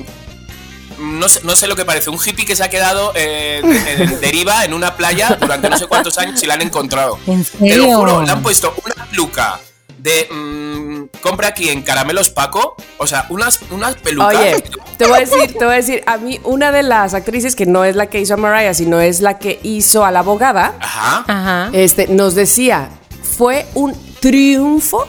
[1.18, 4.16] no, sé, no sé lo que parece, un hippie que se ha quedado eh, de-
[4.16, 7.18] deriva en una playa durante no sé cuántos años y la han encontrado.
[7.26, 7.96] ¿En Te lo serio?
[7.98, 9.60] juro, le han puesto una peluca
[10.08, 14.34] de mm, compra aquí en Caramelos Paco, o sea, unas, unas pelucas.
[14.34, 14.64] Oye,
[14.96, 17.66] te voy a decir, te voy a decir, a mí una de las actrices que
[17.66, 20.74] no es la que hizo a Mariah, sino es la que hizo a la abogada,
[20.80, 21.24] Ajá.
[21.28, 21.70] Ajá.
[21.72, 22.88] este, nos decía,
[23.22, 25.06] fue un triunfo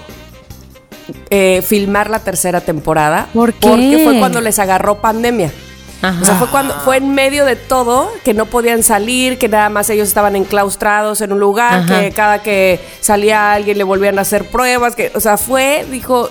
[1.29, 3.29] eh, filmar la tercera temporada.
[3.33, 3.67] ¿Por qué?
[3.67, 5.51] Porque fue cuando les agarró pandemia.
[6.01, 6.21] Ajá.
[6.21, 9.69] O sea, fue cuando fue en medio de todo que no podían salir, que nada
[9.69, 11.99] más ellos estaban enclaustrados en un lugar, Ajá.
[11.99, 16.29] que cada que salía alguien le volvían a hacer pruebas, que, o sea, fue, dijo,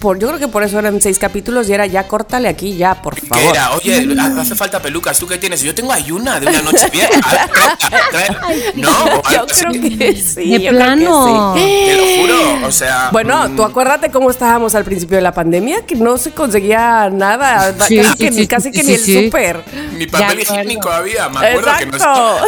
[0.00, 3.02] por, yo creo que por eso eran seis capítulos y era ya córtale aquí ya,
[3.02, 3.44] por ¿Qué favor.
[3.54, 3.72] era?
[3.72, 5.18] Oye, ha- hace falta pelucas.
[5.18, 5.62] ¿Tú qué tienes?
[5.62, 7.08] Yo tengo ayuna de una noche bien.
[8.74, 8.90] No,
[9.32, 10.50] Yo creo que sí.
[10.50, 11.54] De yo creo que plano.
[11.56, 11.60] sí.
[11.86, 12.66] Te lo juro.
[12.66, 13.08] O sea.
[13.12, 17.10] Bueno, mm, tú acuérdate cómo estábamos al principio de la pandemia, que no se conseguía
[17.10, 19.62] nada, Sí, casi, sí, que, sí, casi que sí, ni el súper.
[19.96, 22.40] Ni papel higiénico había, me acuerdo que no estaba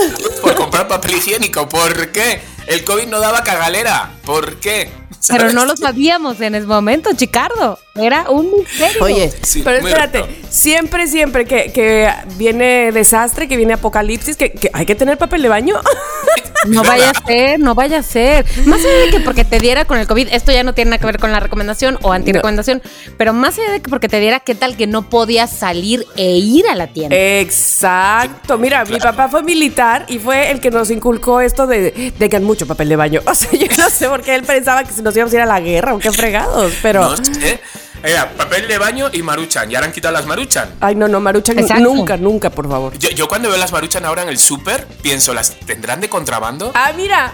[0.43, 1.69] por comprar papel higiénico.
[1.69, 2.41] ¿Por qué?
[2.67, 4.11] El COVID no daba cagalera.
[4.25, 4.91] ¿Por qué?
[5.29, 7.79] Pero no lo sabíamos en ese momento, Chicardo.
[7.95, 9.03] Era un misterio.
[9.03, 14.71] Oye, Sí, pero espérate, siempre, siempre que, que viene desastre, que viene apocalipsis, que, que
[14.73, 15.77] hay que tener papel de baño.
[16.67, 18.45] No vaya a ser, no vaya a ser.
[18.67, 20.99] Más allá de que porque te diera con el COVID, esto ya no tiene nada
[20.99, 22.83] que ver con la recomendación o antirecomendación,
[23.17, 26.33] pero más allá de que porque te diera, ¿qué tal que no podías salir e
[26.33, 27.15] ir a la tienda?
[27.17, 28.59] Exacto.
[28.59, 32.67] Mira, mi papá fue militar y fue el que nos inculcó esto de tengan mucho
[32.67, 33.21] papel de baño.
[33.29, 35.47] O sea, yo no sé por qué él pensaba que nos íbamos a ir a
[35.47, 37.03] la guerra o qué fregados, pero.
[37.11, 37.61] No sé.
[38.03, 39.69] Era papel de baño y maruchan.
[39.69, 40.71] Ya han quitado las maruchan.
[40.81, 41.83] Ay, no, no, Maruchan, Exacto.
[41.83, 42.97] nunca, nunca, por favor.
[42.99, 46.71] Yo, yo cuando veo las maruchan ahora en el súper, pienso, ¿las tendrán de contrabando?
[46.75, 47.33] Ah, mira.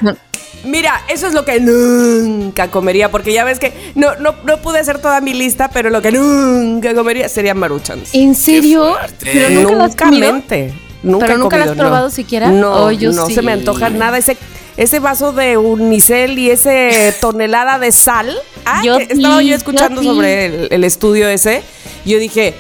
[0.64, 4.78] Mira, eso es lo que nunca comería, porque ya ves que no, no, no pude
[4.78, 8.14] hacer toda mi lista, pero lo que nunca comería serían maruchans.
[8.14, 8.96] ¿En serio?
[9.20, 10.32] ¿Pero nunca nunca comido?
[10.32, 10.72] mente.
[11.04, 12.10] Nunca ¿Pero he nunca lo has comido, probado no.
[12.14, 12.48] siquiera?
[12.48, 13.34] No, Oh, yo no sí.
[13.34, 14.18] se me antoja nada.
[14.18, 14.36] Ese,
[14.76, 18.36] ese vaso de unicel y ese tonelada de sal.
[18.64, 20.14] Ah, Yo estaba sí, yo escuchando yo sí.
[20.16, 21.62] sobre el, el estudio ese.
[22.04, 22.54] Yo dije,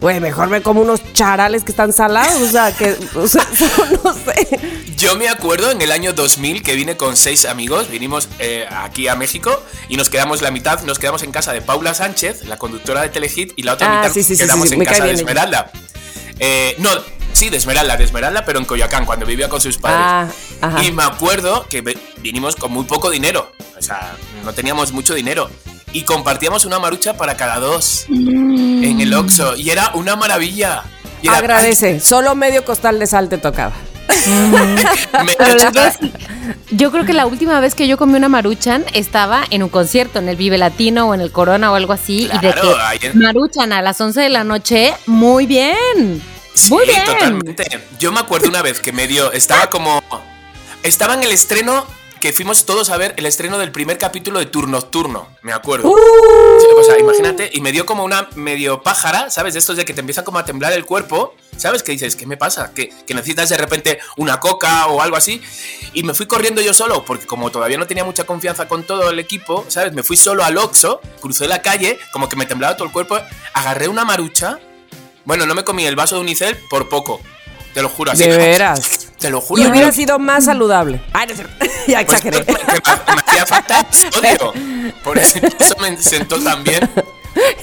[0.00, 2.40] güey, mejor me como unos charales que están salados.
[2.42, 3.46] O sea, que, o sea,
[4.04, 4.60] no sé.
[4.96, 9.08] Yo me acuerdo en el año 2000 que vine con seis amigos, vinimos eh, aquí
[9.08, 12.56] a México y nos quedamos la mitad, nos quedamos en casa de Paula Sánchez, la
[12.56, 15.04] conductora de Telehit, y la otra Ah, mitad sí, sí, sí, quedamos sí, en casa
[15.04, 15.12] de.
[15.12, 15.70] Esmeralda.
[16.38, 16.90] Eh, no,
[17.36, 20.34] sí, de Esmeralda, de Esmeralda, pero en Coyoacán, cuando vivía con sus padres.
[20.62, 20.82] Ah.
[20.82, 21.82] Y me acuerdo que
[22.18, 25.50] vinimos con muy poco dinero, o sea, no teníamos mucho dinero.
[25.92, 29.56] Y compartíamos una marucha para cada dos en el Oxxo.
[29.56, 30.82] Y era una maravilla.
[31.22, 32.00] Y era- Agradece.
[32.00, 33.72] Solo medio costal de sal te tocaba.
[35.38, 36.12] Pero les voy a decir,
[36.70, 40.18] yo creo que la última vez que yo comí una maruchan estaba en un concierto,
[40.18, 42.24] en el Vive Latino o en el Corona o algo así.
[42.32, 46.22] y de Claro, que en- maruchan a las 11 de la noche, muy bien.
[46.56, 47.04] Sí, muy bien.
[47.04, 47.64] totalmente.
[47.98, 50.02] Yo me acuerdo una vez que me dio, estaba como,
[50.82, 51.86] estaba en el estreno
[52.20, 55.94] que fuimos todos a ver el estreno del primer capítulo de Turno Nocturno, me acuerdo.
[56.58, 59.52] Sí, O sea, imagínate, y me dio como una medio pájara, ¿sabes?
[59.52, 61.82] De estos de que te empiezan como a temblar el cuerpo, ¿sabes?
[61.82, 62.72] Que dices, ¿qué me pasa?
[62.72, 65.42] Que, que necesitas de repente una coca o algo así.
[65.92, 69.10] Y me fui corriendo yo solo, porque como todavía no tenía mucha confianza con todo
[69.10, 69.92] el equipo, ¿sabes?
[69.92, 73.18] Me fui solo al Oxxo, crucé la calle, como que me temblaba todo el cuerpo,
[73.52, 74.58] agarré una marucha.
[75.26, 77.20] Bueno, no me comí el vaso de unicel por poco.
[77.74, 78.26] Te lo juro, así.
[78.26, 79.08] De veras.
[79.18, 79.62] Te lo juro.
[79.62, 81.00] Y hubiera sido más saludable.
[81.12, 81.66] Ay, no es cierto.
[81.88, 82.44] ya pues, exageré.
[82.44, 84.52] que me, que me hacía falta sodio.
[85.02, 86.88] Por eso, eso me sentó tan bien.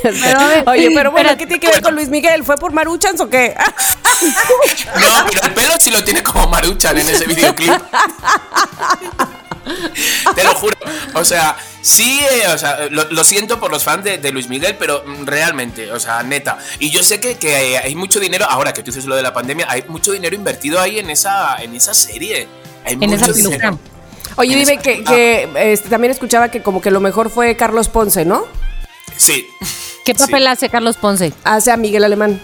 [0.04, 1.30] Pero, Oye, pero bueno.
[1.38, 2.44] ¿qué tiene que ver con Luis Miguel?
[2.44, 3.56] ¿Fue por Maruchans o qué?
[5.00, 7.72] No, pero el pelo sí lo tiene como Maruchan en ese videoclip.
[10.36, 10.78] Te lo juro.
[11.14, 14.50] O sea, sí, eh, o sea, lo, lo siento por los fans de, de Luis
[14.50, 16.58] Miguel, pero mm, realmente, o sea, neta.
[16.80, 19.22] Y yo sé que, que hay, hay mucho dinero, ahora que tú dices lo de
[19.22, 22.48] la pandemia, hay mucho dinero invertido ahí en esa, en esa serie.
[22.86, 23.80] Hay En mucho esa dinero.
[24.36, 28.26] Oye, dime que, que, este, también escuchaba que como que lo mejor fue Carlos Ponce,
[28.26, 28.46] ¿no?
[29.16, 29.48] Sí.
[30.06, 31.34] ¿Qué papel hace Carlos Ponce?
[31.44, 32.42] Hace a Miguel Alemán.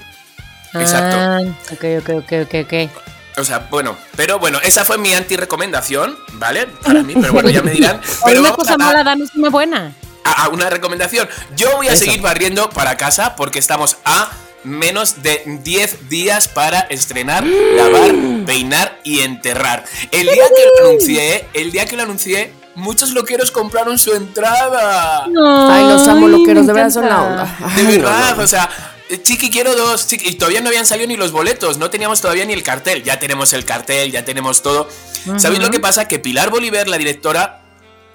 [0.73, 1.17] Exacto.
[1.17, 1.39] Ah,
[1.71, 2.91] ok, ok, ok, ok, ok.
[3.39, 6.67] O sea, bueno, pero bueno, esa fue mi anti-recomendación, ¿vale?
[6.83, 7.97] Para mí, pero bueno, ya me dirán.
[7.97, 9.93] Hoy Pero una cosa mala, danos una buena.
[10.23, 11.27] a- a una recomendación.
[11.55, 12.05] Yo voy a Eso.
[12.05, 14.29] seguir barriendo para casa porque estamos a
[14.63, 18.11] menos de 10 días para estrenar, lavar,
[18.45, 19.85] peinar y enterrar.
[20.11, 25.23] El día que lo anuncié, el día que lo anuncié, muchos loqueros compraron su entrada.
[25.25, 27.57] Ay, los amo loqueros, de verdad son la onda.
[27.75, 28.43] De no, verdad, no.
[28.43, 28.69] o sea,
[29.17, 32.45] chiqui, quiero dos, chiqui, y todavía no habían salido ni los boletos, no teníamos todavía
[32.45, 34.87] ni el cartel, ya tenemos el cartel, ya tenemos todo.
[35.37, 36.07] ¿Sabéis lo que pasa?
[36.07, 37.61] Que Pilar Bolívar, la directora,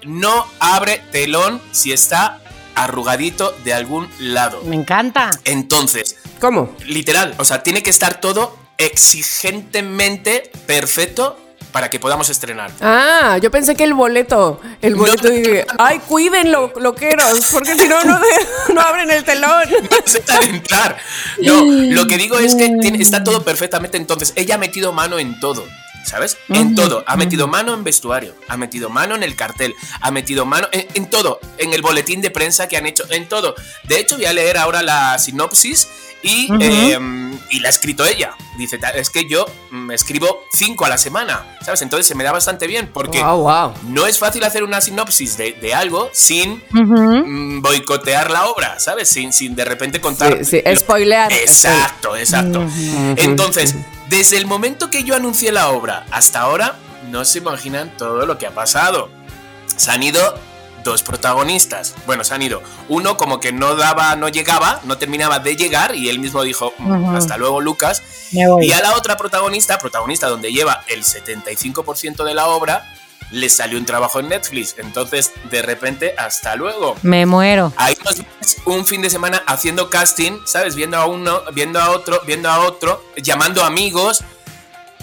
[0.03, 2.41] no abre telón si está
[2.75, 4.61] arrugadito de algún lado.
[4.63, 5.31] Me encanta.
[5.43, 6.75] Entonces, ¿Cómo?
[6.85, 11.39] literal, o sea, tiene que estar todo exigentemente perfecto
[11.75, 12.71] para que podamos estrenar.
[12.79, 17.85] Ah, yo pensé que el boleto, el boleto No, dije, ay, cuídenlo, loqueros, porque si
[17.89, 19.63] no, no, de- no abren el telón.
[19.69, 20.97] No se de entrar.
[21.41, 23.97] No, lo que digo es que tiene- está todo perfectamente.
[23.97, 25.65] Entonces, ella ha metido mano en todo.
[26.05, 26.37] ¿Sabes?
[26.47, 27.03] En todo.
[27.07, 30.87] Ha metido mano en vestuario, ha metido mano en el cartel, ha metido mano en,
[30.93, 33.55] en todo, en el boletín de prensa que han hecho, en todo.
[33.85, 35.87] De hecho, voy a leer ahora la sinopsis
[36.25, 36.97] y, eh,
[37.51, 38.35] y la ha escrito ella.
[38.57, 41.81] Dice, "Ta- es que yo mm, escribo cinco a la semana, ¿sabes?
[41.81, 43.73] Entonces se me da bastante bien porque Wow, wow.
[43.89, 49.09] no es fácil hacer una sinopsis de, de algo sin mm, boicotear la obra, ¿sabes?
[49.09, 50.37] Sin, sin de repente contar.
[50.39, 51.31] Sí, sí, lo- spoilear.
[51.33, 52.65] Exacto, exacto.
[53.17, 53.75] Entonces,
[54.09, 56.77] desde el momento que yo anuncié la obra hasta ahora,
[57.09, 59.09] no se imaginan todo lo que ha pasado.
[59.75, 60.39] Se han ido
[60.85, 61.93] dos protagonistas.
[62.05, 62.61] Bueno, se han ido.
[62.87, 66.73] Uno como que no daba, no llegaba, no terminaba de llegar y él mismo dijo,
[66.77, 68.01] "Mm, hasta luego Lucas.
[68.31, 68.67] Me voy.
[68.67, 72.89] Y a la otra protagonista, protagonista donde lleva el 75% de la obra,
[73.31, 74.75] le salió un trabajo en Netflix.
[74.77, 76.95] Entonces, de repente, hasta luego.
[77.01, 77.73] Me muero.
[77.75, 78.21] Ahí nos
[78.65, 80.75] un fin de semana haciendo casting, ¿sabes?
[80.75, 84.23] Viendo a uno, viendo a otro, viendo a otro, llamando amigos.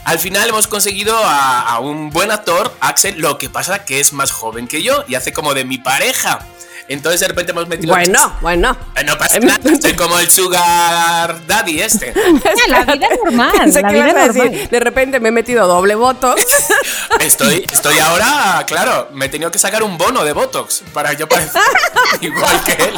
[0.04, 4.32] Al final hemos conseguido a, un buen actor, Axel, lo que pasa que es más
[4.32, 6.40] joven que yo y hace como de mi pareja.
[6.88, 7.94] Entonces de repente hemos metido...
[7.94, 8.76] Bueno, bueno.
[9.04, 12.12] No pasa nada, soy como el sugar daddy este.
[12.68, 13.52] La vida es normal.
[13.58, 14.50] Pensé la que vida ibas a es normal.
[14.52, 16.34] decir, de repente me he metido doble voto.
[17.20, 21.28] Estoy, estoy ahora, claro, me he tenido que sacar un bono de Botox para yo
[21.28, 21.60] parecer
[22.20, 22.94] igual que él.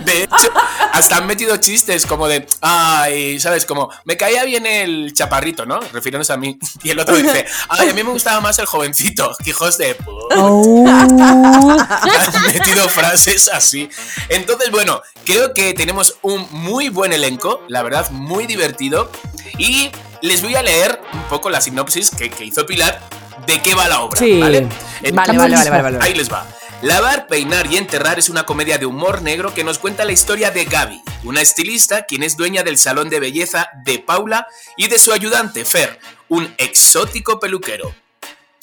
[0.00, 0.50] De hecho,
[0.92, 3.66] hasta han metido chistes como de, ay, ¿sabes?
[3.66, 5.80] Como, me caía bien el chaparrito, ¿no?
[5.92, 6.58] Refiriéndose a mí.
[6.82, 9.36] Y el otro dice, ay, a mí me gustaba más el jovencito.
[9.44, 9.98] Hijos de...
[9.98, 10.26] pu-".
[10.36, 10.86] Oh.
[10.86, 13.88] Han metido frases así.
[14.28, 19.10] Entonces, bueno, creo que tenemos un muy buen elenco, la verdad, muy divertido.
[19.58, 19.90] Y
[20.22, 23.00] les voy a leer un poco la sinopsis que, que hizo Pilar
[23.46, 24.18] de qué va la obra.
[24.18, 24.40] Sí.
[24.40, 24.68] ¿vale?
[25.12, 25.98] Vale, vale, vale, vale, vale.
[26.00, 26.46] Ahí les va.
[26.82, 30.50] Lavar, peinar y enterrar es una comedia de humor negro que nos cuenta la historia
[30.50, 34.98] de Gaby, una estilista quien es dueña del salón de belleza de Paula y de
[34.98, 37.94] su ayudante Fer, un exótico peluquero.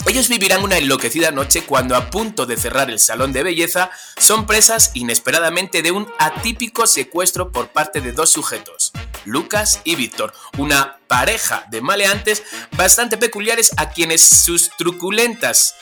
[0.05, 4.45] Ellos vivirán una enloquecida noche cuando a punto de cerrar el salón de belleza son
[4.45, 8.91] presas inesperadamente de un atípico secuestro por parte de dos sujetos,
[9.23, 12.43] Lucas y Víctor, una pareja de maleantes
[12.75, 15.75] bastante peculiares a quienes sus truculentas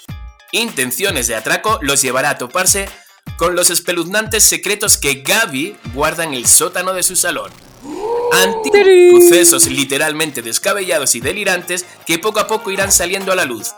[0.52, 2.88] intenciones de atraco los llevará a toparse
[3.38, 7.52] con los espeluznantes secretos que Gaby guarda en el sótano de su salón.
[8.34, 13.74] Antiguos sucesos literalmente descabellados y delirantes que poco a poco irán saliendo a la luz,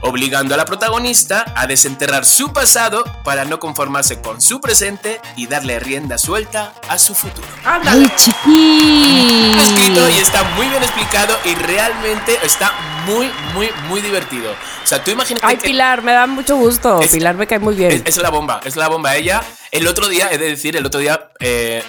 [0.00, 5.46] obligando a la protagonista a desenterrar su pasado para no conformarse con su presente y
[5.46, 7.46] darle rienda suelta a su futuro.
[7.64, 9.52] Ay, chiqui.
[9.58, 12.72] Escrito y está muy bien explicado y realmente está
[13.06, 14.52] muy, muy, muy divertido.
[14.52, 17.00] O sea, tú imagínate Ay, que Pilar, me da mucho gusto.
[17.00, 17.92] Es- Pilar me cae muy bien.
[17.92, 19.16] es, es la bomba, es la bomba.
[19.16, 21.82] Ella, el otro día, he de decir, el otro día, eh,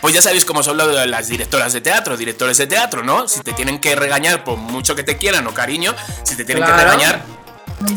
[0.00, 3.28] pues ya sabéis cómo son las directoras de teatro, directores de teatro, ¿no?
[3.28, 6.64] Si te tienen que regañar por mucho que te quieran o cariño, si te tienen
[6.64, 7.22] que regañar,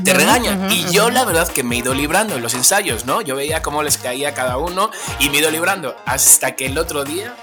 [0.03, 0.71] te regañan.
[0.71, 3.21] y yo la verdad que me he ido librando en los ensayos, ¿no?
[3.21, 6.65] Yo veía cómo les caía a cada uno y me he ido librando hasta que
[6.65, 7.35] el otro día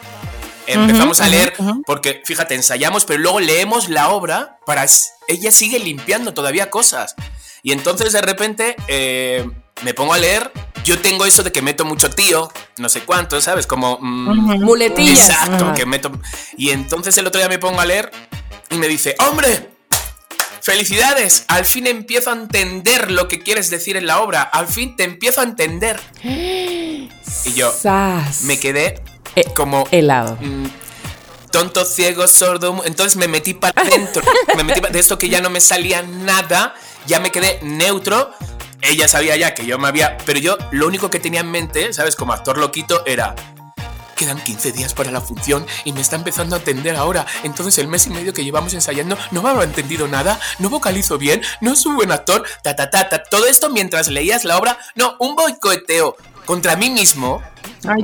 [0.67, 1.55] empezamos a leer,
[1.87, 4.87] porque fíjate, ensayamos, pero luego leemos la obra para...
[5.29, 7.15] Ella sigue limpiando todavía cosas.
[7.63, 9.49] Y entonces de repente eh,
[9.83, 10.51] me pongo a leer,
[10.85, 13.67] yo tengo eso de que meto mucho tío, no sé cuánto, ¿sabes?
[13.67, 13.99] Como...
[14.01, 15.29] mm, Muletillas.
[15.31, 15.75] Exacto, Ajá.
[15.75, 16.11] que meto...
[16.57, 18.11] Y entonces el otro día me pongo a leer
[18.71, 19.71] y me dice, hombre,
[20.63, 24.97] felicidades, al fin empiezo a entender lo que quieres decir en la obra, al fin
[24.97, 26.01] te empiezo a entender.
[27.45, 28.43] Y yo Sas.
[28.43, 29.01] me quedé
[29.37, 29.87] Eh, como...
[29.93, 30.37] helado.
[30.41, 30.67] mm,
[31.53, 32.83] tonto, ciego, sordo.
[32.85, 34.23] Entonces me metí para adentro.
[34.57, 36.75] me metí pa- de esto que ya no me salía nada.
[37.07, 38.33] Ya me quedé neutro.
[38.83, 40.17] Ella sabía ya que yo me había.
[40.27, 42.17] Pero yo lo único que tenía en mente, ¿sabes?
[42.17, 43.35] Como actor loquito, era.
[44.17, 47.27] Quedan 15 días para la función y me está empezando a atender ahora.
[47.43, 51.17] Entonces el mes y medio que llevamos ensayando no me habrá entendido nada, no vocalizo
[51.17, 53.23] bien, no soy un buen actor, ta ta ta ta.
[53.23, 57.43] Todo esto mientras leías la obra, no, un boicoteo contra mí mismo
[57.89, 58.03] Ay,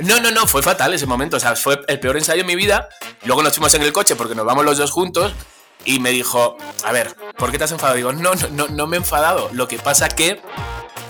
[0.00, 1.36] no, no, no, fue fatal ese momento.
[1.36, 2.88] O sea, fue el peor ensayo de mi vida.
[3.24, 5.34] Luego nos fuimos en el coche porque nos vamos los dos juntos.
[5.84, 7.96] Y me dijo, a ver, ¿por qué te has enfadado?
[7.96, 9.48] Digo, no, no, no, no me he enfadado.
[9.52, 10.40] Lo que pasa que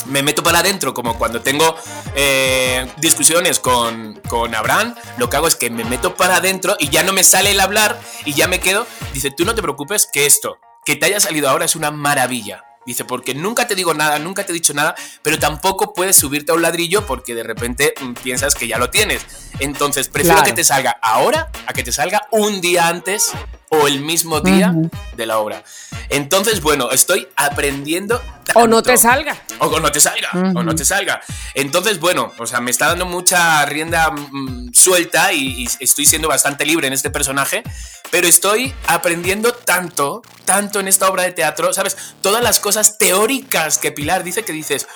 [0.07, 1.77] me meto para adentro, como cuando tengo
[2.15, 6.89] eh, discusiones con, con Abraham, lo que hago es que me meto para adentro y
[6.89, 8.87] ya no me sale el hablar y ya me quedo.
[9.13, 12.65] Dice, tú no te preocupes que esto, que te haya salido ahora es una maravilla.
[12.87, 16.51] Dice, porque nunca te digo nada, nunca te he dicho nada, pero tampoco puedes subirte
[16.53, 19.23] a un ladrillo porque de repente mm, piensas que ya lo tienes.
[19.59, 20.49] Entonces, prefiero Claro.
[20.49, 23.33] que te salga ahora a que te salga un día antes
[23.71, 24.75] o el mismo día
[25.17, 25.65] de la obra.
[26.09, 28.21] Entonces, bueno, estoy aprendiendo.
[28.55, 29.37] O no te salga.
[29.61, 31.21] O no te salga, o no te salga.
[31.55, 36.27] Entonces, bueno, o sea, me está dando mucha rienda mm, suelta y, y estoy siendo
[36.27, 37.63] bastante libre en este personaje,
[38.11, 41.97] pero estoy aprendiendo tanto, tanto en esta obra de teatro, ¿sabes?
[42.21, 44.89] Todas las cosas teóricas que Pilar dice que dices,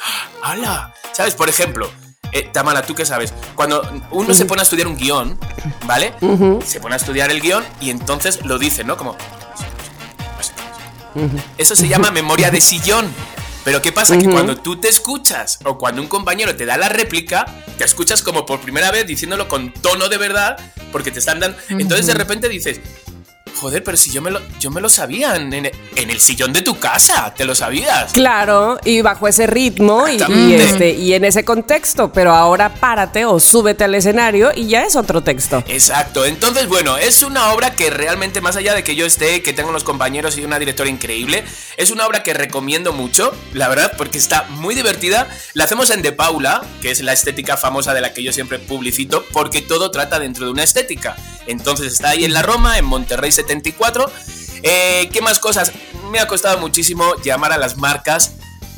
[0.42, 0.92] ¡Hala!
[1.12, 1.36] ¿Sabes?
[1.36, 1.92] Por ejemplo,
[2.34, 3.32] eh, Tamara, ¿tú qué sabes?
[3.54, 5.38] Cuando uno se pone a estudiar un guion,
[5.86, 6.12] ¿vale?
[6.66, 8.96] Se pone a estudiar el guion y entonces lo dice, ¿no?
[8.96, 9.16] Como...
[11.56, 13.06] Eso se llama memoria de sillón.
[13.64, 14.18] Pero ¿qué pasa?
[14.18, 17.46] Que cuando tú te escuchas o cuando un compañero te da la réplica,
[17.78, 20.58] te escuchas como por primera vez diciéndolo con tono de verdad,
[20.92, 21.56] porque te están dando...
[21.70, 22.80] Entonces de repente dices,
[23.60, 26.52] joder, pero si yo me lo, yo me lo sabía en, en- en el sillón
[26.52, 28.12] de tu casa, te lo sabías.
[28.12, 33.38] Claro, y bajo ese ritmo y, este, y en ese contexto, pero ahora párate o
[33.40, 35.62] súbete al escenario y ya es otro texto.
[35.68, 39.52] Exacto, entonces bueno, es una obra que realmente más allá de que yo esté, que
[39.52, 41.44] tengo unos compañeros y una directora increíble,
[41.76, 45.28] es una obra que recomiendo mucho, la verdad, porque está muy divertida.
[45.54, 48.58] La hacemos en De Paula, que es la estética famosa de la que yo siempre
[48.58, 51.16] publicito, porque todo trata dentro de una estética.
[51.46, 54.10] Entonces está ahí en la Roma, en Monterrey 74.
[54.62, 55.72] Eh, ¿Qué más cosas?
[56.10, 58.32] Me ha costado muchísimo llamar a las marcas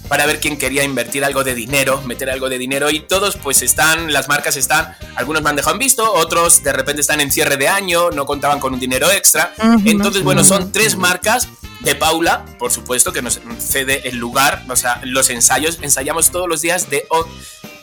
[0.09, 3.62] para ver quién quería invertir algo de dinero, meter algo de dinero y todos pues
[3.62, 7.32] están, las marcas están, algunos me han dejado en visto, otros de repente están en
[7.32, 9.52] cierre de año, no contaban con un dinero extra.
[9.84, 11.48] Entonces, bueno, son tres marcas
[11.80, 16.48] de Paula, por supuesto, que nos cede el lugar, o sea, los ensayos, ensayamos todos
[16.48, 17.06] los días de,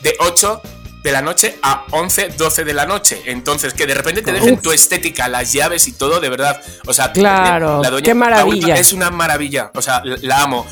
[0.02, 0.62] de 8
[1.04, 3.22] de la noche a 11, 12 de la noche.
[3.26, 6.60] Entonces, que de repente te dejen tu estética, las llaves y todo, de verdad.
[6.86, 7.12] O sea,
[7.80, 8.74] Claro, qué maravilla.
[8.80, 10.66] Es una maravilla, o sea, la- la amo.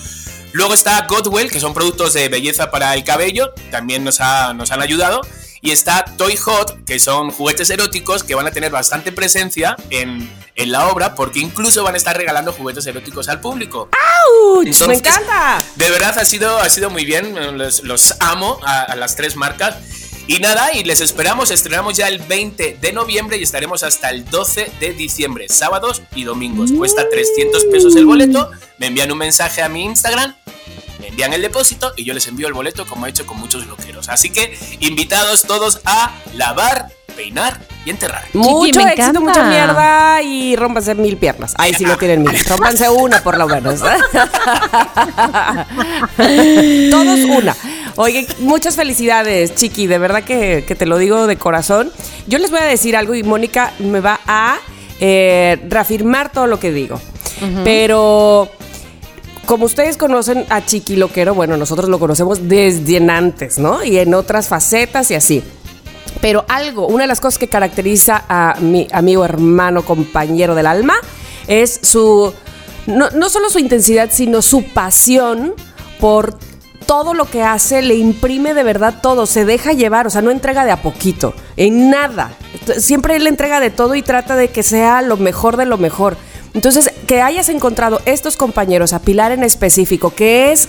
[0.53, 4.71] Luego está Godwell, que son productos de belleza para el cabello, también nos, ha- nos
[4.71, 5.21] han ayudado.
[5.65, 10.29] Y está Toy Hot, que son juguetes eróticos que van a tener bastante presencia en,
[10.57, 13.89] en la obra, porque incluso van a estar regalando juguetes eróticos al público.
[13.93, 14.65] ¡Auch!
[14.89, 15.63] ¡Me encanta!
[15.77, 19.37] De verdad ha sido, ha sido muy bien, los, los amo a, a las tres
[19.37, 19.77] marcas.
[20.27, 24.25] Y nada, y les esperamos, estrenamos ya el 20 de noviembre y estaremos hasta el
[24.25, 26.71] 12 de diciembre, sábados y domingos.
[26.73, 30.35] Cuesta 300 pesos el boleto, me envían un mensaje a mi Instagram,
[31.01, 33.67] me envían el depósito y yo les envío el boleto como he hecho con muchos
[33.67, 34.09] loqueros.
[34.09, 38.25] Así que invitados todos a lavar, peinar y enterrar.
[38.33, 39.21] Mucho me éxito, encanta.
[39.21, 41.53] mucha mierda y rómpanse mil piernas.
[41.59, 42.43] Ahí sí no tienen mil.
[42.49, 43.81] Rómpanse una por lo menos.
[46.91, 47.57] Todos una.
[47.97, 49.87] Oye, muchas felicidades, Chiqui.
[49.87, 51.91] De verdad que, que te lo digo de corazón.
[52.27, 54.59] Yo les voy a decir algo y Mónica me va a
[55.01, 57.01] eh, reafirmar todo lo que digo.
[57.65, 58.49] Pero
[59.47, 63.83] como ustedes conocen a Chiqui Loquero, bueno, nosotros lo conocemos desde en antes, ¿no?
[63.83, 65.43] Y en otras facetas y así.
[66.21, 70.95] Pero algo, una de las cosas que caracteriza a mi amigo, hermano, compañero del alma,
[71.49, 72.33] es su,
[72.87, 75.55] no, no solo su intensidad, sino su pasión
[75.99, 76.39] por
[76.93, 80.31] todo lo que hace, le imprime de verdad todo, se deja llevar, o sea, no
[80.31, 82.37] entrega de a poquito, en nada.
[82.77, 86.19] Siempre él entrega de todo y trata de que sea lo mejor de lo mejor.
[86.53, 90.69] Entonces, que hayas encontrado estos compañeros, a Pilar en específico, que es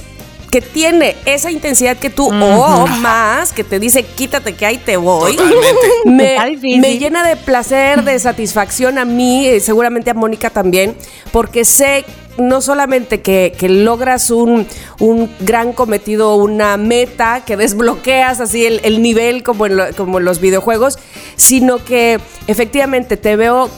[0.49, 4.95] que tiene esa intensidad que tú, o más, que te dice, quítate que ahí te
[4.95, 5.35] voy.
[6.05, 6.37] Me,
[6.79, 10.95] me llena de placer, de satisfacción a mí, eh, seguramente a Mónica también,
[11.33, 12.05] porque sé
[12.37, 14.67] no solamente que, que logras un,
[14.99, 20.25] un gran cometido, una meta, que desbloqueas así el, el nivel como en, como en
[20.25, 20.97] los videojuegos,
[21.35, 23.69] sino que efectivamente te veo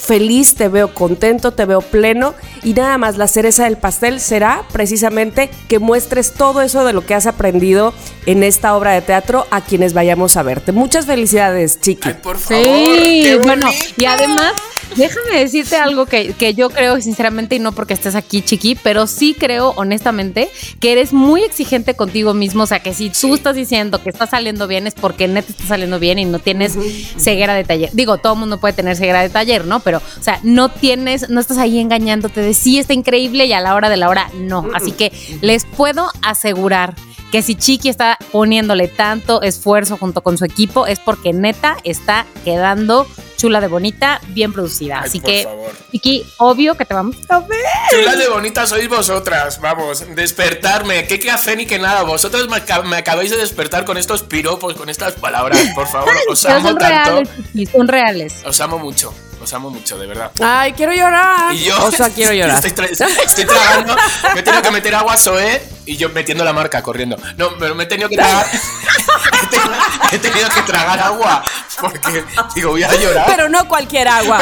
[0.00, 4.64] feliz, te veo contento, te veo pleno y nada más la cereza del pastel será
[4.72, 7.94] precisamente que muestres todo eso de lo que has aprendido
[8.26, 10.72] en esta obra de teatro a quienes vayamos a verte.
[10.72, 12.08] Muchas felicidades, Chiqui.
[12.08, 12.64] Ay, por favor.
[12.64, 14.52] Sí, qué bueno, y además,
[14.96, 19.06] déjame decirte algo que, que yo creo sinceramente, y no porque estés aquí, chiqui, pero
[19.06, 20.48] sí creo honestamente
[20.80, 22.64] que eres muy exigente contigo mismo.
[22.64, 25.64] O sea, que si tú estás diciendo que está saliendo bien es porque neta está
[25.66, 26.76] saliendo bien y no tienes
[27.18, 27.90] ceguera de taller.
[27.92, 29.80] Digo, todo el mundo puede tener ceguera de taller, ¿no?
[29.80, 33.60] Pero, o sea, no tienes, no estás ahí engañándote de sí está increíble y a
[33.60, 34.66] la hora de la hora no.
[34.74, 36.94] Así que les puedo asegurar
[37.30, 42.26] que si Chiqui está poniéndole tanto esfuerzo junto con su equipo es porque neta está
[42.44, 43.06] quedando
[43.36, 44.98] chula de bonita, bien producida.
[45.00, 45.70] Ay, Así por que, favor.
[45.92, 47.58] Chiqui, obvio que te vamos a ver.
[47.90, 52.82] Chulas de bonitas sois vosotras, vamos, despertarme, qué café ni que nada, vosotros me, aca-
[52.82, 56.78] me acabáis de despertar con estos piropos, con estas palabras, por favor, os amo son
[56.78, 58.34] tanto, reales, Chiqui, son reales.
[58.44, 60.30] os amo mucho, os amo mucho, de verdad.
[60.42, 61.52] Ay, quiero llorar.
[61.54, 62.64] Y yo O sea, quiero llorar.
[62.64, 62.90] Estoy, tra-
[63.24, 63.96] estoy tragando,
[64.34, 67.16] me he tenido que meter agua Zoé y yo metiendo la marca corriendo.
[67.36, 68.46] No, pero me he tenido que tragar.
[69.42, 69.72] he, tenido,
[70.12, 71.42] he tenido que tragar agua
[71.80, 72.22] porque
[72.54, 73.24] digo, voy a llorar.
[73.26, 74.40] Pero no cualquier agua.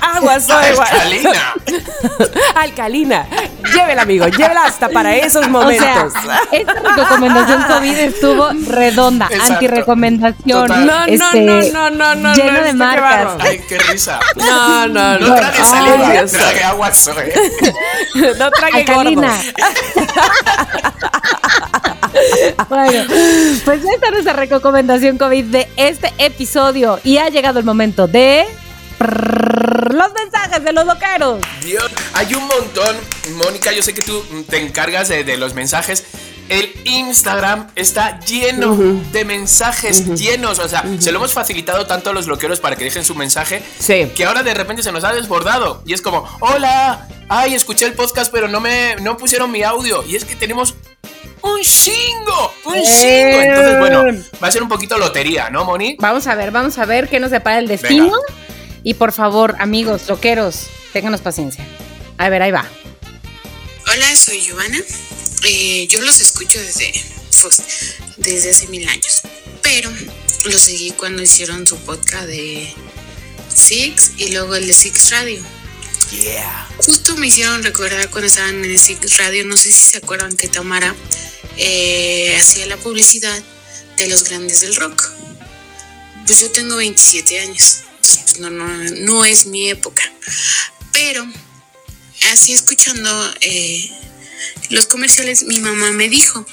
[0.00, 1.54] Agua soy Alcalina.
[2.56, 3.26] Alcalina.
[3.72, 4.26] Llévela, amigo.
[4.26, 6.12] Llévela hasta para esos O sea, momentos.
[6.50, 9.52] esta recomendación COVID estuvo redonda, Exacto.
[9.54, 10.86] antirrecomendación, Total.
[10.86, 12.34] no, no, este, no, no, no, no.
[12.34, 13.28] llena no, de marcas.
[13.40, 14.18] Ay, qué risa.
[14.40, 15.28] No, no, no.
[15.28, 16.32] No trague Ay, saliva, Dios.
[16.32, 17.32] trague agua Zoé.
[18.38, 19.32] No trague Alcalina.
[22.68, 23.04] bueno,
[23.64, 27.00] pues esta es nuestra recomendación COVID de este episodio.
[27.04, 28.46] Y ha llegado el momento de.
[28.98, 31.38] Los mensajes de los loqueros.
[31.62, 32.96] Dios, hay un montón.
[33.36, 36.04] Mónica, yo sé que tú te encargas de, de los mensajes.
[36.50, 38.74] El Instagram está lleno
[39.12, 40.58] de mensajes llenos.
[40.58, 43.62] O sea, se lo hemos facilitado tanto a los loqueros para que dejen su mensaje.
[43.78, 44.10] Sí.
[44.16, 45.80] Que ahora de repente se nos ha desbordado.
[45.86, 50.04] Y es como, hola, ay, escuché el podcast, pero no me no pusieron mi audio.
[50.04, 50.74] Y es que tenemos
[51.42, 53.40] un chingo, un chingo.
[53.40, 54.04] Entonces, bueno,
[54.42, 55.96] va a ser un poquito lotería, ¿no, Moni?
[56.00, 58.06] Vamos a ver, vamos a ver qué nos depara el destino.
[58.06, 58.18] Venga.
[58.82, 61.64] Y por favor, amigos, loqueros, ténganos paciencia.
[62.18, 62.64] A ver, ahí va.
[63.86, 64.78] Hola, soy Giovanna.
[65.44, 66.92] Eh, yo los escucho desde,
[67.42, 67.62] pues,
[68.16, 69.22] desde hace mil años,
[69.62, 69.90] pero
[70.44, 72.72] los seguí cuando hicieron su podcast de
[73.54, 75.42] Six y luego el de Six Radio.
[76.10, 76.68] Yeah.
[76.78, 80.48] Justo me hicieron recordar cuando estaban en Six Radio, no sé si se acuerdan que
[80.48, 80.94] Tamara
[81.56, 83.42] eh, hacía la publicidad
[83.96, 85.10] de los grandes del rock.
[86.26, 90.02] Pues yo tengo 27 años, entonces pues no, no, no es mi época.
[90.92, 91.26] Pero
[92.32, 93.90] así escuchando eh,
[94.70, 96.44] los comerciales, mi mamá me dijo,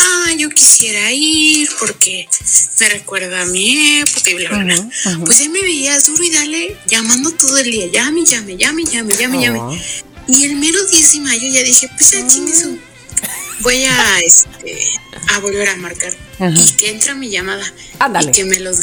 [0.00, 2.28] ah, yo quisiera ir porque
[2.80, 4.88] me recuerda a mi época y bla, bla, bla.
[5.24, 9.14] Pues ahí me veías duro y dale, llamando todo el día, llame, llame, llame, llame,
[9.14, 9.58] llame, llame.
[10.28, 12.78] Y el mero 10 de mayo ya dije, pues ya chingue su-
[13.60, 14.76] Voy a, este,
[15.28, 16.12] a volver a marcar.
[16.56, 17.64] Y que entra mi llamada.
[18.22, 18.80] Y que me los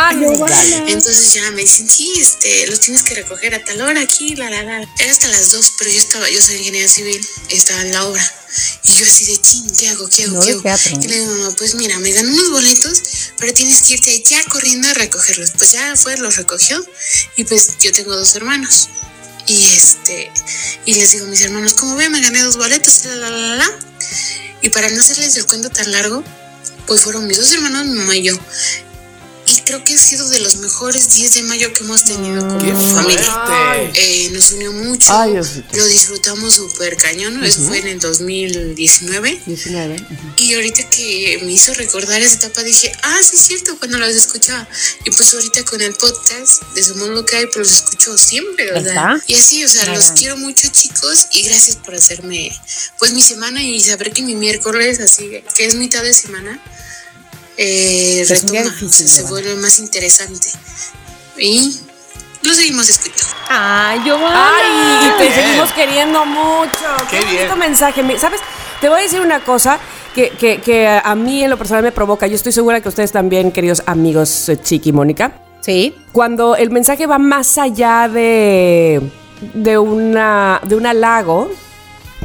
[0.00, 0.92] Ándale.
[0.92, 4.48] Entonces ya me dicen, sí, este, los tienes que recoger a tal hora aquí, la,
[4.48, 4.88] la, la.
[4.98, 8.34] Era hasta las dos, pero yo estaba, yo soy ingeniera civil, estaba en la obra.
[8.84, 10.08] Y yo así de chin, ¿qué hago?
[10.08, 10.34] ¿Qué hago?
[10.34, 10.62] No ¿Qué hago?
[10.62, 11.00] teatro.
[11.02, 13.02] Y le digo, mamá, pues mira, me gané unos boletos,
[13.38, 15.50] pero tienes que irte ya corriendo a recogerlos.
[15.58, 16.84] Pues ya fue, los recogió.
[17.36, 18.88] Y pues yo tengo dos hermanos.
[19.48, 20.30] Y este,
[20.84, 23.56] y les digo a mis hermanos, como ven, me gané dos boletos, la, la, la,
[23.56, 23.78] la.
[24.60, 26.22] Y para no hacerles el cuento tan largo,
[26.86, 28.38] pues fueron mis dos hermanos, mi mamá y yo.
[29.48, 32.58] Y creo que ha sido de los mejores 10 de mayo que hemos tenido como
[32.58, 33.90] ¡Qué familia.
[33.94, 35.34] Eh, nos unió mucho, Ay,
[35.72, 39.42] lo disfrutamos súper cañón, eso fue en el 2019.
[39.46, 39.94] 19.
[39.96, 40.14] ujú.
[40.36, 44.14] Y ahorita que me hizo recordar esa etapa dije, ah, sí es cierto, cuando los
[44.14, 44.68] escuchaba.
[45.04, 48.66] Y pues ahorita con el podcast de Somos lo que hay, pues los escucho siempre,
[48.66, 49.16] ¿verdad?
[49.16, 49.32] ¿Está?
[49.32, 52.54] Y así, o sea, los quiero mucho chicos y gracias por hacerme
[52.98, 56.60] pues mi semana y saber que mi miércoles, así que es mitad de semana,
[57.58, 60.48] eh, retoma, difícil, se vuelve más interesante.
[61.36, 61.78] Y
[62.42, 63.34] lo seguimos escuchando.
[63.48, 64.50] Ay, Giovanna.
[64.54, 65.34] Ay, te bien.
[65.34, 66.70] seguimos queriendo mucho.
[67.10, 67.58] Qué bonito bien.
[67.58, 68.02] mensaje.
[68.02, 68.40] Mi- ¿Sabes?
[68.80, 69.78] Te voy a decir una cosa
[70.14, 72.26] que, que- que a mí en lo personal me provoca.
[72.26, 75.32] Yo estoy segura que ustedes también, queridos amigos eh, Chiqui y Mónica.
[75.60, 75.94] Sí.
[76.12, 79.02] Cuando el mensaje va más allá de,
[79.54, 81.50] de, una, de un halago,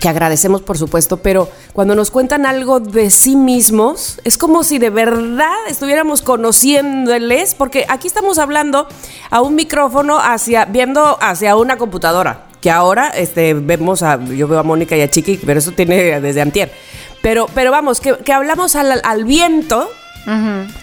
[0.03, 4.77] que agradecemos por supuesto, pero cuando nos cuentan algo de sí mismos, es como si
[4.77, 8.85] de verdad estuviéramos conociéndoles, porque aquí estamos hablando
[9.29, 14.59] a un micrófono hacia, viendo hacia una computadora, que ahora este, vemos a, yo veo
[14.59, 16.69] a Mónica y a Chiqui, pero eso tiene desde antier.
[17.21, 19.89] Pero, pero vamos, que, que hablamos al, al viento,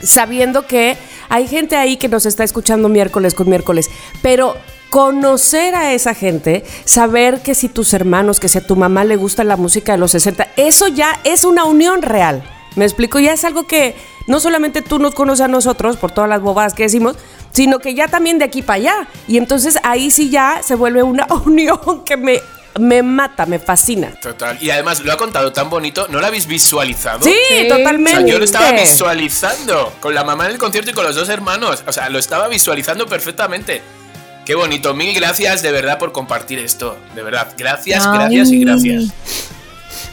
[0.03, 0.97] sabiendo que
[1.29, 3.91] hay gente ahí que nos está escuchando miércoles con miércoles,
[4.23, 4.57] pero
[4.91, 9.17] conocer a esa gente, saber que si tus hermanos, que si a tu mamá le
[9.17, 12.43] gusta la música de los 60, eso ya es una unión real.
[12.77, 13.97] Me explico, ya es algo que
[14.27, 17.17] no solamente tú nos conoces a nosotros por todas las bobadas que decimos,
[17.53, 19.09] sino que ya también de aquí para allá.
[19.27, 22.41] Y entonces ahí sí ya se vuelve una unión que me,
[22.79, 24.13] me mata, me fascina.
[24.23, 24.57] Total.
[24.61, 27.21] Y además lo ha contado tan bonito, ¿no lo habéis visualizado?
[27.23, 27.67] Sí, Sí.
[27.67, 28.21] O totalmente.
[28.21, 31.29] sea, yo lo estaba visualizando con la mamá en el concierto y con los dos
[31.29, 31.83] hermanos.
[31.87, 33.83] O sea, lo estaba visualizando perfectamente.
[34.51, 34.95] Qué bonito.
[34.95, 36.99] Mil gracias de verdad por compartir esto.
[37.15, 37.55] De verdad.
[37.57, 38.19] Gracias, Ay.
[38.19, 39.05] gracias y gracias.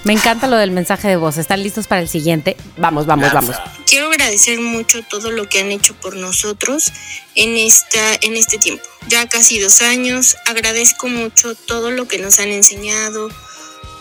[0.04, 1.40] Me encanta lo del mensaje de voz.
[1.40, 2.56] ¿Están listos para el siguiente?
[2.78, 3.58] Vamos, vamos, Lanza.
[3.58, 3.72] vamos.
[3.88, 6.92] Quiero agradecer mucho todo lo que han hecho por nosotros
[7.34, 8.84] en, esta, en este tiempo.
[9.08, 10.38] Ya casi dos años.
[10.46, 13.30] Agradezco mucho todo lo que nos han enseñado,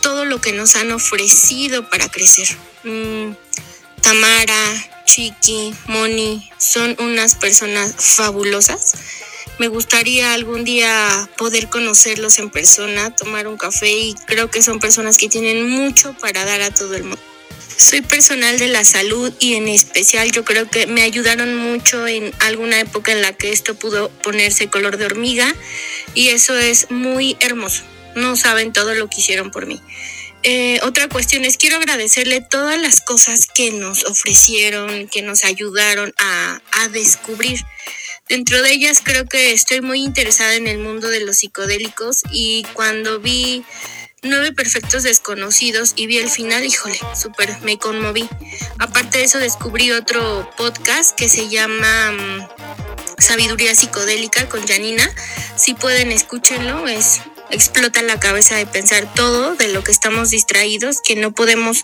[0.03, 2.49] todo lo que nos han ofrecido para crecer.
[2.85, 3.31] Mm,
[4.03, 8.93] Tamara, Chiqui, Moni, son unas personas fabulosas.
[9.59, 14.81] Me gustaría algún día poder conocerlos en persona, tomar un café y creo que son
[14.81, 17.23] personas que tienen mucho para dar a todo el mundo.
[17.79, 22.35] Soy personal de la salud y en especial yo creo que me ayudaron mucho en
[22.41, 25.55] alguna época en la que esto pudo ponerse color de hormiga
[26.15, 27.83] y eso es muy hermoso.
[28.15, 29.81] No saben todo lo que hicieron por mí.
[30.43, 36.15] Eh, otra cuestión es, quiero agradecerle todas las cosas que nos ofrecieron, que nos ayudaron
[36.19, 37.61] a, a descubrir.
[38.29, 42.65] Dentro de ellas creo que estoy muy interesada en el mundo de los psicodélicos y
[42.75, 43.65] cuando vi
[44.23, 48.29] Nueve Perfectos Desconocidos y vi el final, híjole, súper, me conmoví.
[48.79, 52.49] Aparte de eso descubrí otro podcast que se llama mm,
[53.19, 55.09] Sabiduría Psicodélica con Janina.
[55.57, 57.21] Si pueden, escúchenlo, es
[57.51, 61.83] explota la cabeza de pensar todo de lo que estamos distraídos, que no podemos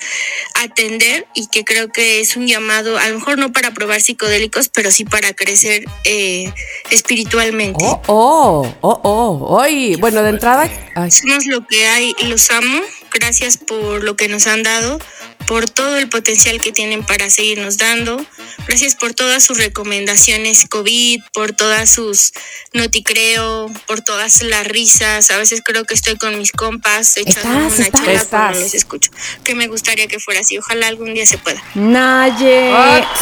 [0.55, 4.69] atender y que creo que es un llamado, a lo mejor no para probar psicodélicos,
[4.69, 6.53] pero sí para crecer eh,
[6.91, 7.85] espiritualmente.
[7.85, 9.57] Oh, oh, oh, oh.
[9.61, 10.71] Oye, bueno, de entrada.
[10.95, 12.81] ay, Somos lo que hay y los amo.
[13.15, 14.99] Gracias por lo que nos han dado,
[15.47, 18.25] por todo el potencial que tienen para seguirnos dando.
[18.67, 22.33] Gracias por todas sus recomendaciones COVID, por todas sus
[22.73, 25.31] noticreo, por todas las risas.
[25.31, 28.01] A veces creo que estoy con mis compas echando Estás, una estás.
[28.01, 28.29] chela Estás.
[28.31, 29.11] cuando los escucho.
[29.45, 30.59] Que me gustaría que fuera así.
[30.59, 31.63] Ojalá algún día se pueda.
[31.75, 32.71] Naye.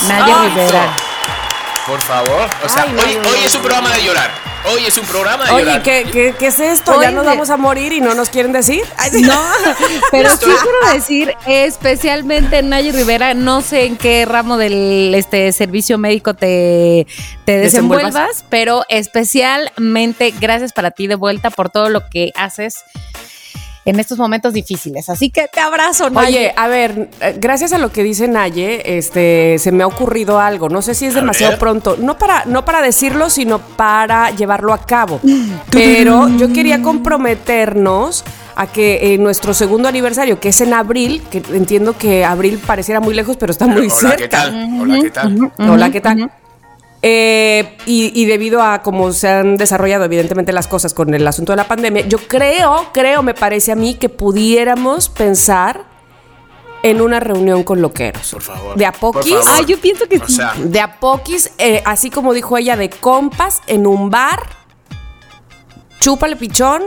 [0.09, 0.48] Naye.
[0.51, 0.97] Rivera.
[1.86, 2.48] Por favor.
[2.65, 3.69] O sea, Ay, no, hoy, no, hoy no, es un no.
[3.69, 4.31] programa de llorar.
[4.73, 5.82] Hoy es un programa de Oye, llorar.
[5.82, 6.93] ¿qué, qué, qué es esto?
[6.93, 8.82] ¿Ya Oye, nos de- vamos a morir y no nos quieren decir?
[8.98, 9.23] Ay, sí.
[9.23, 9.40] No,
[10.11, 15.97] pero sí quiero decir, especialmente Naye Rivera, no sé en qué ramo del este servicio
[15.97, 17.07] médico te,
[17.47, 22.85] te desenvuelvas, pero especialmente gracias para ti de vuelta por todo lo que haces
[23.85, 25.09] en estos momentos difíciles.
[25.09, 26.28] Así que te abrazo, Naye.
[26.28, 30.39] Oye, a ver, eh, gracias a lo que dice Naye, este, se me ha ocurrido
[30.39, 30.69] algo.
[30.69, 31.59] No sé si es A demasiado ver.
[31.61, 31.97] pronto.
[31.98, 35.20] No para, no para decirlo, sino para llevarlo a cabo.
[35.70, 38.24] Pero yo quería comprometernos
[38.57, 43.01] a que en nuestro segundo aniversario, que es en abril, que entiendo que abril pareciera
[43.01, 44.16] muy lejos, pero está muy Hola, cerca.
[44.16, 44.69] ¿qué tal?
[44.81, 45.52] Hola, ¿qué tal?
[45.59, 46.31] Hola, ¿qué tal?
[47.02, 51.52] Eh, y, y debido a cómo se han desarrollado evidentemente las cosas con el asunto
[51.52, 55.85] de la pandemia, yo creo, creo, me parece a mí que pudiéramos pensar
[56.82, 58.31] en una reunión con loqueros.
[58.31, 58.77] Por favor.
[58.77, 59.35] De a poquis.
[59.47, 60.35] Ay, yo pienso que O sí.
[60.35, 64.40] sea, De a poquis, eh, así como dijo ella, de compas en un bar.
[66.01, 66.85] Chúpale pichón.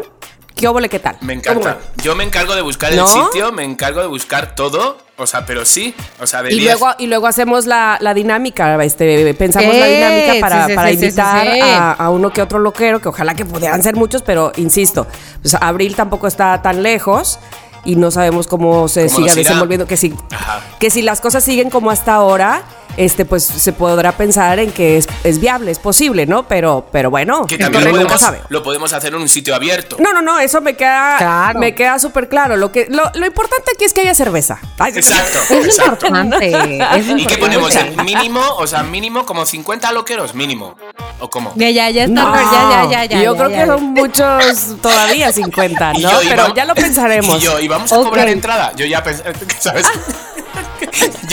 [0.56, 1.18] ¿Qué óvole, qué tal?
[1.22, 1.80] me ¿Cómo encanta.
[2.03, 3.02] Yo me encargo de buscar ¿No?
[3.06, 4.98] el sitio, me encargo de buscar todo.
[5.18, 5.94] O sea, pero sí.
[6.19, 6.65] O sea, de Y 10.
[6.80, 10.76] luego, y luego hacemos la, la dinámica, este, pensamos la Sí, dinámica para, sí, sí,
[10.76, 11.60] para sí, sí, invitar sí.
[11.61, 15.06] A, a uno que otro loquero, que ojalá que pudieran ser muchos, pero insisto,
[15.41, 17.38] pues abril tampoco está tan lejos
[17.85, 20.61] y no sabemos cómo se ¿Cómo siga desenvolviendo, que si, Ajá.
[20.80, 22.64] que si las cosas siguen como hasta ahora,
[22.98, 26.48] este, pues se podrá pensar en que es, es viable, es posible, ¿no?
[26.48, 28.41] Pero, pero bueno, Que también lo podemos, sabe.
[28.49, 29.98] lo podemos hacer en un sitio abierto.
[29.99, 31.60] No, no, no, eso me queda, Claro.
[31.60, 32.56] me queda súper claro.
[32.57, 34.60] Lo que, lo, lo importante aquí es que haya cerveza.
[34.80, 36.07] Ay, Exacto, Es exacto.
[36.07, 36.52] importante.
[36.98, 37.76] es ¿Y qué ponemos?
[37.76, 38.41] ¿El mínimo?
[38.57, 40.76] O sea, mínimo como 50 loqueros, mínimo.
[41.20, 41.53] ¿O cómo?
[41.56, 42.14] Ya, ya, ya está.
[42.24, 43.24] No, ya, ya, ya, ya.
[43.24, 43.74] Yo ya, creo ya, que ya.
[43.74, 46.11] son muchos todavía 50, Y ¿no?
[46.11, 47.38] yo, y Pero vamos- ya lo pensaremos.
[47.38, 48.74] Y yo, ¿y vamos a cobrar entrada?
[48.76, 49.24] Yo ya pensé,
[49.60, 49.86] ¿sabes?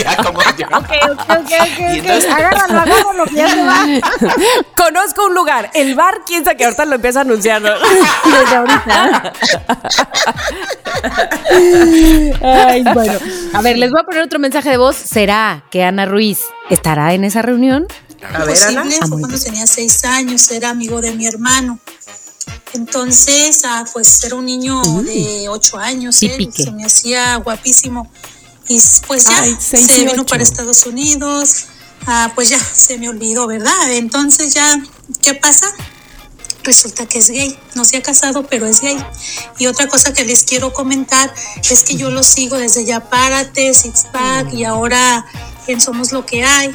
[0.02, 0.66] Ya como yo.
[0.66, 1.78] Ok, ok, ok, ok, Y ok.
[1.78, 3.86] entonces- Agárralo, agárralo, que ya se va.
[4.76, 7.62] Conozco un lugar, el bar, quién sabe que ahorita lo empieza a anunciar.
[7.62, 7.70] ¿no?
[8.24, 9.32] Desde ahorita.
[12.42, 13.18] Ay, bueno.
[13.54, 14.96] A ver, les voy a poner otro mensaje de voz.
[14.96, 16.38] ¿Será que Ana Ruiz
[16.70, 17.86] estará en esa reunión?
[18.34, 18.82] A ver, Ana.
[18.82, 21.78] posible Ah, fue cuando tenía seis años, era amigo de mi hermano.
[22.72, 28.10] Entonces, ah, pues era un niño de ocho años, él, se me hacía guapísimo.
[28.70, 31.64] Y pues ya, Ay, se vino para Estados Unidos,
[32.06, 33.92] ah, pues ya, se me olvidó, ¿verdad?
[33.94, 34.80] Entonces ya,
[35.22, 35.66] ¿qué pasa?
[36.62, 38.96] Resulta que es gay, no se ha casado, pero es gay.
[39.58, 41.34] Y otra cosa que les quiero comentar
[41.68, 45.26] es que yo lo sigo desde Ya Párate, Six Pack y ahora
[45.66, 46.70] en Somos Lo que hay.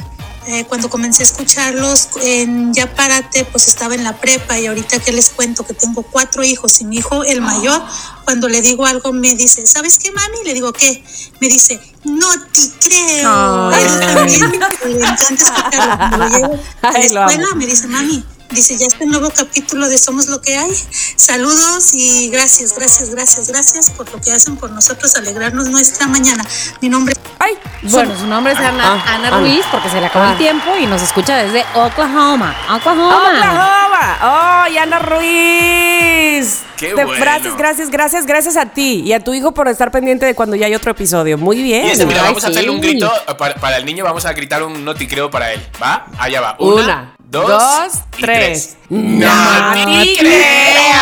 [0.48, 5.00] Eh, cuando comencé a escucharlos en Ya Párate, pues estaba en la prepa y ahorita
[5.00, 7.82] que les cuento que tengo cuatro hijos y mi hijo, el mayor,
[8.24, 10.44] cuando le digo algo me dice, ¿sabes qué, mami?
[10.44, 11.02] Le digo, ¿qué?
[11.40, 13.70] Me dice, no te creo.
[13.70, 13.82] Ay.
[13.82, 14.50] Él también
[14.84, 15.96] le encanta escucharlo.
[15.98, 19.88] Cuando lo llevo a la escuela me dice, mami, dice, ya está el nuevo capítulo
[19.88, 20.70] de Somos lo que hay.
[21.16, 26.44] Saludos y gracias, gracias, gracias, gracias por lo que hacen por nosotros, alegrarnos nuestra mañana.
[26.80, 27.52] Mi nombre Ay,
[27.82, 29.38] Bueno, su nombre es Ana, Ah, Ana Ana.
[29.40, 30.32] Ruiz porque se le acabó Ah.
[30.32, 32.56] el tiempo y nos escucha desde Oklahoma.
[32.74, 33.28] Oklahoma.
[33.28, 34.18] Oklahoma.
[34.22, 36.60] ¡Oh, Ana Ruiz!
[36.76, 37.12] Qué Te- bueno.
[37.20, 40.56] Gracias, gracias, gracias, gracias a ti y a tu hijo por estar pendiente de cuando
[40.56, 41.38] ya hay otro episodio.
[41.38, 41.86] Muy bien.
[41.86, 44.32] Y este, mira, Ay, vamos a hacerle un grito para, para el niño, vamos a
[44.32, 45.66] gritar un no te creo para él.
[45.82, 46.06] ¿Va?
[46.18, 46.56] Allá va.
[46.58, 48.76] Una, Una, dos, dos, y tres.
[48.88, 51.00] ¡No ¡No te te creo!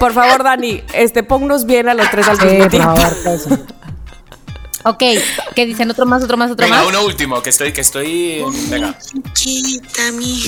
[0.00, 2.94] Por favor, Dani, este, ponnos bien a los tres al Sí, mismo tiempo.
[4.88, 5.02] Ok,
[5.56, 5.90] ¿qué dicen?
[5.90, 6.88] ¿Otro más, otro más, otro Venga, más?
[6.88, 8.44] uno último, que estoy, que estoy.
[8.68, 8.96] Venga.
[9.96, 10.44] Tami,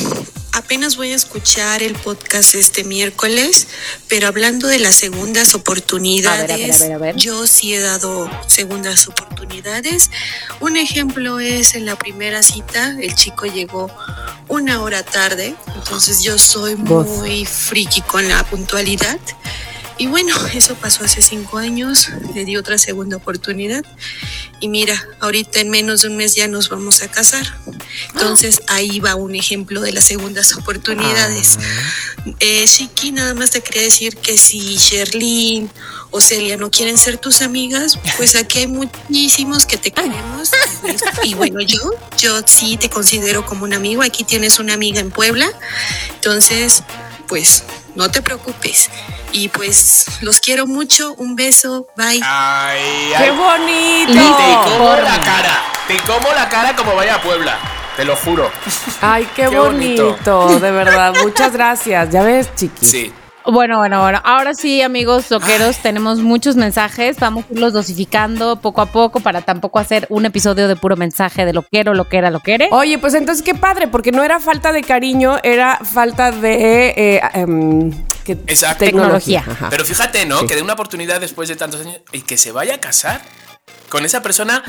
[0.52, 3.66] apenas voy a escuchar el podcast este miércoles,
[4.06, 7.16] pero hablando de las segundas oportunidades, A ver, a ver, a ver, a ver.
[7.16, 10.10] yo sí he dado segundas oportunidades.
[10.60, 13.90] Un ejemplo es en la primera cita, el chico llegó
[14.46, 19.18] una hora tarde, entonces yo soy muy friki con la puntualidad.
[19.98, 23.84] Y bueno, eso pasó hace cinco años, le di otra segunda oportunidad.
[24.60, 27.46] Y mira, ahorita en menos de un mes ya nos vamos a casar.
[28.14, 31.58] Entonces ahí va un ejemplo de las segundas oportunidades.
[32.40, 35.70] Eh, Shiki, nada más te quería decir que si Sherlyn
[36.10, 40.50] o Celia no quieren ser tus amigas, pues aquí hay muchísimos que te queremos.
[41.22, 44.02] Y bueno, yo, yo sí te considero como un amigo.
[44.02, 45.48] Aquí tienes una amiga en Puebla.
[46.14, 46.82] Entonces,
[47.28, 47.62] pues
[47.94, 48.90] no te preocupes.
[49.32, 51.14] Y pues los quiero mucho.
[51.14, 51.86] Un beso.
[51.96, 52.20] Bye.
[52.24, 53.30] Ay, ¡Qué ay.
[53.30, 54.36] bonito!
[54.36, 55.62] Te como la cara.
[55.86, 57.58] Te como la cara como vaya a Puebla.
[57.96, 58.50] Te lo juro.
[59.00, 60.10] Ay, qué, Qué bonito.
[60.10, 60.60] bonito.
[60.60, 61.14] de verdad.
[61.22, 62.10] Muchas gracias.
[62.10, 62.86] Ya ves, chiqui.
[62.86, 63.12] Sí.
[63.50, 64.20] Bueno, bueno, bueno.
[64.24, 67.18] Ahora sí, amigos loqueros, tenemos muchos mensajes.
[67.18, 71.46] Vamos a irlos dosificando poco a poco para tampoco hacer un episodio de puro mensaje
[71.46, 72.68] de loquero, loquera, loquere.
[72.72, 77.20] Oye, pues entonces qué padre, porque no era falta de cariño, era falta de eh,
[77.32, 77.90] em,
[78.22, 78.84] que- Exacto.
[78.84, 79.42] tecnología.
[79.70, 80.40] Pero fíjate, ¿no?
[80.40, 80.46] Sí.
[80.46, 83.22] Que dé una oportunidad después de tantos años y que se vaya a casar
[83.88, 84.62] con esa persona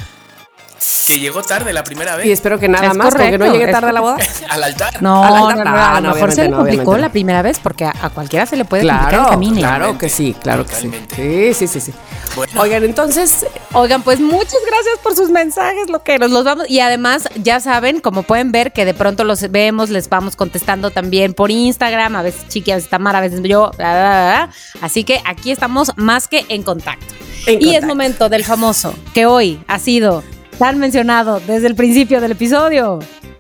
[1.08, 3.54] que llegó tarde la primera Y vez espero que nada Es más, porque correcto, no
[3.54, 4.18] llegue tarde a la boda.
[4.50, 5.02] al altar.
[5.02, 6.98] No, A la no, altar- no, Ah, a lo mejor se obviamente le no, complicó
[6.98, 9.56] la primera vez porque a, a cualquiera se le puede complicar Claro, el camino.
[9.58, 10.92] claro que sí, claro que sí.
[11.16, 11.94] Sí, sí, sí, sí.
[12.36, 12.62] Bueno.
[12.62, 16.30] Oigan, entonces, Oigan, pues muchas gracias por sus mensajes, loqueros.
[16.32, 20.10] Los vamos y además ya saben, como pueden ver, que de pronto los vemos, les
[20.10, 23.92] vamos contestando también por Instagram, a veces Chiqui, a veces Tamara, a veces yo, bla,
[23.92, 24.50] bla, bla, bla.
[24.86, 27.06] así que aquí estamos más que en contacto.
[27.48, 30.24] En y es momento del famoso que hoy ha sido
[30.60, 32.99] tan mencionado desde el principio del episodio.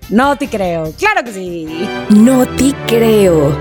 [0.09, 0.91] No te creo.
[0.97, 1.87] Claro que sí.
[2.09, 3.55] no te creo.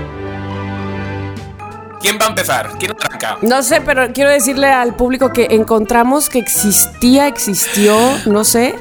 [2.01, 2.69] ¿Quién va a empezar?
[2.79, 3.37] ¿Quién arranca?
[3.41, 7.93] No sé, pero quiero decirle al público que encontramos que existía, existió,
[8.25, 8.73] no sé,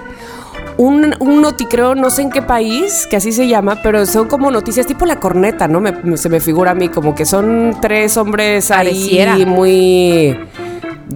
[0.76, 4.52] un, un noticreo, no sé en qué país, que así se llama, pero son como
[4.52, 5.80] noticias tipo la corneta, ¿no?
[5.80, 9.36] Me- me- se me figura a mí como que son tres hombres ahí Pareciera.
[9.38, 10.38] muy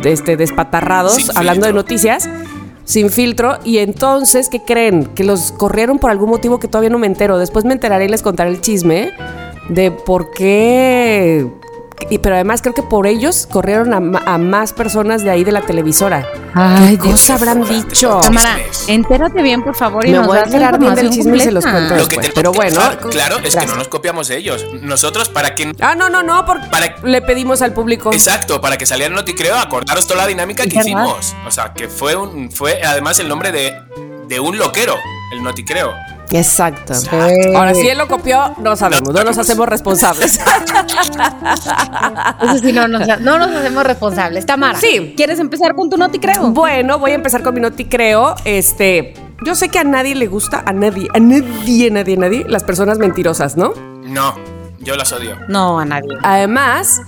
[0.02, 2.28] este, despatarrados hablando de noticias.
[2.92, 5.06] Sin filtro, y entonces, ¿qué creen?
[5.14, 7.38] Que los corrieron por algún motivo que todavía no me entero.
[7.38, 9.14] Después me enteraré y les contaré el chisme
[9.70, 11.50] de por qué.
[12.10, 15.52] Y, pero además creo que por ellos corrieron a, a más personas de ahí de
[15.52, 16.28] la televisora.
[16.54, 18.20] Ay, ¿Qué cosa habrán dicho?
[18.20, 18.88] Cámara, Chismes.
[18.88, 21.52] entérate bien, por favor, y Me nos voy a enterar bien del chisme y se
[21.52, 23.66] los cuento Lo que después, pero que bueno, claro, es que gracias.
[23.68, 24.66] no nos copiamos de ellos.
[24.82, 25.72] Nosotros, para que.
[25.80, 28.12] Ah, no, no, no, porque Para- le pedimos al público.
[28.12, 30.90] Exacto, para que saliera el noticreo, acordaros toda la dinámica que Es verdad.
[30.90, 31.34] hicimos.
[31.46, 33.72] O sea, que fue un, fue además el nombre de,
[34.28, 34.96] de un loquero,
[35.32, 35.92] el noticreo.
[36.32, 36.92] Exacto.
[36.94, 37.56] Exacto.
[37.56, 40.38] Ahora, si él lo copió, no sabemos, no nos hacemos responsables.
[42.42, 44.46] Eso sí, no nos, no nos hacemos responsables.
[44.46, 45.14] Tamara, Sí.
[45.16, 46.50] ¿quieres empezar con tu noti, creo?
[46.50, 48.34] Bueno, voy a empezar con mi noti, creo.
[48.44, 49.14] Este,
[49.44, 52.98] yo sé que a nadie le gusta, a nadie, a nadie, nadie, nadie, las personas
[52.98, 53.72] mentirosas, ¿no?
[54.04, 54.34] No,
[54.80, 55.36] yo las odio.
[55.48, 56.08] No, a nadie.
[56.22, 57.00] Además,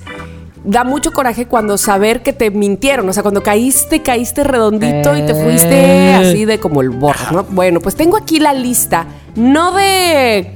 [0.64, 5.22] da mucho coraje cuando saber que te mintieron, o sea, cuando caíste, caíste redondito y
[5.22, 7.44] te fuiste así de como el borro, ¿no?
[7.44, 10.50] Bueno, pues tengo aquí la lista, no de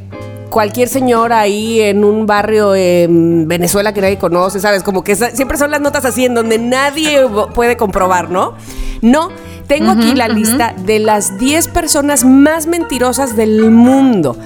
[0.49, 4.83] cualquier señor ahí en un barrio en Venezuela que nadie conoce, ¿sabes?
[4.83, 7.21] Como que siempre son las notas así en donde nadie
[7.55, 8.55] puede comprobar, ¿no?
[9.03, 9.29] No,
[9.67, 14.37] tengo aquí la lista de las 10 personas más mentirosas del mundo.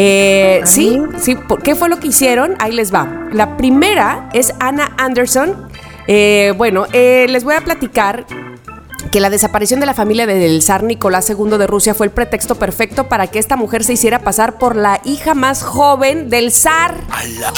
[0.00, 2.54] Eh, sí, sí, ¿por ¿qué fue lo que hicieron?
[2.60, 3.28] Ahí les va.
[3.32, 5.68] La primera es Anna Anderson.
[6.06, 8.24] Eh, bueno, eh, les voy a platicar
[9.10, 12.54] que la desaparición de la familia del zar Nicolás II de Rusia fue el pretexto
[12.56, 16.94] perfecto para que esta mujer se hiciera pasar por la hija más joven del zar.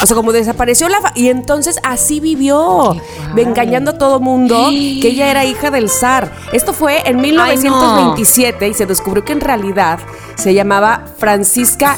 [0.01, 1.01] O sea, como desapareció la...
[1.01, 2.95] fa- y entonces así vivió,
[3.35, 4.69] engañando a todo mundo
[5.01, 6.31] que ella era hija del zar.
[6.53, 9.99] Esto fue en 1927 y se descubrió que en realidad
[10.35, 11.97] se llamaba Francisca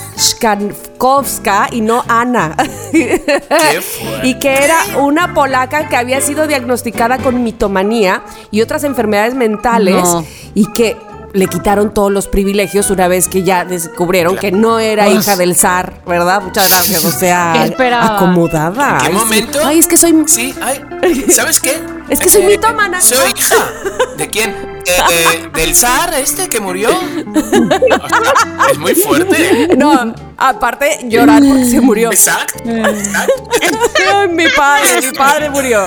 [0.93, 2.55] Shkankowska y no Ana.
[4.23, 9.95] y que era una polaca que había sido diagnosticada con mitomanía y otras enfermedades mentales
[10.03, 10.25] No.
[10.53, 10.97] y que
[11.33, 15.55] le quitaron todos los privilegios una vez que ya descubrieron que no era hija del
[15.55, 16.43] zar, ¿verdad?
[16.43, 17.03] Muchas gracias.
[17.05, 17.53] O sea,
[18.01, 18.99] acomodada.
[18.99, 19.59] ¿En qué momento?
[19.65, 21.81] Ay, es que soy Sí, ay, ¿sabes qué?
[22.09, 23.01] Es que soy mitómana.
[23.01, 23.55] Soy hija.
[24.17, 24.72] ¿De quién?
[24.85, 26.89] Eh, eh, ¿Del zar este que murió?
[28.71, 29.69] Es muy fuerte.
[29.77, 32.11] No, aparte llorar porque se murió.
[32.11, 32.59] Exacto.
[32.65, 33.49] exacto.
[34.13, 35.85] Ay, mi padre, mi padre murió.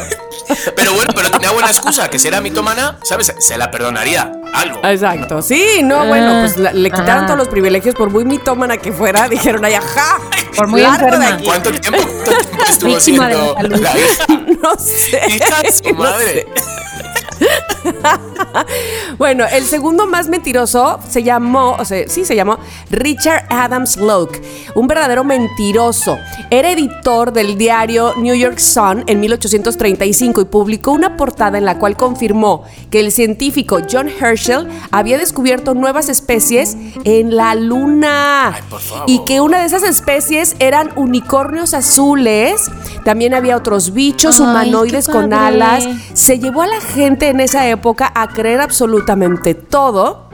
[0.77, 3.35] Pero bueno, pero tenía buena excusa, que si era mitomana, ¿sabes?
[3.39, 4.33] Se la perdonaría.
[4.55, 4.81] Algo.
[4.85, 7.27] Exacto, sí, no, bueno, pues la- le quitaron Ah.
[7.27, 10.19] todos los privilegios por muy mitómana que fuera, dijeron ay, ajá,
[10.57, 11.39] Por muy enferma.
[11.45, 14.27] ¿Cuánto tiempo, cuánto tiempo estuvo Víctima de la siendo la hija?
[14.63, 15.21] No sé.
[15.29, 16.47] Hija de su no madre.
[16.57, 16.96] sé.
[19.19, 22.59] Bueno, el segundo más mentiroso se llamó, o sea, sí se llamó
[22.91, 24.43] Richard Adams Locke,
[24.75, 26.19] un verdadero mentiroso.
[26.51, 31.79] Era editor del diario New York Sun en 1835 y publicó una portada en la
[31.79, 38.63] cual confirmó que el científico John Herschel había descubierto nuevas especies en la luna Ay,
[38.69, 39.05] por favor.
[39.09, 42.71] y que una de esas especies eran unicornios azules.
[43.05, 45.87] También había otros bichos Ay, humanoides con alas.
[46.13, 50.27] Se llevó a la gente en esa época a creer absolutamente todo.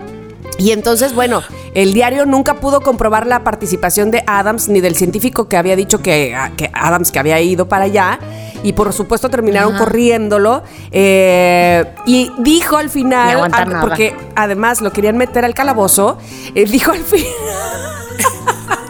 [0.58, 1.42] Y entonces, bueno,
[1.74, 6.02] el diario nunca pudo comprobar la participación de Adams ni del científico que había dicho
[6.02, 8.18] que, que Adams que había ido para allá.
[8.62, 9.84] Y por supuesto terminaron Ajá.
[9.84, 10.62] corriéndolo.
[10.92, 16.18] eh, y dijo al final, ah, porque además lo querían meter al calabozo,
[16.54, 17.32] eh, dijo al final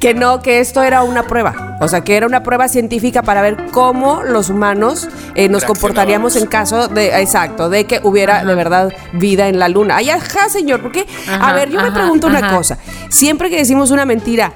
[0.00, 1.76] que no, que esto era una prueba.
[1.80, 6.36] O sea, que era una prueba científica para ver cómo los humanos eh, nos comportaríamos
[6.36, 9.96] en caso de, exacto, de que hubiera de verdad vida en la luna.
[9.96, 12.78] Ay, ajá, señor, porque, a ver, yo me ajá, pregunto una cosa.
[13.10, 14.52] Siempre que decimos una mentira,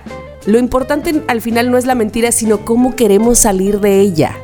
[0.46, 4.36] lo importante al final no es la mentira, sino cómo queremos salir de ella.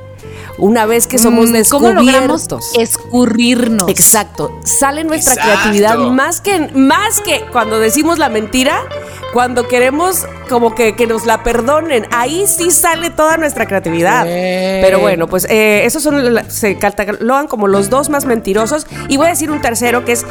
[0.56, 2.72] Una vez que somos Mm, ¿Cómo descubiertos.
[2.78, 3.88] escurrirnos?
[3.88, 4.50] Exacto.
[4.64, 5.50] Sale nuestra Exacto.
[5.52, 8.78] creatividad más que, más que cuando decimos la mentira,
[9.34, 12.06] cuando queremos como que, que nos la perdonen.
[12.12, 14.24] Ahí sí sale toda nuestra creatividad.
[14.24, 18.86] Pero bueno, pues eh, esos son, se catalogan como los dos más mentirosos.
[19.08, 20.24] Y voy a decir un tercero que es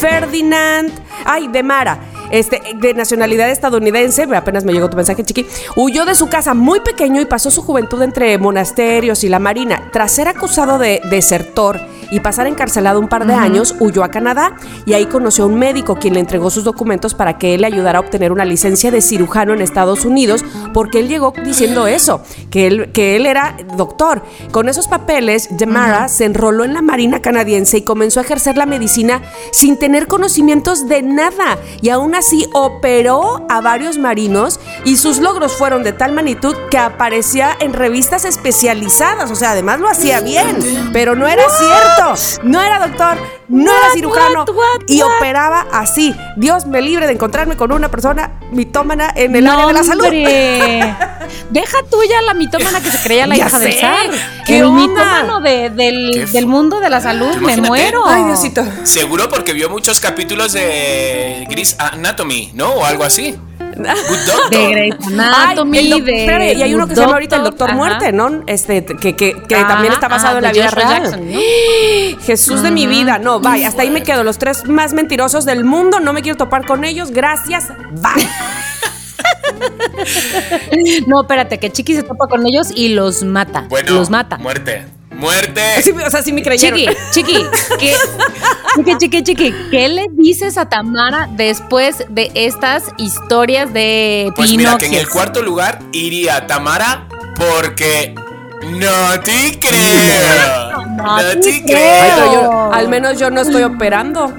[0.00, 0.90] Ferdinand,
[1.26, 1.98] ay, de Mara.
[2.30, 5.46] Este, de nacionalidad estadounidense, apenas me llegó tu mensaje, chiqui,
[5.76, 9.90] huyó de su casa muy pequeño y pasó su juventud entre monasterios y la marina.
[9.92, 11.80] Tras ser acusado de desertor
[12.10, 15.58] y pasar encarcelado un par de años, huyó a Canadá y ahí conoció a un
[15.58, 18.90] médico quien le entregó sus documentos para que él le ayudara a obtener una licencia
[18.90, 23.56] de cirujano en Estados Unidos, porque él llegó diciendo eso, que él, que él era
[23.76, 24.22] doctor.
[24.52, 28.66] Con esos papeles, Demara se enroló en la Marina canadiense y comenzó a ejercer la
[28.66, 31.58] medicina sin tener conocimientos de nada.
[31.80, 36.78] Y aún así operó a varios marinos y sus logros fueron de tal magnitud que
[36.78, 39.30] aparecía en revistas especializadas.
[39.30, 40.58] O sea, además lo hacía bien,
[40.92, 42.42] pero no era cierto.
[42.44, 43.16] No era doctor,
[43.48, 46.14] no era cirujano what, what, y operaba así.
[46.36, 50.04] Dios me libre de encontrarme con una persona mitómana en el área de la salud.
[50.04, 50.94] hombre.
[51.50, 53.80] Deja tuya la mitómana que se creía la Ya hija del sé.
[53.80, 54.10] zar.
[54.46, 54.80] ¿Qué El onda?
[54.86, 57.68] mitómano de- del, del mundo de la salud, me Imagínate.
[57.68, 58.02] muero.
[58.06, 58.64] Ay, Diosito.
[58.84, 62.70] Seguro porque vio muchos capítulos de Grey's Anatomy, ¿no?
[62.70, 63.36] O algo así.
[63.76, 67.76] De Grey's Anatomy, Ay, de y hay uno que se llama ahorita el Doctor Ajá.
[67.76, 68.42] Muerte, ¿no?
[68.46, 71.02] Este, que, que, que Ajá, también está basado ajá, en la vida real.
[71.02, 71.38] Jackson, ¿no?
[72.22, 74.24] Jesús de mi vida, no, bye, hasta ahí me quedo.
[74.24, 78.28] Los tres más mentirosos del mundo, no me quiero topar con ellos, gracias, bye.
[81.06, 83.66] No, espérate, que Chiqui se topa con ellos y los mata.
[83.68, 84.38] Bueno, los mata.
[84.38, 84.84] muerte.
[85.16, 85.60] Muerte.
[85.82, 86.78] Sí, o sea, sí me creyeron.
[86.78, 87.44] Chiqui, Chiqui,
[87.78, 87.94] ¿qué,
[88.76, 94.76] chiqui, chiqui, chiqui, ¿qué le dices a Tamara después de estas historias de Pues mira,
[94.78, 98.14] que en el cuarto lugar iría Tamara porque
[98.62, 100.86] no te creo.
[100.96, 102.32] No No te creo.
[102.32, 104.32] Yo- al menos yo no estoy operando.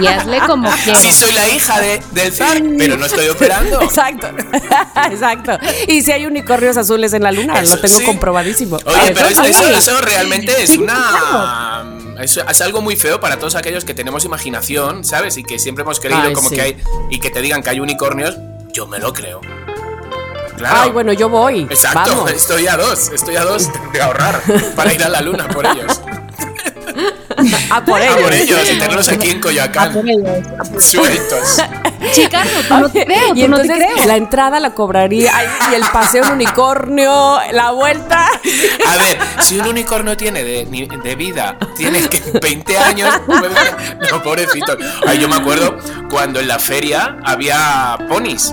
[0.00, 1.02] Y hazle como quieras.
[1.02, 3.80] Sí soy la hija de, del zar, pero no estoy operando.
[3.82, 4.28] Exacto,
[5.10, 5.58] exacto.
[5.88, 8.04] Y si hay unicornios azules en la luna, Eso lo tengo sí.
[8.04, 8.76] comprobadísimo.
[8.84, 11.84] Oye, pero Eso eso, realmente es una.
[12.20, 15.36] Es, es algo muy feo para todos aquellos que tenemos imaginación, ¿sabes?
[15.38, 16.54] Y que siempre hemos creído Ay, como sí.
[16.56, 16.76] que hay.
[17.10, 18.36] Y que te digan que hay unicornios,
[18.72, 19.40] yo me lo creo.
[20.60, 20.76] Claro.
[20.82, 21.62] Ay, bueno, yo voy.
[21.70, 22.30] Exacto, Vamos.
[22.32, 24.40] estoy a dos, estoy a dos de ahorrar
[24.76, 26.00] para ir a la luna por ellos.
[27.70, 28.20] Ah, por A ellos.
[28.20, 30.84] por ellos y tenerlos aquí en A por Coyoacán, ellos.
[30.84, 31.62] sueltos.
[32.12, 34.06] Chicas, no, no te creo, Y tú no te entonces creo.
[34.06, 38.26] la entrada la cobraría ay, y el paseo en unicornio, la vuelta.
[38.86, 40.66] A ver, si un unicornio tiene de,
[41.02, 43.08] de vida, tiene que 20 años,
[44.10, 44.76] no, pobrecito.
[45.06, 45.78] Ay, yo me acuerdo
[46.10, 48.52] cuando en la feria había ponis.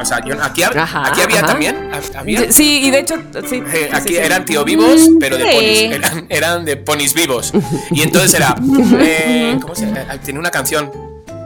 [0.00, 1.46] O sea, yo- aquí, hab- Ajá, aquí había ajá.
[1.46, 1.90] también.
[2.14, 2.52] Había.
[2.52, 3.14] Sí, y de hecho,
[3.48, 3.62] sí.
[3.72, 4.16] Eh, aquí sí, sí.
[4.20, 5.80] eran tío vivos, pero de ponis.
[5.92, 7.52] Eran, eran de ponis vivos.
[7.90, 8.54] Y entonces era.
[9.00, 10.18] eh, ¿Cómo se llama?
[10.22, 10.90] Tiene una canción.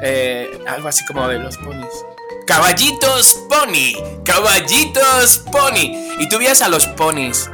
[0.03, 1.87] eh, algo así como de los ponis.
[2.47, 3.93] Caballitos pony.
[4.25, 5.93] Caballitos pony.
[6.19, 7.49] Y tú veías a los ponis.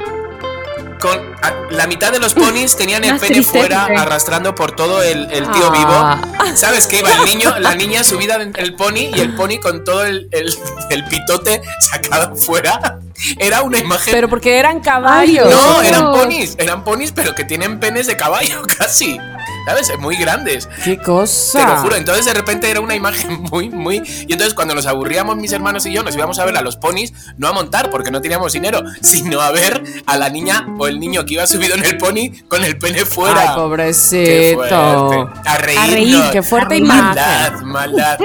[0.99, 3.97] Con a- la mitad de los ponis tenían el pene fuera güey.
[3.97, 6.21] arrastrando por todo el, el tío Ah.
[6.41, 6.55] vivo.
[6.55, 6.99] ¿Sabes qué?
[6.99, 10.27] Iba el niño, la niña subida en el pony y el pony con todo el,
[10.31, 10.55] el-
[10.89, 12.99] el pitote sacado fuera.
[13.39, 15.49] Era una imagen Pero porque eran caballos.
[15.49, 19.19] no, eran ponis, eran ponis, pero que tienen penes de caballo casi.
[19.67, 19.91] ¿Sabes?
[19.99, 20.69] Muy grandes.
[20.85, 21.59] ¡Qué cosa!
[21.59, 24.01] Te lo juro, entonces de repente era una imagen muy, muy...
[24.27, 26.77] Y entonces cuando nos aburríamos mis hermanos y yo, nos íbamos a ver a los
[26.77, 30.87] ponis, no a montar porque no teníamos dinero, sino a ver a la niña o
[30.87, 33.41] el niño que iba subido en el pony con el pene fuera.
[33.41, 35.29] Ay, pobrecito.
[35.45, 35.91] A reírnos.
[35.91, 36.83] reír, qué fuerte A reír.
[36.85, 37.05] imagen.
[37.05, 38.19] Maldad, maldad.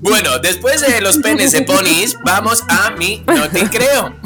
[0.00, 4.14] Bueno, después de los penes de ponis, vamos a mi no te creo.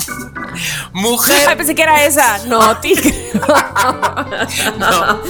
[0.59, 2.39] Ay, Mujer, pensé que era esa.
[2.47, 2.77] No,
[4.79, 5.21] no.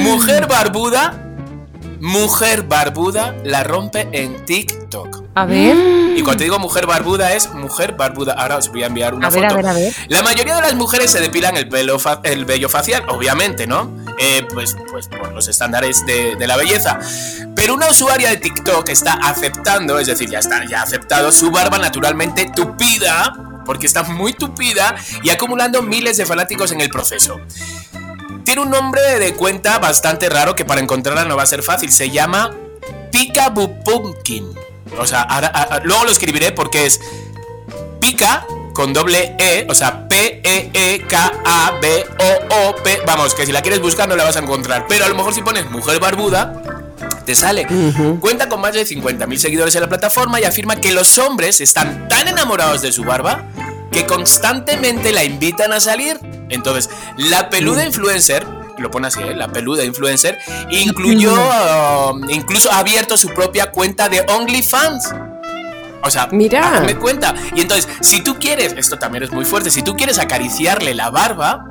[0.00, 1.14] Mujer barbuda,
[2.00, 5.22] mujer barbuda la rompe en TikTok.
[5.34, 5.74] A ver.
[6.14, 8.34] Y cuando te digo mujer barbuda es mujer barbuda.
[8.34, 9.54] Ahora os voy a enviar una A ver, foto.
[9.54, 9.94] a ver, a ver.
[10.08, 13.90] La mayoría de las mujeres se depilan el, pelo el vello facial, obviamente, ¿no?
[14.18, 16.98] Eh, pues, pues por los estándares de, de la belleza.
[17.56, 21.50] Pero una usuaria de TikTok está aceptando, es decir, ya está, ya ha aceptado su
[21.50, 23.32] barba naturalmente tupida,
[23.64, 27.40] porque está muy tupida y acumulando miles de fanáticos en el proceso.
[28.44, 31.92] Tiene un nombre de cuenta bastante raro que para encontrarla no va a ser fácil.
[31.92, 32.54] Se llama
[33.10, 34.48] Peekaboo Pumpkin.
[34.98, 37.00] O sea, luego lo escribiré porque es
[38.00, 40.62] Pica con doble E, o sea, P-E-E-K-A-B-O-O-P.
[43.06, 44.86] Vamos, que si la quieres buscar no la vas a encontrar.
[44.88, 46.62] Pero a lo mejor si pones mujer barbuda,
[47.24, 47.66] te sale.
[48.20, 52.08] Cuenta con más de 50.000 seguidores en la plataforma y afirma que los hombres están
[52.08, 53.44] tan enamorados de su barba
[53.92, 56.18] que constantemente la invitan a salir.
[56.48, 58.46] Entonces, la peluda influencer,
[58.78, 59.34] lo pone así, ¿eh?
[59.34, 60.38] la peluda influencer,
[60.70, 65.14] incluyó, uh, incluso ha abierto su propia cuenta de OnlyFans.
[66.04, 66.84] O sea, Mira.
[66.98, 67.34] cuenta.
[67.54, 71.10] Y entonces, si tú quieres, esto también es muy fuerte, si tú quieres acariciarle la
[71.10, 71.64] barba,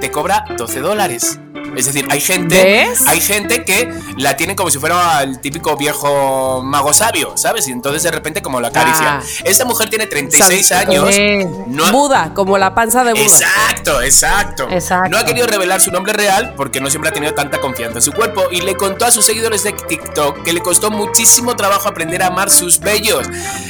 [0.00, 1.38] te cobra 12 dólares.
[1.76, 3.06] Es decir, hay gente, ¿Ves?
[3.06, 7.68] hay gente que la tiene como si fuera el típico viejo mago sabio, ¿sabes?
[7.68, 9.18] Y entonces de repente como la acaricia.
[9.18, 9.22] Ah.
[9.44, 10.90] Esta mujer tiene 36 Santo.
[10.90, 11.08] años.
[11.12, 13.22] Eh, No Buda, como la panza de Buda.
[13.22, 14.68] Exacto, exacto.
[14.70, 15.10] Exacto.
[15.10, 18.02] No ha querido revelar su nombre real porque no siempre ha tenido tanta confianza en
[18.02, 21.88] su cuerpo y le contó a sus seguidores de TikTok que le costó muchísimo trabajo
[21.88, 23.26] aprender a amar sus vellos.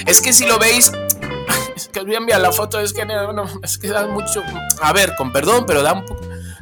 [0.07, 0.93] Es que si lo veis,
[1.77, 4.07] es que os voy a enviar la foto, es que no, no, es que da
[4.07, 4.43] mucho.
[4.81, 6.17] A ver, con perdón, pero da un, po-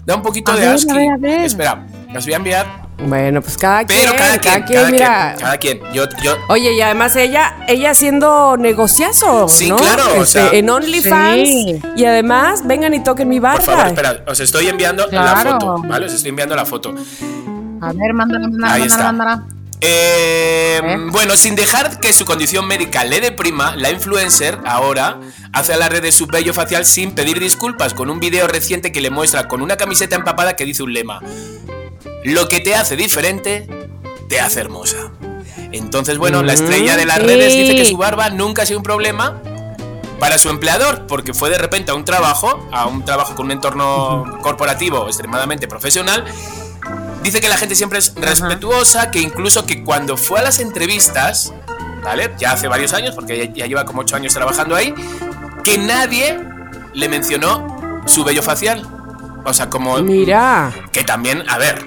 [0.07, 1.41] da un poquito A de ver, a ver, a ver.
[1.43, 2.87] Espera, os voy a enviar.
[2.99, 5.35] Bueno, pues cada Pero quien, cada quien, cada mira.
[5.35, 5.81] quien, cada quien.
[5.93, 9.77] Yo, yo, Oye, y además ella, ella haciendo negociazo, Sí, ¿no?
[9.77, 11.49] claro, o Este, sea- en OnlyFans.
[11.49, 11.83] Sí.
[11.97, 13.59] Y además, vengan y toquen mi barba.
[13.59, 16.07] por favor, espera, os estoy enviando la foto, ¿vale?
[16.07, 16.95] Os estoy enviando la foto.
[17.83, 19.13] A ver, mándala, mándala, Ahí mándala, está.
[19.13, 19.43] mándala.
[19.83, 20.97] Eh, ¿Eh?
[21.11, 25.21] Bueno, sin dejar que su condición médica le deprima, la influencer ahora
[25.53, 29.11] hace alarde de su vello facial sin pedir disculpas, con un video reciente que le
[29.11, 31.21] muestra con una camiseta empapada que dice un lema:
[32.25, 33.67] Lo que te hace diferente,
[34.29, 35.11] te hace hermosa.
[35.73, 37.23] Entonces, bueno, la estrella de las sí.
[37.23, 39.41] redes dice que su barba nunca ha sido un problema
[40.19, 43.53] para su empleador, porque fue de repente a un trabajo, a un trabajo con un
[43.53, 46.25] entorno corporativo extremadamente profesional.
[47.27, 51.53] Dice que la gente siempre es respetuosa, que incluso que cuando fue a las entrevistas,
[52.05, 52.33] ¿vale?
[52.39, 54.95] Ya hace varios años, porque ya, ya lleva como 8 años trabajando ahí,
[55.65, 56.39] que nadie
[56.95, 58.87] le mencionó su vello facial.
[59.47, 60.73] O sea, como Mira.
[60.93, 61.85] que también, a ver,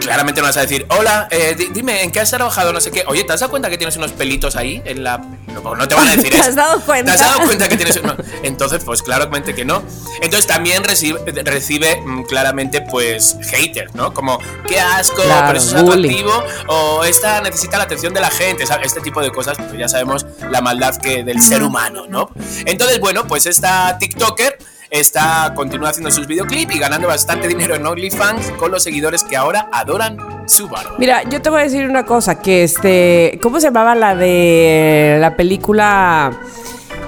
[0.00, 2.72] claramente no vas a decir, hola, eh, di- dime, ¿en qué has trabajado?
[2.72, 3.04] No sé qué.
[3.08, 5.18] Oye, ¿te has dado cuenta que tienes unos pelitos ahí en la...
[5.18, 6.48] No, no te van a decir ¿Te eso.
[6.50, 7.16] has dado cuenta?
[7.16, 8.14] ¿Te has dado cuenta que tienes uno?
[8.44, 9.82] Entonces, pues claramente que no.
[10.22, 14.14] Entonces también recibe, recibe mm, claramente, pues, haters, ¿no?
[14.14, 14.38] Como,
[14.68, 18.64] qué asco, Claro, pero eso es atractivo, o esta necesita la atención de la gente,
[18.64, 18.86] ¿sabes?
[18.86, 22.30] Este tipo de cosas, pues ya sabemos la maldad que del ser humano, ¿no?
[22.64, 24.56] Entonces, bueno, pues esta TikToker
[24.92, 29.36] está continúa haciendo sus videoclips y ganando bastante dinero en OnlyFans con los seguidores que
[29.36, 30.96] ahora adoran su barba.
[30.98, 35.16] Mira, yo te voy a decir una cosa, que este, ¿cómo se llamaba la de
[35.18, 36.38] la película?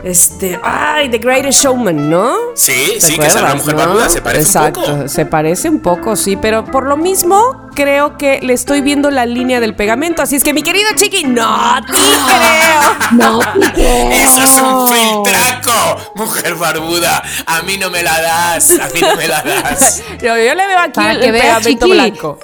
[0.05, 2.35] Este, ay, The Greatest Showman, ¿no?
[2.55, 3.81] Sí, ¿Te sí, que es una acuerdas, mujer no?
[3.81, 5.09] barbuda, se parece Exacto, un poco.
[5.09, 9.25] se parece un poco, sí, pero por lo mismo creo que le estoy viendo la
[9.25, 12.05] línea del pegamento, así es que mi querido Chiqui, no te creo.
[13.13, 13.41] No,
[14.13, 17.23] Eso es un filtraco, mujer barbuda.
[17.47, 20.03] A mí no me la das, a mí no me la das.
[20.21, 21.93] Yo, yo le veo aquí Para el, que el veas, pegamento Chiqui.
[21.99, 22.39] blanco.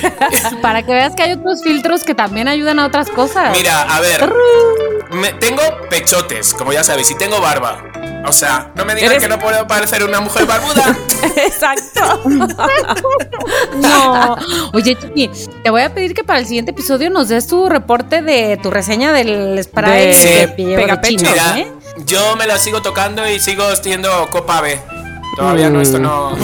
[0.62, 3.56] Para que veas que hay otros filtros que también ayudan a otras cosas.
[3.56, 4.32] Mira, a ver,
[5.12, 7.82] me- tengo pechotes, como ya sabéis, y tengo barba.
[8.26, 10.96] O sea, no me digan Eres- que no puedo parecer una mujer barbuda.
[11.36, 12.20] Exacto.
[13.80, 14.36] No.
[14.72, 15.30] Oye, Chiqui,
[15.62, 18.70] te voy a pedir que para el siguiente episodio nos des tu reporte de tu
[18.70, 21.72] reseña del spray De de Mira, ¿eh?
[22.06, 24.78] yo me la sigo tocando y sigo siendo copa B.
[25.36, 26.36] Todavía no, esto no.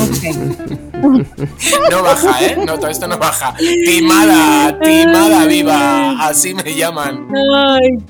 [1.91, 2.57] No baja, ¿eh?
[2.67, 3.55] No, todo esto no baja.
[3.57, 6.27] Timada, timada viva.
[6.27, 7.29] Así me llaman.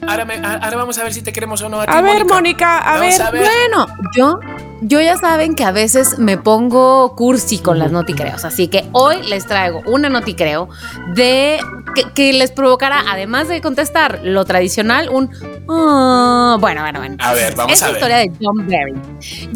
[0.06, 2.24] Ahora, me- ahora vamos a ver si te queremos o no a ti, A ver,
[2.26, 3.12] Mónica, a ver.
[3.32, 3.86] Bueno,
[4.16, 4.38] yo,
[4.82, 9.22] yo ya saben que a veces me pongo cursi con las noticreos, así que hoy
[9.22, 10.68] les traigo una noticreo
[11.14, 11.58] de
[11.94, 15.30] que, que les provocará, además de contestar lo tradicional, un
[15.68, 17.16] "Ah", bueno, bueno, bueno.
[17.20, 17.96] A ver, vamos es a la ver.
[17.96, 18.94] historia de John Berry.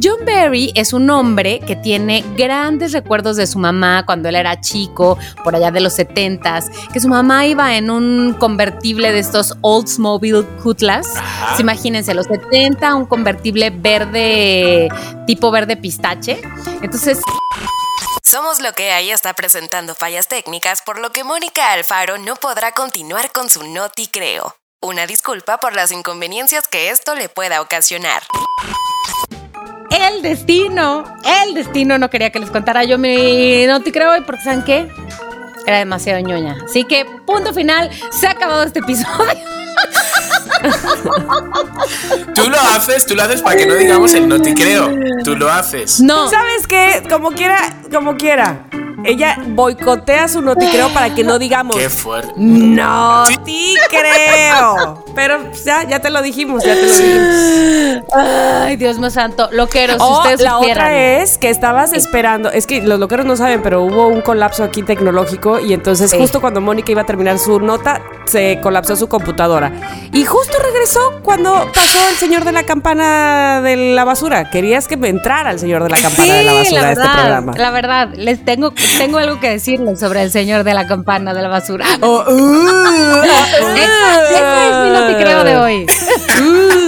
[0.02, 4.58] John Berry es un hombre que tiene grandes recuerdos de su mamá cuando él era
[4.60, 9.56] chico, por allá de los 70s, que su mamá iba en un convertible de estos
[9.60, 11.08] Oldsmobile Cutlass.
[11.16, 11.60] Ajá.
[11.60, 14.88] Imagínense, los 70, un convertible verde,
[15.30, 16.42] tipo verde pistache.
[16.82, 17.20] Entonces,
[18.24, 22.72] Somos lo que hay está presentando fallas técnicas, por lo que Mónica Alfaro no podrá
[22.72, 24.56] continuar con su Noti Creo.
[24.82, 28.24] Una disculpa por las inconveniencias que esto le pueda ocasionar.
[29.90, 34.22] el destino, el destino no quería que les contara yo mi no te creo hoy
[34.22, 34.88] porque ¿saben qué?
[35.64, 36.56] Era demasiado ñoña.
[36.64, 39.38] Así que, punto final, se ha acabado este episodio.
[42.34, 44.90] Tú lo haces, tú lo haces para que no digamos el no te creo.
[45.24, 46.00] Tú lo haces.
[46.00, 47.02] No, ¿Sabes qué?
[47.08, 47.58] Como quiera,
[47.92, 48.66] como quiera.
[49.04, 51.76] Ella boicotea su noticreo para que no digamos.
[51.76, 52.32] Qué fuerte.
[52.36, 55.04] No te creo.
[55.14, 58.04] Pero ya, ya te lo dijimos, ya te lo dijimos.
[58.14, 60.76] ay, Dios mío santo, loqueros, si O ustedes la supieran.
[60.86, 62.50] otra es que estabas esperando.
[62.50, 66.18] Es que los loqueros no saben, pero hubo un colapso aquí tecnológico y entonces Sí.
[66.18, 69.72] justo cuando Mónica iba a terminar su nota, se colapsó su computadora.
[70.12, 74.50] Y justo regresó cuando pasó el señor de la campana de la basura.
[74.50, 77.52] Querías que me entrara el señor de la campana de la basura a este programa.
[77.56, 81.42] La verdad, les tengo, tengo algo que decirles sobre el señor de la campana de
[81.42, 81.84] la basura.
[82.02, 85.86] Oh, uh, Esa- ese es mi noticreo de hoy.
[86.40, 86.80] uh.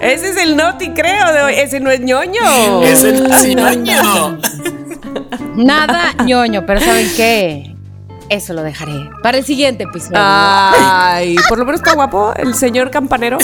[0.00, 1.54] Ese es el noti creo de hoy.
[1.54, 2.82] Ese no es ñoño.
[2.82, 4.38] Es el ciñoño.
[5.56, 7.66] Nada ñoño, pero ¿saben qué?
[8.30, 8.92] Eso lo dejaré
[9.24, 10.18] para el siguiente episodio.
[10.20, 13.38] Ay, por lo menos está guapo el señor campanero.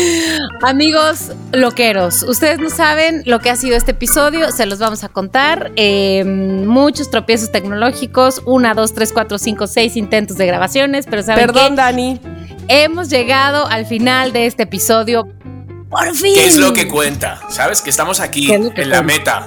[0.62, 5.10] Amigos loqueros, ustedes no saben lo que ha sido este episodio, se los vamos a
[5.10, 5.70] contar.
[5.76, 11.44] Eh, muchos tropiezos tecnológicos, una, dos, tres, cuatro, cinco, seis intentos de grabaciones, pero ¿saben
[11.44, 11.76] Perdón, qué?
[11.76, 12.20] Dani.
[12.68, 15.28] Hemos llegado al final de este episodio.
[15.90, 16.34] ¡Por fin!
[16.34, 17.40] ¿Qué es lo que cuenta?
[17.50, 17.82] ¿Sabes?
[17.82, 19.46] Que estamos aquí ¿Qué es lo que en la meta.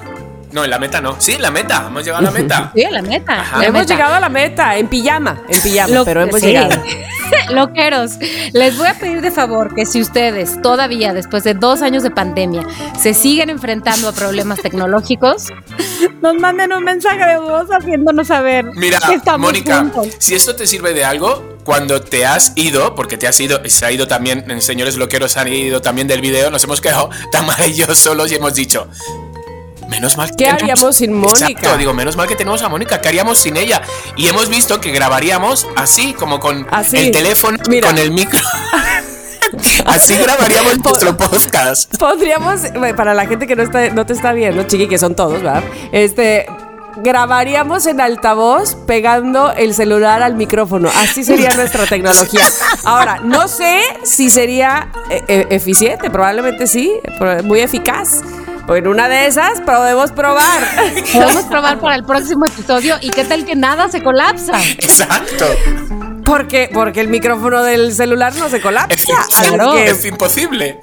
[0.51, 1.15] No, en la meta no.
[1.19, 1.85] Sí, en la meta.
[1.87, 2.71] Hemos llegado a la meta.
[2.75, 3.35] Sí, a la meta.
[3.57, 3.93] La hemos meta.
[3.93, 6.47] llegado a la meta, en pijama, en pijama, Lo- pero hemos sí.
[6.47, 6.69] llegado.
[7.51, 8.13] Loqueros,
[8.53, 12.11] les voy a pedir de favor que si ustedes todavía, después de dos años de
[12.11, 12.65] pandemia,
[12.99, 15.47] se siguen enfrentando a problemas tecnológicos,
[16.21, 20.07] nos manden un mensaje de voz haciéndonos saber Mira, que estamos Mónica, juntos.
[20.19, 23.85] si esto te sirve de algo, cuando te has ido, porque te has ido, se
[23.85, 27.65] ha ido también, en señores loqueros han ido también del video, nos hemos quedado Tamara
[27.67, 28.87] y yo solos y hemos dicho.
[29.87, 31.47] Menos mal que ¿Qué haríamos sin Mónica?
[31.47, 33.81] Exacto, digo, menos mal que tenemos a Mónica, ¿qué haríamos sin ella?
[34.17, 36.97] Y hemos visto que grabaríamos así, como con Así.
[36.97, 37.87] el teléfono, Mira.
[37.87, 38.39] con el micro.
[39.85, 41.95] así grabaríamos nuestro podcast.
[41.97, 45.15] Podríamos, bueno, para la gente que no, está, no te está viendo, chiqui, que son
[45.15, 45.63] todos, ¿verdad?
[45.91, 46.47] Este,
[46.97, 50.89] grabaríamos en altavoz pegando el celular al micrófono.
[50.95, 52.47] Así sería nuestra tecnología.
[52.83, 56.91] Ahora, no sé si sería eh, eh, eficiente, probablemente sí,
[57.43, 58.21] muy eficaz.
[58.67, 60.63] Pues en una de esas podemos probar.
[61.13, 64.59] Podemos probar para el próximo episodio y qué tal que nada se colapsa.
[64.79, 65.45] Exacto.
[66.25, 68.93] Porque, porque el micrófono del celular no se colapsa.
[68.95, 69.73] Es, Así Claro.
[69.73, 70.79] que- es imposible.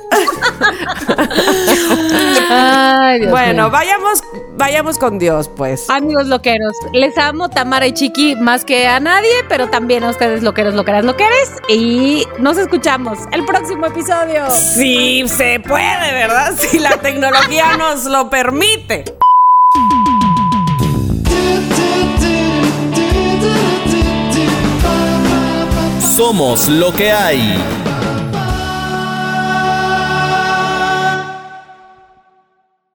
[2.48, 3.70] Ay, Dios bueno, mío.
[3.70, 4.22] vayamos,
[4.56, 5.90] vayamos con Dios, pues.
[5.90, 10.42] Amigos loqueros, les amo Tamara y Chiqui más que a nadie, pero también a ustedes
[10.42, 11.50] loqueros, loqueras, loqueres.
[11.68, 14.48] Y nos escuchamos el próximo episodio.
[14.50, 16.54] Sí, se puede, ¿verdad?
[16.56, 19.04] Si la tecnología nos lo permite.
[26.12, 27.81] Somos lo que hay.